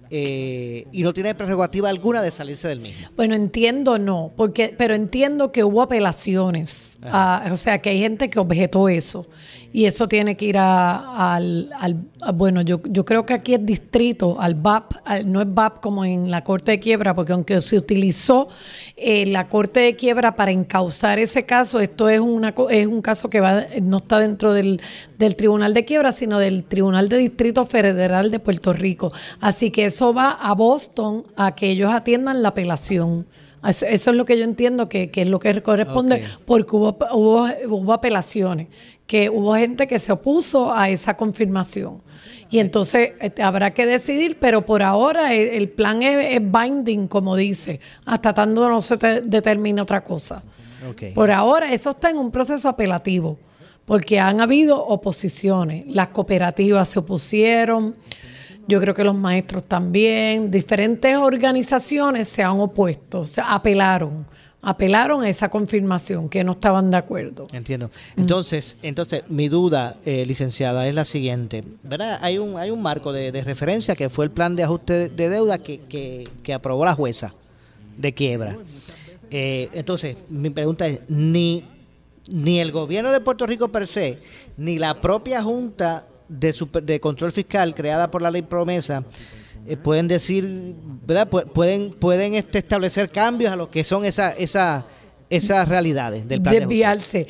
Eh, 0.09 0.87
y 0.93 1.03
no 1.03 1.13
tiene 1.13 1.35
prerrogativa 1.35 1.89
alguna 1.89 2.23
de 2.23 2.31
salirse 2.31 2.67
del 2.69 2.79
mismo. 2.79 3.07
Bueno, 3.17 3.35
entiendo 3.35 3.99
no, 3.99 4.31
porque 4.37 4.73
pero 4.75 4.95
entiendo 4.95 5.51
que 5.51 5.65
hubo 5.65 5.81
apelaciones, 5.81 6.97
o 7.51 7.57
sea, 7.57 7.81
que 7.81 7.89
hay 7.89 7.99
gente 7.99 8.29
que 8.29 8.39
objetó 8.39 8.87
eso 8.87 9.27
y 9.77 9.85
eso 9.85 10.07
tiene 10.07 10.35
que 10.35 10.45
ir 10.45 10.57
a, 10.57 11.35
al, 11.35 11.69
bueno, 12.33 12.63
yo, 12.63 12.81
yo 12.89 13.05
creo 13.05 13.27
que 13.27 13.35
aquí 13.35 13.53
es 13.53 13.63
distrito, 13.63 14.41
al 14.41 14.55
BAP, 14.55 14.93
no 15.25 15.39
es 15.39 15.53
BAP 15.53 15.81
como 15.81 16.03
en 16.03 16.31
la 16.31 16.43
Corte 16.43 16.71
de 16.71 16.79
Quiebra, 16.79 17.13
porque 17.13 17.33
aunque 17.33 17.61
se 17.61 17.77
utilizó 17.77 18.47
eh, 18.95 19.27
la 19.27 19.49
Corte 19.49 19.81
de 19.81 19.95
Quiebra 19.95 20.35
para 20.35 20.49
encauzar 20.49 21.19
ese 21.19 21.45
caso, 21.45 21.79
esto 21.79 22.09
es, 22.09 22.19
una, 22.19 22.55
es 22.71 22.87
un 22.87 23.03
caso 23.03 23.29
que 23.29 23.39
va 23.39 23.67
no 23.79 23.97
está 23.97 24.17
dentro 24.17 24.51
del, 24.51 24.81
del 25.19 25.35
Tribunal 25.35 25.75
de 25.75 25.85
Quiebra, 25.85 26.11
sino 26.11 26.39
del 26.39 26.63
Tribunal 26.63 27.07
de 27.07 27.19
Distrito 27.19 27.67
Federal 27.67 28.31
de 28.31 28.39
Puerto 28.39 28.73
Rico. 28.73 29.13
Así 29.41 29.69
que 29.69 29.85
eso 29.85 30.11
va 30.11 30.31
a 30.31 30.55
Boston 30.55 31.23
a 31.35 31.53
que 31.53 31.69
ellos 31.69 31.93
atiendan 31.93 32.41
la 32.41 32.49
apelación. 32.49 33.27
Eso 33.63 33.85
es 33.89 34.07
lo 34.07 34.25
que 34.25 34.37
yo 34.37 34.43
entiendo 34.43 34.87
que, 34.87 35.11
que 35.11 35.23
es 35.23 35.29
lo 35.29 35.39
que 35.39 35.61
corresponde, 35.61 36.23
porque 36.45 36.75
hubo, 36.75 36.97
hubo, 37.11 37.47
hubo 37.67 37.93
apelaciones 37.93 38.67
que 39.07 39.29
hubo 39.29 39.55
gente 39.55 39.87
que 39.87 39.97
se 39.97 40.11
opuso 40.11 40.71
a 40.71 40.89
esa 40.89 41.15
confirmación. 41.15 42.01
Y 42.49 42.59
entonces 42.59 43.11
este, 43.19 43.41
habrá 43.41 43.71
que 43.71 43.85
decidir, 43.85 44.37
pero 44.39 44.65
por 44.65 44.83
ahora 44.83 45.33
el, 45.33 45.69
plan 45.69 46.01
es, 46.03 46.41
binding, 46.41 47.07
como 47.07 47.35
dice, 47.35 47.79
hasta 48.05 48.33
tanto 48.33 48.69
no 48.69 48.81
se 48.81 48.97
determine 48.97 49.81
otra 49.81 50.03
cosa. 50.03 50.43
Por 51.15 51.31
ahora 51.31 51.73
eso 51.73 51.91
está 51.91 52.09
en 52.09 52.17
un 52.17 52.31
proceso 52.31 52.69
apelativo, 52.69 53.37
porque 53.85 54.19
han 54.19 54.39
habido 54.41 54.81
oposiciones. 54.85 55.85
Las 55.87 56.09
cooperativas 56.09 56.87
se 56.87 56.99
opusieron, 56.99 57.95
yo 58.67 58.79
creo 58.79 58.93
que 58.93 59.03
los 59.03 59.15
maestros 59.15 59.63
también, 59.63 60.51
diferentes 60.51 61.15
organizaciones 61.17 62.27
se 62.27 62.43
han 62.43 62.59
opuesto, 62.59 63.25
se 63.25 63.41
apelaron 63.41 64.25
apelaron 64.61 65.23
a 65.23 65.29
esa 65.29 65.49
confirmación, 65.49 66.29
que 66.29 66.43
no 66.43 66.53
estaban 66.53 66.91
de 66.91 66.97
acuerdo. 66.97 67.47
Entiendo. 67.53 67.89
Entonces, 68.15 68.77
entonces 68.81 69.23
mi 69.29 69.49
duda, 69.49 69.97
eh, 70.05 70.25
licenciada, 70.25 70.87
es 70.87 70.95
la 70.95 71.05
siguiente. 71.05 71.63
¿verdad? 71.83 72.19
Hay 72.21 72.37
un, 72.37 72.57
hay 72.57 72.71
un 72.71 72.81
marco 72.81 73.11
de, 73.11 73.31
referencia 73.43 73.95
que 73.95 74.09
fue 74.09 74.25
el 74.25 74.31
plan 74.31 74.55
de 74.55 74.63
ajuste 74.63 75.09
de 75.09 75.29
deuda 75.29 75.59
que, 75.59 75.79
que, 76.43 76.53
aprobó 76.53 76.85
la 76.85 76.93
jueza 76.93 77.33
de 77.97 78.13
quiebra. 78.13 78.57
Eh, 79.29 79.69
entonces, 79.73 80.17
mi 80.29 80.49
pregunta 80.49 80.87
es, 80.87 81.01
ni, 81.07 81.63
ni 82.31 82.59
el 82.59 82.71
gobierno 82.71 83.11
de 83.11 83.19
Puerto 83.19 83.45
Rico 83.45 83.67
per 83.67 83.87
se, 83.87 84.19
ni 84.57 84.79
la 84.79 84.99
propia 84.99 85.43
Junta 85.43 86.07
de, 86.27 86.53
de 86.83 86.99
control 86.99 87.31
fiscal 87.31 87.73
creada 87.73 88.11
por 88.11 88.21
la 88.21 88.31
ley 88.31 88.41
promesa 88.41 89.03
eh, 89.67 89.77
pueden 89.77 90.07
decir, 90.07 90.75
¿verdad? 91.05 91.27
pueden 91.27 91.91
pueden 91.91 92.35
este, 92.35 92.59
establecer 92.59 93.09
cambios 93.09 93.51
a 93.51 93.55
lo 93.55 93.69
que 93.69 93.83
son 93.83 94.05
esa, 94.05 94.31
esa, 94.31 94.85
esas 95.29 95.67
realidades 95.67 96.27
del 96.27 96.41
plan 96.41 96.55
desviarse. 96.55 97.27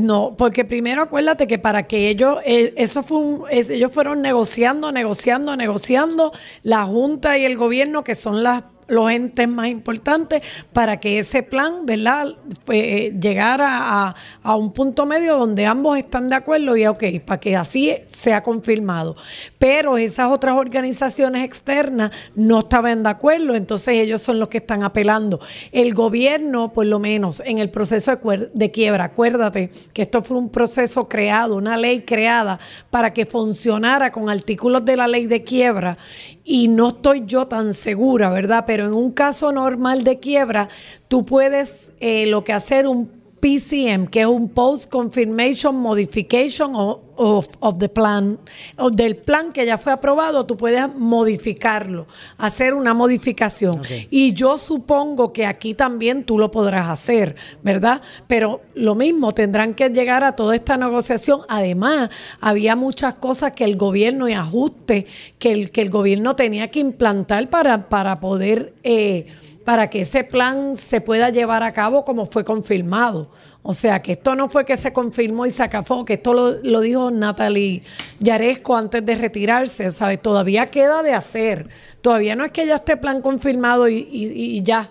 no, 0.00 0.34
porque 0.36 0.64
primero 0.64 1.02
acuérdate 1.02 1.46
que 1.46 1.58
para 1.58 1.84
que 1.84 2.08
ellos, 2.08 2.38
eh, 2.44 2.72
eso 2.76 3.02
fue 3.02 3.18
un, 3.18 3.44
ellos 3.50 3.90
fueron 3.90 4.22
negociando, 4.22 4.92
negociando, 4.92 5.56
negociando, 5.56 6.32
la 6.62 6.84
Junta 6.84 7.36
y 7.36 7.44
el 7.44 7.56
gobierno, 7.56 8.04
que 8.04 8.14
son 8.14 8.42
las 8.42 8.62
los 8.88 9.10
entes 9.10 9.48
más 9.48 9.68
importantes 9.68 10.42
para 10.72 10.98
que 10.98 11.18
ese 11.18 11.42
plan, 11.42 11.86
¿verdad?, 11.86 12.34
eh, 12.68 13.14
llegara 13.20 14.14
a, 14.42 14.56
un 14.56 14.72
punto 14.72 15.06
medio 15.06 15.36
donde 15.36 15.66
ambos 15.66 15.98
están 15.98 16.28
de 16.28 16.36
acuerdo 16.36 16.76
y, 16.76 16.86
ok, 16.86 17.04
para 17.24 17.40
que 17.40 17.56
así 17.56 17.94
sea 18.08 18.42
confirmado. 18.42 19.16
Pero 19.58 19.96
esas 19.98 20.30
otras 20.30 20.56
organizaciones 20.56 21.44
externas 21.44 22.10
no 22.34 22.60
estaban 22.60 23.02
de 23.02 23.08
acuerdo, 23.08 23.54
entonces 23.54 23.94
ellos 23.94 24.22
son 24.22 24.38
los 24.38 24.48
que 24.48 24.58
están 24.58 24.82
apelando. 24.82 25.40
El 25.72 25.94
gobierno, 25.94 26.72
por 26.72 26.86
lo 26.86 26.98
menos, 26.98 27.40
en 27.44 27.58
el 27.58 27.70
proceso 27.70 28.16
de, 28.16 28.50
de 28.52 28.70
quiebra, 28.70 29.04
acuérdate 29.04 29.70
que 29.92 30.02
esto 30.02 30.22
fue 30.22 30.38
un 30.38 30.50
proceso 30.50 31.08
creado, 31.08 31.56
una 31.56 31.76
ley 31.76 32.02
creada 32.02 32.58
para 32.90 33.12
que 33.12 33.26
funcionara 33.26 34.12
con 34.12 34.28
artículos 34.28 34.84
de 34.84 34.96
la 34.96 35.08
ley 35.08 35.26
de 35.26 35.42
quiebra 35.42 35.98
y 36.44 36.68
no 36.68 36.88
estoy 36.90 37.24
yo 37.26 37.46
tan 37.46 37.72
segura, 37.72 38.28
¿verdad? 38.30 38.64
Pero 38.66 38.86
en 38.86 38.94
un 38.94 39.10
caso 39.10 39.50
normal 39.50 40.04
de 40.04 40.20
quiebra, 40.20 40.68
tú 41.08 41.24
puedes 41.24 41.90
eh, 42.00 42.26
lo 42.26 42.44
que 42.44 42.52
hacer 42.52 42.86
un 42.86 43.23
PCM, 43.44 44.06
que 44.06 44.22
es 44.22 44.26
un 44.26 44.48
Post 44.48 44.90
Confirmation 44.90 45.76
Modification 45.76 46.72
of, 46.74 47.78
the 47.78 47.90
Plan, 47.90 48.38
o 48.78 48.88
del 48.88 49.16
plan 49.16 49.52
que 49.52 49.66
ya 49.66 49.76
fue 49.76 49.92
aprobado, 49.92 50.46
tú 50.46 50.56
puedes 50.56 50.96
modificarlo, 50.96 52.06
hacer 52.38 52.72
una 52.72 52.94
modificación. 52.94 53.82
Y 54.08 54.32
yo 54.32 54.56
supongo 54.56 55.34
que 55.34 55.44
aquí 55.44 55.74
también 55.74 56.24
tú 56.24 56.38
lo 56.38 56.50
podrás 56.50 56.88
hacer, 56.88 57.36
¿verdad? 57.62 58.00
Pero 58.28 58.62
lo 58.72 58.94
mismo, 58.94 59.34
tendrán 59.34 59.74
que 59.74 59.90
llegar 59.90 60.24
a 60.24 60.32
toda 60.32 60.56
esta 60.56 60.78
negociación. 60.78 61.42
Además, 61.46 62.08
había 62.40 62.76
muchas 62.76 63.12
cosas 63.16 63.52
que 63.52 63.64
el 63.64 63.76
gobierno 63.76 64.26
y 64.26 64.32
ajuste 64.32 65.04
que 65.38 65.52
el, 65.52 65.70
que 65.70 65.82
el 65.82 65.90
gobierno 65.90 66.34
tenía 66.34 66.70
que 66.70 66.80
implantar 66.80 67.50
para, 67.50 67.90
para 67.90 68.20
poder... 68.20 68.72
Eh, 68.84 69.26
para 69.64 69.88
que 69.88 70.02
ese 70.02 70.24
plan 70.24 70.76
se 70.76 71.00
pueda 71.00 71.30
llevar 71.30 71.62
a 71.62 71.72
cabo 71.72 72.04
como 72.04 72.26
fue 72.26 72.44
confirmado. 72.44 73.30
O 73.62 73.72
sea, 73.72 73.98
que 73.98 74.12
esto 74.12 74.34
no 74.34 74.50
fue 74.50 74.66
que 74.66 74.76
se 74.76 74.92
confirmó 74.92 75.46
y 75.46 75.50
se 75.50 75.62
acabó, 75.62 76.04
que 76.04 76.14
esto 76.14 76.34
lo, 76.62 76.80
dijo 76.80 77.10
Natalie 77.10 77.82
Yaresco 78.20 78.76
antes 78.76 79.04
de 79.06 79.14
retirarse, 79.14 79.90
¿sabes? 79.90 80.20
Todavía 80.20 80.66
queda 80.66 81.02
de 81.02 81.14
hacer. 81.14 81.68
Todavía 82.02 82.36
no 82.36 82.44
es 82.44 82.52
que 82.52 82.66
ya 82.66 82.76
esté 82.76 82.98
plan 82.98 83.22
confirmado 83.22 83.88
y, 83.88 84.06
y, 84.10 84.62
ya 84.62 84.90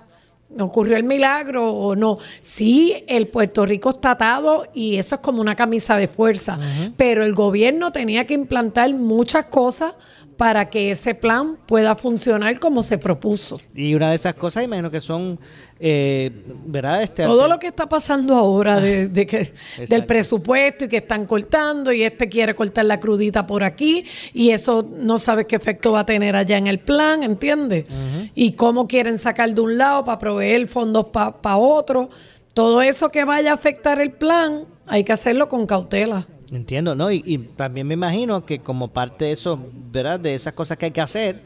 ocurrió 0.57 0.97
el 0.97 1.03
milagro 1.03 1.71
o 1.71 1.95
no. 1.95 2.17
Sí, 2.39 3.03
el 3.07 3.27
Puerto 3.27 3.63
Rico 3.63 3.91
está 3.91 4.11
atado 4.11 4.65
y 4.73 4.95
eso 4.97 5.15
es 5.15 5.21
como 5.21 5.39
una 5.39 5.55
camisa 5.55 5.95
de 5.95 6.07
fuerza, 6.07 6.57
pero 6.97 7.23
el 7.23 7.35
gobierno 7.35 7.91
tenía 7.91 8.25
que 8.25 8.33
implantar 8.33 8.91
muchas 8.95 9.45
cosas 9.45 9.93
para 10.37 10.69
que 10.69 10.91
ese 10.91 11.15
plan 11.15 11.57
pueda 11.65 11.95
funcionar 11.95 12.59
como 12.59 12.83
se 12.83 12.97
propuso. 12.97 13.59
Y 13.75 13.93
una 13.93 14.09
de 14.09 14.15
esas 14.15 14.33
cosas, 14.33 14.63
imagino 14.63 14.89
que 14.89 15.01
son, 15.01 15.39
eh, 15.79 16.31
¿verdad? 16.65 17.03
Este, 17.03 17.23
Todo 17.23 17.47
lo 17.47 17.59
que 17.59 17.67
está 17.67 17.87
pasando 17.87 18.35
ahora 18.35 18.79
de, 18.79 19.27
que, 19.27 19.53
del 19.87 20.05
presupuesto 20.05 20.85
y 20.85 20.87
que 20.87 20.97
están 20.97 21.25
cortando 21.25 21.91
y 21.91 22.03
este 22.03 22.29
quiere 22.29 22.55
cortar 22.55 22.85
la 22.85 22.99
crudita 22.99 23.45
por 23.45 23.63
aquí 23.63 24.05
y 24.33 24.49
eso 24.49 24.87
no 24.97 25.17
sabe 25.17 25.45
qué 25.45 25.55
efecto 25.55 25.91
va 25.91 26.01
a 26.01 26.05
tener 26.05 26.35
allá 26.35 26.57
en 26.57 26.67
el 26.67 26.79
plan, 26.79 27.23
¿entiendes? 27.23 27.85
Y 28.33 28.53
cómo 28.53 28.87
quieren 28.87 29.19
sacar 29.19 29.53
de 29.53 29.61
un 29.61 29.77
lado 29.77 30.03
para 30.05 30.19
proveer 30.19 30.67
fondos 30.67 31.07
para 31.07 31.57
otro. 31.57 32.09
Todo 32.53 32.81
eso 32.81 33.09
que 33.09 33.23
vaya 33.23 33.51
a 33.51 33.55
afectar 33.55 33.99
el 33.99 34.11
plan, 34.11 34.65
hay 34.85 35.03
que 35.03 35.13
hacerlo 35.13 35.49
con 35.49 35.65
cautela. 35.65 36.27
Entiendo, 36.53 36.93
¿no? 36.93 37.11
Y, 37.11 37.49
también 37.55 37.87
me 37.87 37.95
imagino 37.95 38.45
que 38.45 38.59
como 38.59 38.89
parte 38.89 39.25
de 39.25 39.31
eso, 39.31 39.59
¿verdad? 39.91 40.19
De 40.19 40.35
esas 40.35 40.53
cosas 40.53 40.77
que 40.77 40.85
hay 40.85 40.91
que 40.91 41.01
hacer, 41.01 41.41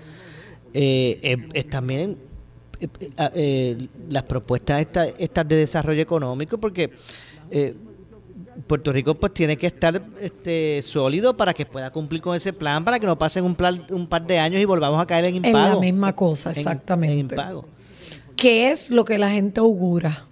eh, 0.74 1.47
es, 1.53 1.70
también 1.70 2.18
eh, 2.80 2.88
eh, 3.34 3.88
las 4.10 4.24
propuestas 4.24 4.86
estas, 5.18 5.47
de 5.47 5.55
desarrollo 5.55 6.01
económico, 6.01 6.58
porque 6.58 6.91
Puerto 8.68 8.91
Rico 8.91 9.16
pues 9.16 9.34
tiene 9.34 9.55
que 9.55 9.68
estar 9.68 10.01
este, 10.20 10.82
sólido 10.82 11.38
para 11.38 11.53
que 11.53 11.66
pueda 11.66 11.89
cumplir 11.91 12.22
con 12.22 12.36
ese 12.36 12.51
plan, 12.51 12.84
para 12.84 12.99
que 12.99 13.05
no 13.05 13.18
pasen 13.18 13.45
un, 13.45 13.55
plan, 13.55 13.86
un 13.89 14.08
par 14.08 14.28
de 14.28 14.39
años 14.39 14.62
y 14.62 14.66
volvamos 14.66 15.01
a 15.01 15.05
caer 15.05 15.26
en 15.26 15.36
impago. 15.36 15.58
En 15.58 15.74
la 15.76 15.80
misma 15.80 16.16
cosa, 16.16 16.51
exactamente. 16.51 17.14
En, 17.14 17.20
impago. 17.20 17.66
¿Qué 18.36 18.72
es 18.72 18.91
lo 18.91 19.05
que 19.05 19.18
la 19.18 19.32
gente 19.32 19.62
augura? 19.62 20.26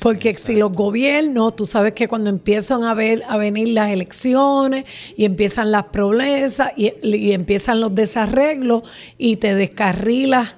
Porque 0.00 0.34
si 0.34 0.56
los 0.56 0.72
gobiernos, 0.72 1.56
tú 1.56 1.66
sabes 1.66 1.92
que 1.92 2.08
cuando 2.08 2.30
empiezan 2.30 2.84
a, 2.84 2.94
ver, 2.94 3.22
a 3.28 3.36
venir 3.36 3.68
las 3.68 3.90
elecciones 3.90 4.84
y 5.16 5.24
empiezan 5.24 5.72
las 5.72 5.84
promesas 5.84 6.72
y, 6.76 6.92
y 7.02 7.32
empiezan 7.32 7.80
los 7.80 7.94
desarreglos 7.94 8.84
y 9.16 9.36
te 9.36 9.54
descarrilas 9.54 10.50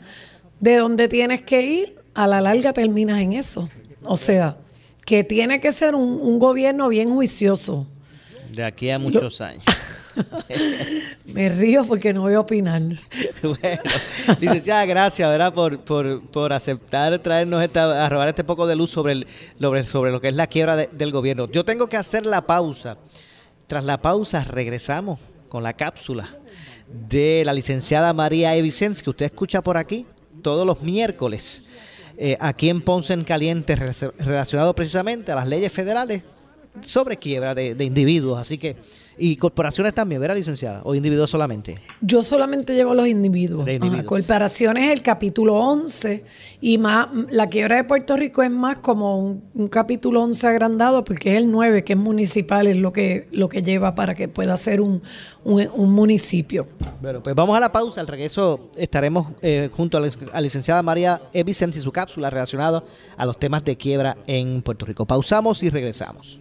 de 0.61 0.76
donde 0.76 1.09
tienes 1.09 1.43
que 1.43 1.62
ir, 1.62 2.01
a 2.14 2.26
la 2.26 2.41
larga 2.41 2.72
terminas 2.72 3.20
en 3.20 3.32
eso. 3.32 3.68
O 4.05 4.16
sea, 4.16 4.57
que 5.05 5.24
tiene 5.24 5.61
que 5.61 5.72
ser 5.72 5.95
un, 5.95 6.38
gobierno 6.38 6.88
bien 6.88 7.11
juicioso. 7.11 7.86
De 8.53 8.64
aquí 8.64 8.91
a 8.91 8.99
muchos 8.99 9.41
años. 9.41 9.64
Me 11.27 11.49
río 11.49 11.85
porque 11.85 12.13
no 12.13 12.23
voy 12.23 12.35
a 12.35 12.41
opinar. 12.41 12.83
bueno, 13.43 13.83
licenciada, 14.41 14.85
gracias, 14.85 15.29
¿verdad? 15.29 15.53
Por, 15.55 15.81
por, 15.81 16.23
por 16.29 16.53
aceptar 16.53 17.19
traernos 17.21 17.63
esta, 17.63 18.05
a 18.05 18.09
robar 18.09 18.29
este 18.29 18.45
poco 18.45 18.67
de 18.67 18.77
luz 18.77 18.91
sobre, 18.91 19.13
el, 19.13 19.27
sobre, 19.59 19.85
sobre 19.85 20.13
lo 20.13 20.21
que 20.21 20.29
es 20.29 20.35
la 20.35 20.47
quiebra 20.47 20.77
del 20.77 21.13
gobierno. 21.13 21.49
Yo 21.51 21.65
tengo 21.65 21.89
que 21.89 21.97
hacer 21.97 22.27
la 22.27 22.47
pausa. 22.47 22.97
Tras 23.67 23.85
la 23.85 24.03
pausa 24.03 24.43
regresamos 24.45 25.21
con 25.49 25.63
la 25.63 25.75
cápsula 25.75 26.29
de 26.89 27.43
la 27.45 27.53
licenciada 27.53 28.13
María 28.13 28.57
Evicens, 28.57 29.03
que 29.03 29.11
usted 29.11 29.27
escucha 29.27 29.63
por 29.63 29.77
aquí 29.77 30.07
todos 30.43 30.67
los 30.67 30.83
miércoles, 30.83 31.65
eh, 32.17 32.37
aquí 32.41 32.69
en 32.69 32.81
Ponce 32.81 33.13
en 33.13 33.25
Caliente, 33.25 33.77
relacionado 33.77 34.75
precisamente 34.75 35.31
a 35.33 35.37
las 35.37 35.49
leyes 35.49 35.73
federales 35.73 36.23
sobre 36.83 37.16
quiebra 37.16 37.55
de, 37.55 37.75
de 37.75 37.85
individuos. 37.85 38.39
Así 38.39 38.59
que 38.59 38.77
y 39.21 39.37
corporaciones 39.37 39.93
también, 39.93 40.18
¿verdad, 40.18 40.35
licenciada? 40.35 40.81
¿O 40.83 40.95
individuos 40.95 41.29
solamente? 41.31 41.79
Yo 42.01 42.23
solamente 42.23 42.75
llevo 42.75 42.95
los 42.95 43.07
individuos. 43.07 43.68
corporaciones 44.07 44.85
es 44.85 44.93
el 44.93 45.03
capítulo 45.03 45.57
11 45.57 46.25
y 46.62 46.79
más 46.79 47.09
la 47.31 47.49
quiebra 47.51 47.77
de 47.77 47.85
Puerto 47.85 48.16
Rico 48.16 48.43
es 48.43 48.51
más 48.51 48.79
como 48.79 49.18
un, 49.18 49.68
capítulo 49.68 50.23
11 50.23 50.47
agrandado 50.47 51.05
porque 51.05 51.33
es 51.33 51.37
el 51.37 51.51
9 51.51 51.85
que 51.85 51.93
es 51.93 51.99
municipal, 51.99 52.66
es 52.66 52.79
lo 52.79 52.95
que, 52.95 53.29
lo 53.31 53.51
que 53.51 53.62
lleva 53.62 53.95
para 53.95 54.14
que 54.14 54.27
pueda 54.29 54.57
ser 54.57 54.81
un, 54.81 55.03
municipio. 55.45 56.66
Bueno, 57.03 57.23
pues 57.23 57.37
vamos 57.37 57.55
a 57.57 57.61
la 57.61 57.71
pausa. 57.71 58.01
Al 58.01 58.07
regreso 58.07 58.71
estaremos 58.77 59.29
eh, 59.43 59.68
junto 59.71 59.99
a 59.99 60.01
la, 60.01 60.41
licenciada 60.41 60.83
María 60.83 61.21
E. 61.35 61.45
y 61.47 61.55
su 61.55 61.93
cápsula 61.93 62.31
relacionada 62.31 62.83
a 63.18 63.27
los 63.27 63.39
temas 63.39 63.64
de 63.64 63.77
quiebra 63.77 64.16
en 64.27 64.62
Puerto 64.62 64.87
Rico. 64.87 65.05
Pausamos 65.05 65.62
y 65.62 65.68
regresamos. 65.68 66.41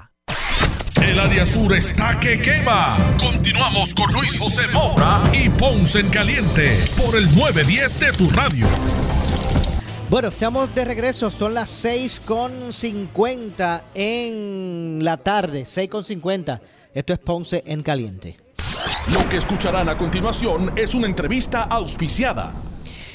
El 0.99 1.19
área 1.19 1.45
sur 1.45 1.73
está 1.73 2.19
que 2.19 2.41
quema. 2.41 3.15
Continuamos 3.17 3.93
con 3.93 4.11
Luis 4.11 4.37
José 4.37 4.67
Moura 4.73 5.21
y 5.33 5.49
Ponce 5.49 5.99
en 5.99 6.09
Caliente 6.09 6.77
por 6.97 7.15
el 7.15 7.33
910 7.33 7.99
de 7.99 8.11
tu 8.11 8.29
radio. 8.29 8.67
Bueno, 10.09 10.27
estamos 10.27 10.75
de 10.75 10.83
regreso, 10.83 11.31
son 11.31 11.53
las 11.53 11.85
6.50 11.85 13.83
en 13.95 14.99
la 15.03 15.15
tarde, 15.17 15.63
6.50. 15.63 16.59
Esto 16.93 17.13
es 17.13 17.19
Ponce 17.19 17.63
en 17.65 17.83
Caliente. 17.83 18.37
Lo 19.13 19.29
que 19.29 19.37
escucharán 19.37 19.87
a 19.87 19.97
continuación 19.97 20.73
es 20.75 20.93
una 20.93 21.07
entrevista 21.07 21.63
auspiciada. 21.63 22.51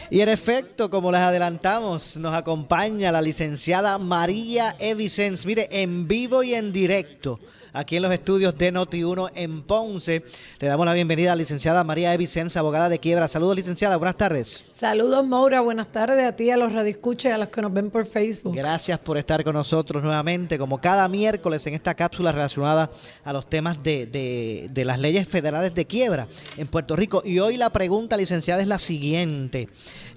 Y 0.09 0.21
en 0.21 0.29
efecto, 0.29 0.89
como 0.89 1.13
les 1.13 1.21
adelantamos, 1.21 2.17
nos 2.17 2.35
acompaña 2.35 3.13
la 3.13 3.21
licenciada 3.21 3.99
María 3.99 4.77
Evicens, 4.79 5.45
mire, 5.47 5.69
en 5.71 6.07
vivo 6.07 6.45
y 6.45 6.55
en 6.55 6.73
directo 6.73 7.41
aquí 7.77 7.97
en 7.97 8.03
los 8.03 8.13
estudios 8.13 8.57
de 8.57 8.73
Noti1 8.73 9.33
en 9.35 9.63
Ponce. 9.63 10.25
Le 10.59 10.69
damos 10.69 10.87
la 10.87 10.95
bienvenida 10.95 11.33
a 11.33 11.35
la 11.35 11.41
licenciada 11.41 11.85
María 11.85 12.15
Evicenza, 12.15 12.61
abogada 12.61 12.89
de 12.89 12.99
quiebra. 12.99 13.29
Saludos, 13.29 13.57
licenciada, 13.57 13.97
buenas 13.97 14.17
tardes. 14.17 14.65
Saludos, 14.73 15.27
Maura, 15.27 15.61
buenas 15.61 15.93
tardes 15.93 16.27
a 16.27 16.35
ti, 16.35 16.51
a 16.51 16.57
los 16.57 16.73
radioescuchas 16.73 17.31
y 17.31 17.33
a 17.35 17.39
los 17.39 17.51
que 17.51 17.61
nos 17.61 17.73
ven 17.73 17.91
por 17.91 18.07
Facebook. 18.07 18.57
Gracias 18.57 18.99
por 18.99 19.19
estar 19.19 19.45
con 19.45 19.55
nosotros 19.55 20.03
nuevamente, 20.03 20.59
como 20.59 20.81
cada 20.81 21.07
miércoles 21.09 21.67
en 21.67 21.75
esta 21.75 21.95
cápsula 21.95 22.33
relacionada 22.33 22.91
a 23.23 23.33
los 23.33 23.49
temas 23.49 23.83
de, 23.83 24.07
de, 24.07 24.69
de 24.71 24.85
las 24.85 24.99
leyes 24.99 25.29
federales 25.29 25.75
de 25.75 25.85
quiebra 25.85 26.29
en 26.57 26.69
Puerto 26.69 26.97
Rico. 26.97 27.23
Y 27.25 27.39
hoy 27.41 27.59
la 27.59 27.71
pregunta, 27.71 28.17
licenciada, 28.17 28.63
es 28.63 28.69
la 28.69 28.79
siguiente. 28.79 29.69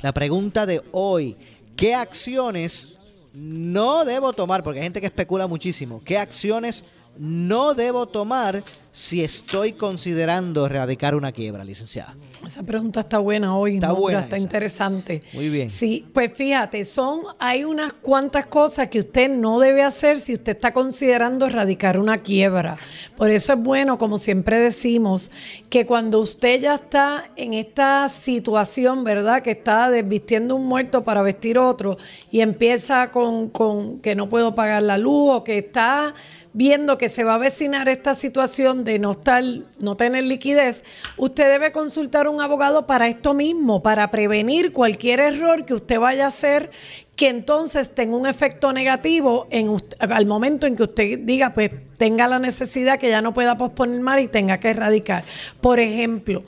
La 0.01 0.13
pregunta 0.13 0.65
de 0.65 0.81
hoy, 0.93 1.35
¿qué 1.75 1.93
acciones 1.93 2.99
no 3.33 4.05
debo 4.05 4.33
tomar? 4.33 4.63
Porque 4.63 4.79
hay 4.79 4.85
gente 4.85 5.01
que 5.01 5.07
especula 5.07 5.45
muchísimo. 5.45 6.01
¿Qué 6.03 6.17
acciones 6.17 6.85
no 7.19 7.73
debo 7.73 8.07
tomar 8.07 8.63
si 8.91 9.23
estoy 9.23 9.73
considerando 9.73 10.65
erradicar 10.65 11.15
una 11.15 11.31
quiebra, 11.31 11.63
licenciada? 11.63 12.15
Esa 12.45 12.63
pregunta 12.63 13.01
está 13.01 13.19
buena 13.19 13.55
hoy, 13.55 13.75
está 13.75 13.91
buena, 13.91 14.21
está 14.21 14.37
interesante. 14.37 15.21
Muy 15.33 15.49
bien. 15.49 15.69
Sí, 15.69 16.07
pues 16.13 16.31
fíjate, 16.33 16.85
son 16.85 17.21
hay 17.37 17.65
unas 17.65 17.93
cuantas 17.93 18.47
cosas 18.47 18.87
que 18.87 18.99
usted 19.01 19.29
no 19.29 19.59
debe 19.59 19.83
hacer 19.83 20.21
si 20.21 20.33
usted 20.33 20.53
está 20.53 20.73
considerando 20.73 21.45
erradicar 21.45 21.99
una 21.99 22.17
quiebra. 22.17 22.77
Por 23.17 23.29
eso 23.29 23.53
es 23.53 23.59
bueno, 23.59 23.97
como 23.97 24.17
siempre 24.17 24.57
decimos, 24.57 25.31
que 25.69 25.85
cuando 25.85 26.21
usted 26.21 26.61
ya 26.61 26.75
está 26.75 27.25
en 27.35 27.53
esta 27.53 28.07
situación, 28.07 29.03
¿verdad? 29.03 29.43
Que 29.43 29.51
está 29.51 29.89
desvistiendo 29.89 30.55
un 30.55 30.65
muerto 30.65 31.03
para 31.03 31.21
vestir 31.21 31.59
otro 31.59 31.97
y 32.31 32.39
empieza 32.39 33.11
con, 33.11 33.49
con 33.49 33.99
que 33.99 34.15
no 34.15 34.29
puedo 34.29 34.55
pagar 34.55 34.81
la 34.81 34.97
luz 34.97 35.29
o 35.33 35.43
que 35.43 35.57
está 35.57 36.15
viendo 36.53 36.97
que 36.97 37.09
se 37.09 37.23
va 37.23 37.35
a 37.35 37.37
vecinar 37.37 37.89
esta 37.89 38.15
situación 38.15 38.83
de 38.83 38.99
no 38.99 39.11
estar, 39.11 39.43
no 39.79 39.95
tener 39.95 40.23
liquidez, 40.23 40.83
usted 41.17 41.47
debe 41.51 41.71
consultar 41.71 42.25
a 42.25 42.29
un 42.29 42.41
abogado 42.41 42.87
para 42.87 43.07
esto 43.07 43.33
mismo, 43.33 43.83
para 43.83 44.09
prevenir 44.11 44.71
cualquier 44.73 45.19
error 45.19 45.65
que 45.65 45.75
usted 45.75 45.99
vaya 45.99 46.25
a 46.25 46.29
hacer 46.29 46.71
que 47.15 47.27
entonces 47.27 47.93
tenga 47.93 48.15
un 48.15 48.25
efecto 48.25 48.71
negativo 48.71 49.45
en 49.51 49.75
al 49.99 50.25
momento 50.25 50.65
en 50.67 50.77
que 50.77 50.83
usted 50.83 51.19
diga, 51.19 51.53
pues 51.53 51.69
tenga 51.97 52.29
la 52.29 52.39
necesidad 52.39 52.97
que 52.97 53.09
ya 53.09 53.21
no 53.21 53.33
pueda 53.33 53.57
posponer 53.57 53.99
más 53.99 54.21
y 54.21 54.29
tenga 54.29 54.57
que 54.61 54.69
erradicar. 54.69 55.25
Por 55.59 55.81
ejemplo, 55.81 56.43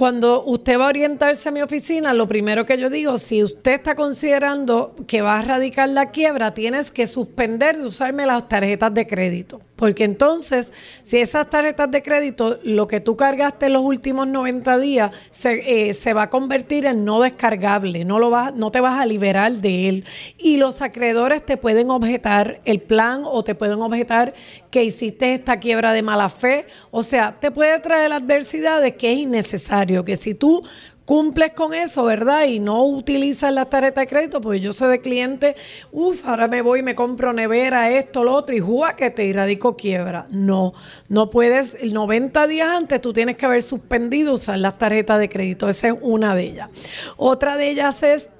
cuando 0.00 0.42
usted 0.44 0.78
va 0.78 0.86
a 0.86 0.88
orientarse 0.88 1.46
a 1.46 1.52
mi 1.52 1.60
oficina, 1.60 2.14
lo 2.14 2.26
primero 2.26 2.64
que 2.64 2.78
yo 2.78 2.88
digo, 2.88 3.18
si 3.18 3.44
usted 3.44 3.72
está 3.72 3.94
considerando 3.94 4.94
que 5.06 5.20
va 5.20 5.38
a 5.38 5.42
radicar 5.42 5.90
la 5.90 6.10
quiebra, 6.10 6.54
tienes 6.54 6.90
que 6.90 7.06
suspender 7.06 7.76
de 7.76 7.84
usarme 7.84 8.24
las 8.24 8.48
tarjetas 8.48 8.94
de 8.94 9.06
crédito. 9.06 9.60
Porque 9.80 10.04
entonces, 10.04 10.74
si 11.00 11.16
esas 11.16 11.48
tarjetas 11.48 11.90
de 11.90 12.02
crédito, 12.02 12.58
lo 12.64 12.86
que 12.86 13.00
tú 13.00 13.16
cargaste 13.16 13.64
en 13.64 13.72
los 13.72 13.82
últimos 13.82 14.28
90 14.28 14.76
días, 14.76 15.10
se, 15.30 15.88
eh, 15.88 15.94
se 15.94 16.12
va 16.12 16.24
a 16.24 16.28
convertir 16.28 16.84
en 16.84 17.06
no 17.06 17.22
descargable, 17.22 18.04
no, 18.04 18.18
lo 18.18 18.28
vas, 18.28 18.54
no 18.54 18.70
te 18.70 18.80
vas 18.80 19.00
a 19.00 19.06
liberar 19.06 19.52
de 19.52 19.88
él. 19.88 20.04
Y 20.36 20.58
los 20.58 20.82
acreedores 20.82 21.46
te 21.46 21.56
pueden 21.56 21.88
objetar 21.88 22.60
el 22.66 22.82
plan 22.82 23.22
o 23.24 23.42
te 23.42 23.54
pueden 23.54 23.80
objetar 23.80 24.34
que 24.70 24.84
hiciste 24.84 25.32
esta 25.32 25.58
quiebra 25.58 25.94
de 25.94 26.02
mala 26.02 26.28
fe. 26.28 26.66
O 26.90 27.02
sea, 27.02 27.38
te 27.40 27.50
puede 27.50 27.78
traer 27.78 28.10
la 28.10 28.16
adversidad 28.16 28.82
de 28.82 28.96
que 28.96 29.10
es 29.10 29.18
innecesario, 29.20 30.04
que 30.04 30.18
si 30.18 30.34
tú 30.34 30.60
cumples 31.04 31.52
con 31.52 31.74
eso, 31.74 32.04
¿verdad? 32.04 32.44
Y 32.46 32.60
no 32.60 32.84
utilizas 32.84 33.52
la 33.52 33.66
tarjeta 33.66 34.02
de 34.02 34.06
crédito, 34.06 34.40
pues 34.40 34.60
yo 34.60 34.72
sé 34.72 34.86
de 34.86 35.00
cliente, 35.00 35.56
uff, 35.90 36.26
ahora 36.26 36.48
me 36.48 36.62
voy 36.62 36.80
y 36.80 36.82
me 36.82 36.94
compro 36.94 37.32
nevera, 37.32 37.90
esto, 37.90 38.24
lo 38.24 38.32
otro, 38.32 38.54
y 38.54 38.60
juega 38.60 38.96
que 38.96 39.10
te 39.10 39.24
irradico 39.24 39.76
quiebra. 39.76 40.26
No, 40.30 40.72
no 41.08 41.30
puedes, 41.30 41.82
90 41.82 42.46
días 42.46 42.68
antes 42.68 43.00
tú 43.00 43.12
tienes 43.12 43.36
que 43.36 43.46
haber 43.46 43.62
suspendido 43.62 44.34
usar 44.34 44.58
las 44.58 44.78
tarjetas 44.78 45.18
de 45.18 45.28
crédito. 45.28 45.68
Esa 45.68 45.88
es 45.88 45.94
una 46.00 46.34
de 46.34 46.44
ellas. 46.44 46.70
Otra 47.16 47.56
de 47.56 47.70
ellas 47.70 48.02
es 48.02 48.30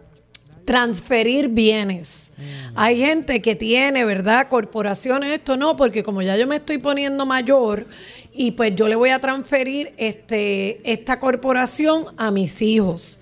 transferir 0.65 1.49
bienes. 1.49 2.31
Mm. 2.37 2.43
Hay 2.77 2.99
gente 2.99 3.43
que 3.43 3.57
tiene, 3.57 4.05
¿verdad? 4.05 4.49
Corporaciones, 4.49 5.33
esto 5.33 5.57
no, 5.57 5.77
porque 5.77 6.05
como 6.05 6.23
ya 6.23 6.37
yo 6.37 6.47
me 6.47 6.57
estoy 6.57 6.79
poniendo 6.79 7.27
mayor, 7.27 7.87
y 8.33 8.53
pues 8.53 8.75
yo 8.75 8.89
le 8.89 8.95
voy 8.95 9.11
a 9.11 9.21
transferir 9.21 9.93
este, 9.97 10.81
esta 10.91 11.21
corporación 11.21 12.07
a 12.17 12.31
mis 12.31 12.63
hijos. 12.63 13.20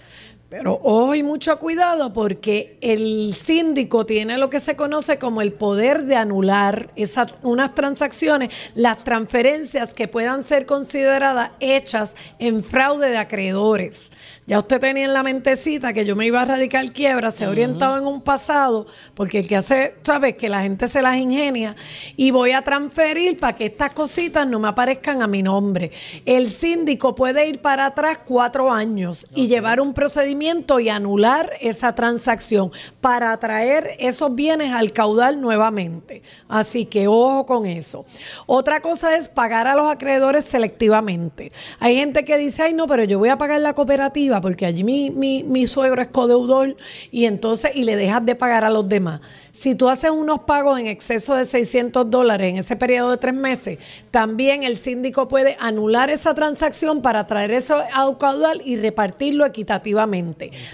Pero 0.51 0.80
ojo 0.82 1.14
y 1.14 1.22
mucho 1.22 1.59
cuidado 1.59 2.14
porque 2.14 2.78
el 2.80 3.34
síndico 3.34 4.07
tiene 4.07 4.38
lo 4.38 4.49
que 4.49 4.61
se 4.61 4.76
conoce 4.76 5.18
como 5.18 5.42
el 5.42 5.53
poder 5.53 6.05
de 6.05 6.16
anular 6.16 6.90
esas, 6.96 7.34
unas 7.42 7.74
transacciones, 7.74 8.49
las 8.74 9.05
transferencias 9.05 9.92
que 9.92 10.09
puedan 10.09 10.42
ser 10.42 10.64
consideradas 10.64 11.51
hechas 11.61 12.16
en 12.38 12.64
fraude 12.64 13.11
de 13.11 13.18
acreedores. 13.18 14.11
Ya 14.46 14.59
usted 14.59 14.80
tenía 14.80 15.05
en 15.05 15.12
la 15.12 15.22
mentecita 15.22 15.92
que 15.92 16.07
yo 16.07 16.16
me 16.16 16.24
iba 16.24 16.40
a 16.40 16.46
radicar 16.46 16.90
quiebra, 16.92 17.30
se 17.30 17.44
ha 17.44 17.51
orientado 17.51 17.99
en 17.99 18.07
un 18.07 18.22
pasado, 18.22 18.86
porque 19.12 19.40
el 19.40 19.49
que 19.49 19.57
hace, 19.57 19.96
¿sabes? 20.03 20.36
Que 20.36 20.49
la 20.49 20.62
gente 20.62 20.88
se 20.88 21.03
las 21.03 21.18
ingenia 21.18 21.76
y 22.16 22.30
voy 22.30 22.53
a 22.53 22.62
transferir 22.62 23.38
para 23.38 23.55
que 23.55 23.66
estas 23.66 23.92
cositas 23.92 24.46
no 24.46 24.59
me 24.59 24.68
aparezcan 24.68 25.20
a 25.20 25.26
mi 25.26 25.42
nombre. 25.42 25.92
El 26.24 26.51
síndico 26.51 27.14
puede 27.14 27.46
ir 27.46 27.61
para 27.61 27.84
atrás 27.84 28.20
cuatro 28.24 28.72
años 28.72 29.26
y 29.34 29.49
llevar 29.49 29.82
un 29.82 29.92
procedimiento 29.92 30.38
y 30.78 30.89
anular 30.89 31.53
esa 31.61 31.95
transacción 31.95 32.70
para 33.01 33.36
traer 33.39 33.91
esos 33.99 34.34
bienes 34.34 34.72
al 34.72 34.93
caudal 34.93 35.41
nuevamente. 35.41 36.22
Así 36.49 36.84
que 36.84 37.09
ojo 37.09 37.45
con 37.45 37.66
eso. 37.66 38.07
Otra 38.47 38.80
cosa 38.80 39.16
es 39.16 39.28
pagar 39.28 39.66
a 39.66 39.74
los 39.74 39.91
acreedores 39.91 40.45
selectivamente. 40.45 41.51
Hay 41.80 41.97
gente 41.97 42.24
que 42.24 42.36
dice, 42.36 42.62
ay 42.62 42.72
no, 42.72 42.86
pero 42.86 43.05
yo 43.05 43.18
voy 43.18 43.30
a 43.30 43.39
pagar 43.39 43.61
la 43.61 43.74
cooperativa 43.74 44.41
porque 44.41 44.66
allí 44.66 44.84
mi, 44.84 45.11
mi, 45.11 45.43
mi 45.43 45.66
suegro 45.66 46.03
es 46.03 46.09
codeudor 46.09 46.76
y 47.11 47.24
entonces, 47.24 47.74
y 47.74 47.84
le 47.84 47.97
dejas 47.97 48.24
de 48.24 48.34
pagar 48.34 48.64
a 48.64 48.70
los 48.70 48.89
demás. 48.89 49.20
Si 49.59 49.74
tú 49.74 49.89
haces 49.89 50.11
unos 50.11 50.43
pagos 50.43 50.78
en 50.78 50.86
exceso 50.86 51.34
de 51.34 51.45
600 51.45 52.09
dólares 52.09 52.51
en 52.51 52.59
ese 52.59 52.76
periodo 52.76 53.11
de 53.11 53.16
tres 53.16 53.34
meses, 53.34 53.80
también 54.12 54.62
el 54.62 54.76
síndico 54.76 55.26
puede 55.26 55.57
anular 55.59 56.11
esa 56.11 56.32
transacción 56.32 57.03
para 57.03 57.26
traer 57.26 57.51
eso 57.51 57.76
a 57.93 58.18
caudal 58.18 58.62
y 58.64 58.76
repartirlo 58.76 59.45
equitativamente. 59.45 60.28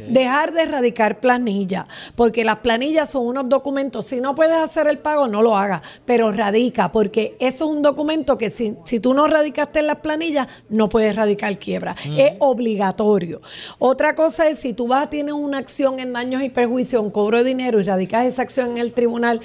Dejar 0.09 0.53
de 0.53 0.63
erradicar 0.63 1.21
planillas, 1.21 1.87
porque 2.17 2.45
las 2.45 2.59
planillas 2.59 3.11
son 3.11 3.27
unos 3.27 3.49
documentos. 3.49 4.07
Si 4.07 4.21
no 4.21 4.35
puedes 4.35 4.57
hacer 4.57 4.87
el 4.87 4.99
pago, 4.99 5.29
no 5.29 5.43
lo 5.43 5.57
hagas, 5.57 5.83
pero 6.05 6.33
radica, 6.33 6.93
porque 6.93 7.37
eso 7.39 7.65
es 7.65 7.71
un 7.71 7.83
documento 7.83 8.39
que 8.39 8.51
si, 8.51 8.77
si 8.85 9.01
tú 9.01 9.15
no 9.15 9.27
radicaste 9.27 9.81
en 9.81 9.87
las 9.87 9.99
planillas, 9.99 10.49
no 10.69 10.89
puedes 10.89 11.15
radicar 11.17 11.59
quiebra. 11.59 11.97
Es 12.17 12.35
obligatorio. 12.39 13.41
Otra 13.79 14.15
cosa 14.15 14.49
es 14.49 14.59
si 14.59 14.73
tú 14.73 14.89
vas 14.89 15.07
a 15.07 15.11
tener 15.11 15.35
una 15.35 15.59
acción 15.59 15.99
en 15.99 16.13
daños 16.13 16.43
y 16.43 16.49
perjuicios, 16.49 17.03
un 17.03 17.11
cobro 17.11 17.39
de 17.39 17.45
dinero 17.45 17.81
y 17.81 17.85
radicas 17.85 18.27
esa 18.27 18.43
acción 18.43 18.73
en 18.73 18.79
el 18.79 18.93
tribunal, 18.93 19.41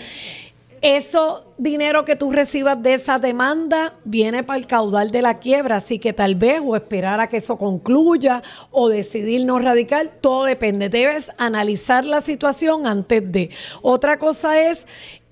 eso 0.82 1.54
dinero 1.58 2.06
que 2.06 2.16
tú 2.16 2.32
recibas 2.32 2.82
de 2.82 2.94
esa 2.94 3.20
demanda 3.20 3.94
viene 4.06 4.44
para 4.44 4.58
el 4.58 4.68
caudal 4.68 5.12
de 5.12 5.22
la 5.22 5.40
quiebra, 5.40 5.78
así 5.78 6.00
que 6.00 6.14
tal 6.14 6.36
vez 6.36 6.62
o 6.64 6.76
esperar 6.76 7.20
a 7.20 7.28
que 7.28 7.38
eso 7.38 7.58
concluya 7.58 8.44
o 8.72 8.90
decidir 8.90 9.46
no 9.46 9.60
radical, 9.60 10.12
todo 10.22 10.46
depende. 10.46 10.90
Debes 10.90 11.32
analizar 11.38 12.06
la 12.06 12.22
situación 12.22 12.88
antes 12.88 13.30
de. 13.32 13.50
Otra 13.82 14.20
cosa 14.20 14.60
es 14.60 14.86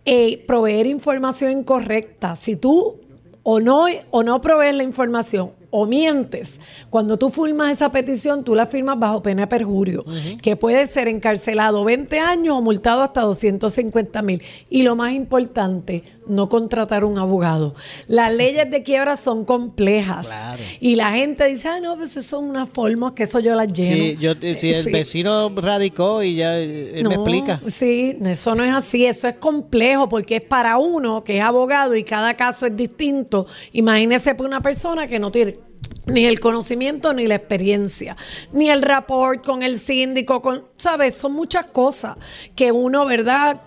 eh, 0.06 0.44
proveer 0.46 0.86
información 0.86 1.52
incorrecta. 1.52 2.36
Si 2.36 2.56
tú 2.56 3.00
o 3.44 3.60
no, 3.62 3.86
o 4.12 4.24
no 4.24 4.42
provees 4.42 4.76
la 4.76 4.84
información 4.84 5.52
o 5.70 5.86
mientes, 5.86 6.60
cuando 6.90 7.18
tú 7.18 7.30
firmas 7.30 7.72
esa 7.72 7.92
petición, 7.92 8.44
tú 8.44 8.56
la 8.56 8.68
firmas 8.68 8.98
bajo 8.98 9.22
pena 9.22 9.44
de 9.44 9.48
perjurio, 9.48 10.06
que 10.42 10.56
puede 10.56 10.86
ser 10.86 11.08
encarcelado 11.08 11.84
20 11.84 12.20
años 12.20 12.56
o 12.56 12.62
multado 12.62 13.04
hasta 13.04 13.22
250 13.22 14.22
mil. 14.22 14.42
Y 14.70 14.84
lo 14.84 14.96
más 14.96 15.14
importante, 15.14 16.04
no 16.28 16.50
contratar 16.50 17.04
un 17.04 17.18
abogado. 17.18 17.76
Las 18.08 18.34
leyes 18.34 18.70
de 18.70 18.84
quiebra 18.84 19.16
son 19.16 19.46
complejas. 19.46 20.28
Y 20.80 20.96
la 20.96 21.12
gente 21.12 21.46
dice, 21.46 21.68
ah, 21.68 21.80
no, 21.80 21.96
pues 21.96 22.16
eso 22.16 22.38
son 22.38 22.50
unas 22.50 22.70
formas 22.70 23.14
que 23.14 23.24
eso 23.24 23.40
yo 23.40 23.56
las 23.56 23.72
lleno. 23.72 23.96
Sí, 23.96 24.18
yo, 24.20 24.34
eh, 24.42 24.56
si 24.56 24.74
el 24.74 24.92
vecino 24.92 25.50
radicó 25.56 26.24
y 26.24 26.36
ya 26.36 26.58
él 26.58 27.06
me 27.08 27.16
explica. 27.16 27.62
Sí, 27.68 28.18
eso 28.24 28.56
no 28.56 28.64
es 28.64 28.74
así, 28.74 29.06
eso 29.06 29.28
es 29.28 29.36
complejo 29.36 30.10
porque 30.10 30.38
es 30.38 30.42
para 30.42 30.78
uno 30.78 31.24
que 31.24 31.38
es 31.38 31.44
abogado 31.44 31.96
y 31.96 32.04
cada 32.04 32.36
caso 32.36 32.66
es 32.66 32.76
distinto. 32.76 33.48
Imagínese 33.74 34.36
por 34.36 34.46
una 34.46 34.62
persona 34.62 35.08
que 35.08 35.20
no 35.20 35.32
tiene 35.32 35.57
ni 36.08 36.26
el 36.26 36.40
conocimiento 36.40 37.14
ni 37.14 37.28
la 37.28 37.36
experiencia, 37.36 38.16
ni 38.54 38.70
el 38.70 38.82
rapport 38.82 39.44
con 39.46 39.62
el 39.62 39.78
síndico, 39.78 40.42
con, 40.42 40.64
¿sabes? 40.78 41.18
Son 41.18 41.34
muchas 41.34 41.66
cosas 41.66 42.18
que 42.56 42.72
uno, 42.72 43.06
¿verdad? 43.06 43.62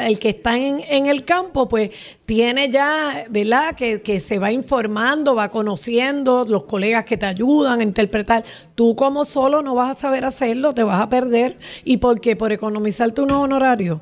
el 0.00 0.18
que 0.18 0.28
está 0.30 0.56
en, 0.56 0.82
en, 0.88 1.06
el 1.06 1.24
campo, 1.24 1.68
pues 1.68 1.90
tiene 2.26 2.70
ya, 2.70 3.24
¿verdad? 3.30 3.74
Que, 3.74 4.02
que 4.02 4.20
se 4.20 4.38
va 4.38 4.52
informando, 4.52 5.34
va 5.34 5.50
conociendo, 5.50 6.44
los 6.46 6.64
colegas 6.64 7.04
que 7.04 7.16
te 7.16 7.26
ayudan 7.26 7.80
a 7.80 7.82
interpretar. 7.82 8.44
Tú 8.74 8.94
como 8.94 9.24
solo 9.24 9.62
no 9.62 9.74
vas 9.74 9.96
a 9.96 10.00
saber 10.00 10.24
hacerlo, 10.24 10.74
te 10.74 10.82
vas 10.82 11.00
a 11.00 11.08
perder. 11.08 11.56
¿Y 11.84 11.96
por 11.96 12.20
qué? 12.20 12.36
Por 12.36 12.52
economizarte 12.52 13.22
unos 13.22 13.38
honorarios 13.38 14.00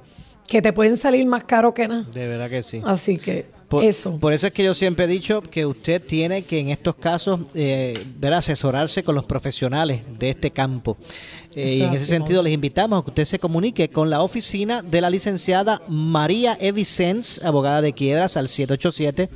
que 0.49 0.61
te 0.61 0.73
pueden 0.73 0.97
salir 0.97 1.27
más 1.27 1.45
caro 1.45 1.73
que 1.73 1.89
nada. 1.89 2.05
De 2.13 2.27
verdad 2.27 2.51
que 2.51 2.63
sí. 2.63 2.83
Así 2.85 3.19
que 3.19 3.47
por 3.75 3.85
eso. 3.85 4.17
Por 4.19 4.33
eso 4.33 4.47
es 4.47 4.53
que 4.53 4.63
yo 4.65 4.75
siempre 4.75 5.07
he 5.07 5.09
dicho 5.09 5.43
que 5.43 5.67
usted 5.67 6.01
tiene 6.03 6.43
que 6.43 6.61
en 6.61 6.71
estos 6.71 6.95
casos 6.95 7.41
eh, 7.55 8.07
ver 8.19 8.33
asesorarse 8.33 9.03
con 9.03 9.15
los 9.15 9.25
profesionales 9.25 10.03
de 10.19 10.31
este 10.31 10.51
campo. 10.51 10.97
Eh, 11.55 11.77
y 11.77 11.83
en 11.83 11.93
ese 11.95 12.07
sentido 12.07 12.43
les 12.43 12.53
invitamos 12.53 13.01
a 13.01 13.05
que 13.05 13.11
usted 13.11 13.25
se 13.25 13.39
comunique 13.39 13.89
con 13.89 14.11
la 14.11 14.21
oficina 14.23 14.83
de 14.83 15.01
la 15.01 15.09
licenciada 15.11 15.83
María 15.89 16.59
Evicens, 16.61 17.41
abogada 17.45 17.81
de 17.81 17.93
quiebras, 17.93 18.37
al 18.37 18.49
787. 18.49 19.29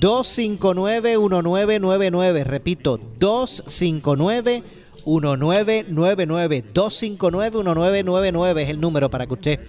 259-1999, 0.00 2.44
repito, 2.44 3.00
259 3.18 4.62
1999 5.06 6.64
259-1999 6.74 8.60
es 8.60 8.68
el 8.68 8.80
número 8.80 9.10
para 9.10 9.26
que 9.26 9.34
usted 9.34 9.60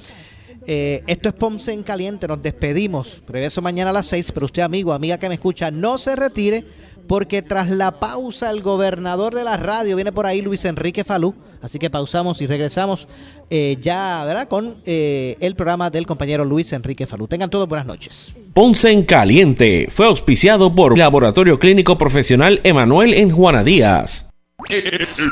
Eh, 0.66 1.02
esto 1.06 1.30
es 1.30 1.34
Ponce 1.34 1.72
en 1.72 1.82
Caliente. 1.82 2.28
Nos 2.28 2.40
despedimos. 2.40 3.22
Regreso 3.26 3.60
mañana 3.60 3.90
a 3.90 3.92
las 3.92 4.06
6. 4.06 4.30
Pero 4.32 4.46
usted, 4.46 4.62
amigo, 4.62 4.92
amiga 4.92 5.18
que 5.18 5.28
me 5.28 5.34
escucha, 5.34 5.72
no 5.72 5.98
se 5.98 6.14
retire 6.14 6.64
porque 7.10 7.42
tras 7.42 7.70
la 7.70 7.98
pausa 7.98 8.52
el 8.52 8.62
gobernador 8.62 9.34
de 9.34 9.42
la 9.42 9.56
radio 9.56 9.96
viene 9.96 10.12
por 10.12 10.26
ahí, 10.26 10.42
Luis 10.42 10.64
Enrique 10.64 11.02
Falú. 11.02 11.34
Así 11.60 11.80
que 11.80 11.90
pausamos 11.90 12.40
y 12.40 12.46
regresamos 12.46 13.08
eh, 13.50 13.78
ya, 13.80 14.22
¿verdad? 14.24 14.46
Con 14.46 14.80
eh, 14.86 15.36
el 15.40 15.56
programa 15.56 15.90
del 15.90 16.06
compañero 16.06 16.44
Luis 16.44 16.72
Enrique 16.72 17.06
Falú. 17.06 17.26
Tengan 17.26 17.50
todos 17.50 17.66
buenas 17.66 17.88
noches. 17.88 18.32
Ponce 18.54 18.92
en 18.92 19.02
Caliente 19.02 19.88
fue 19.90 20.06
auspiciado 20.06 20.72
por 20.72 20.96
Laboratorio 20.96 21.58
Clínico 21.58 21.98
Profesional 21.98 22.60
Emanuel 22.62 23.14
en 23.14 23.32
Juana 23.32 23.64
Díaz. 23.64 24.29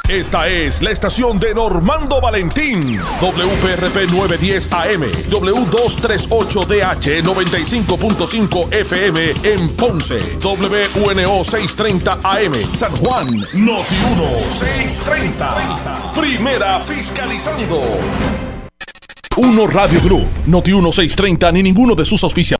Esta 0.08 0.48
es 0.48 0.80
la 0.82 0.90
estación 0.90 1.38
de 1.38 1.54
Normando 1.54 2.20
Valentín. 2.20 2.98
WPRP 3.20 4.10
910 4.10 4.72
AM, 4.72 5.02
W238DH 5.30 7.22
95.5 7.22 8.72
FM 8.72 9.34
en 9.42 9.76
Ponce, 9.76 10.38
WNO 10.42 11.44
630 11.44 12.20
AM, 12.22 12.74
San 12.74 12.96
Juan, 12.96 13.26
Noti 13.54 13.96
1 14.44 14.50
630. 14.50 16.12
Primera 16.14 16.80
fiscalizando. 16.80 17.80
Uno 19.36 19.68
Radio 19.68 20.00
Group, 20.02 20.28
Noti 20.46 20.72
1 20.72 20.90
630 20.90 21.52
ni 21.52 21.62
ninguno 21.62 21.94
de 21.94 22.04
sus 22.04 22.24
auspiciadores. 22.24 22.56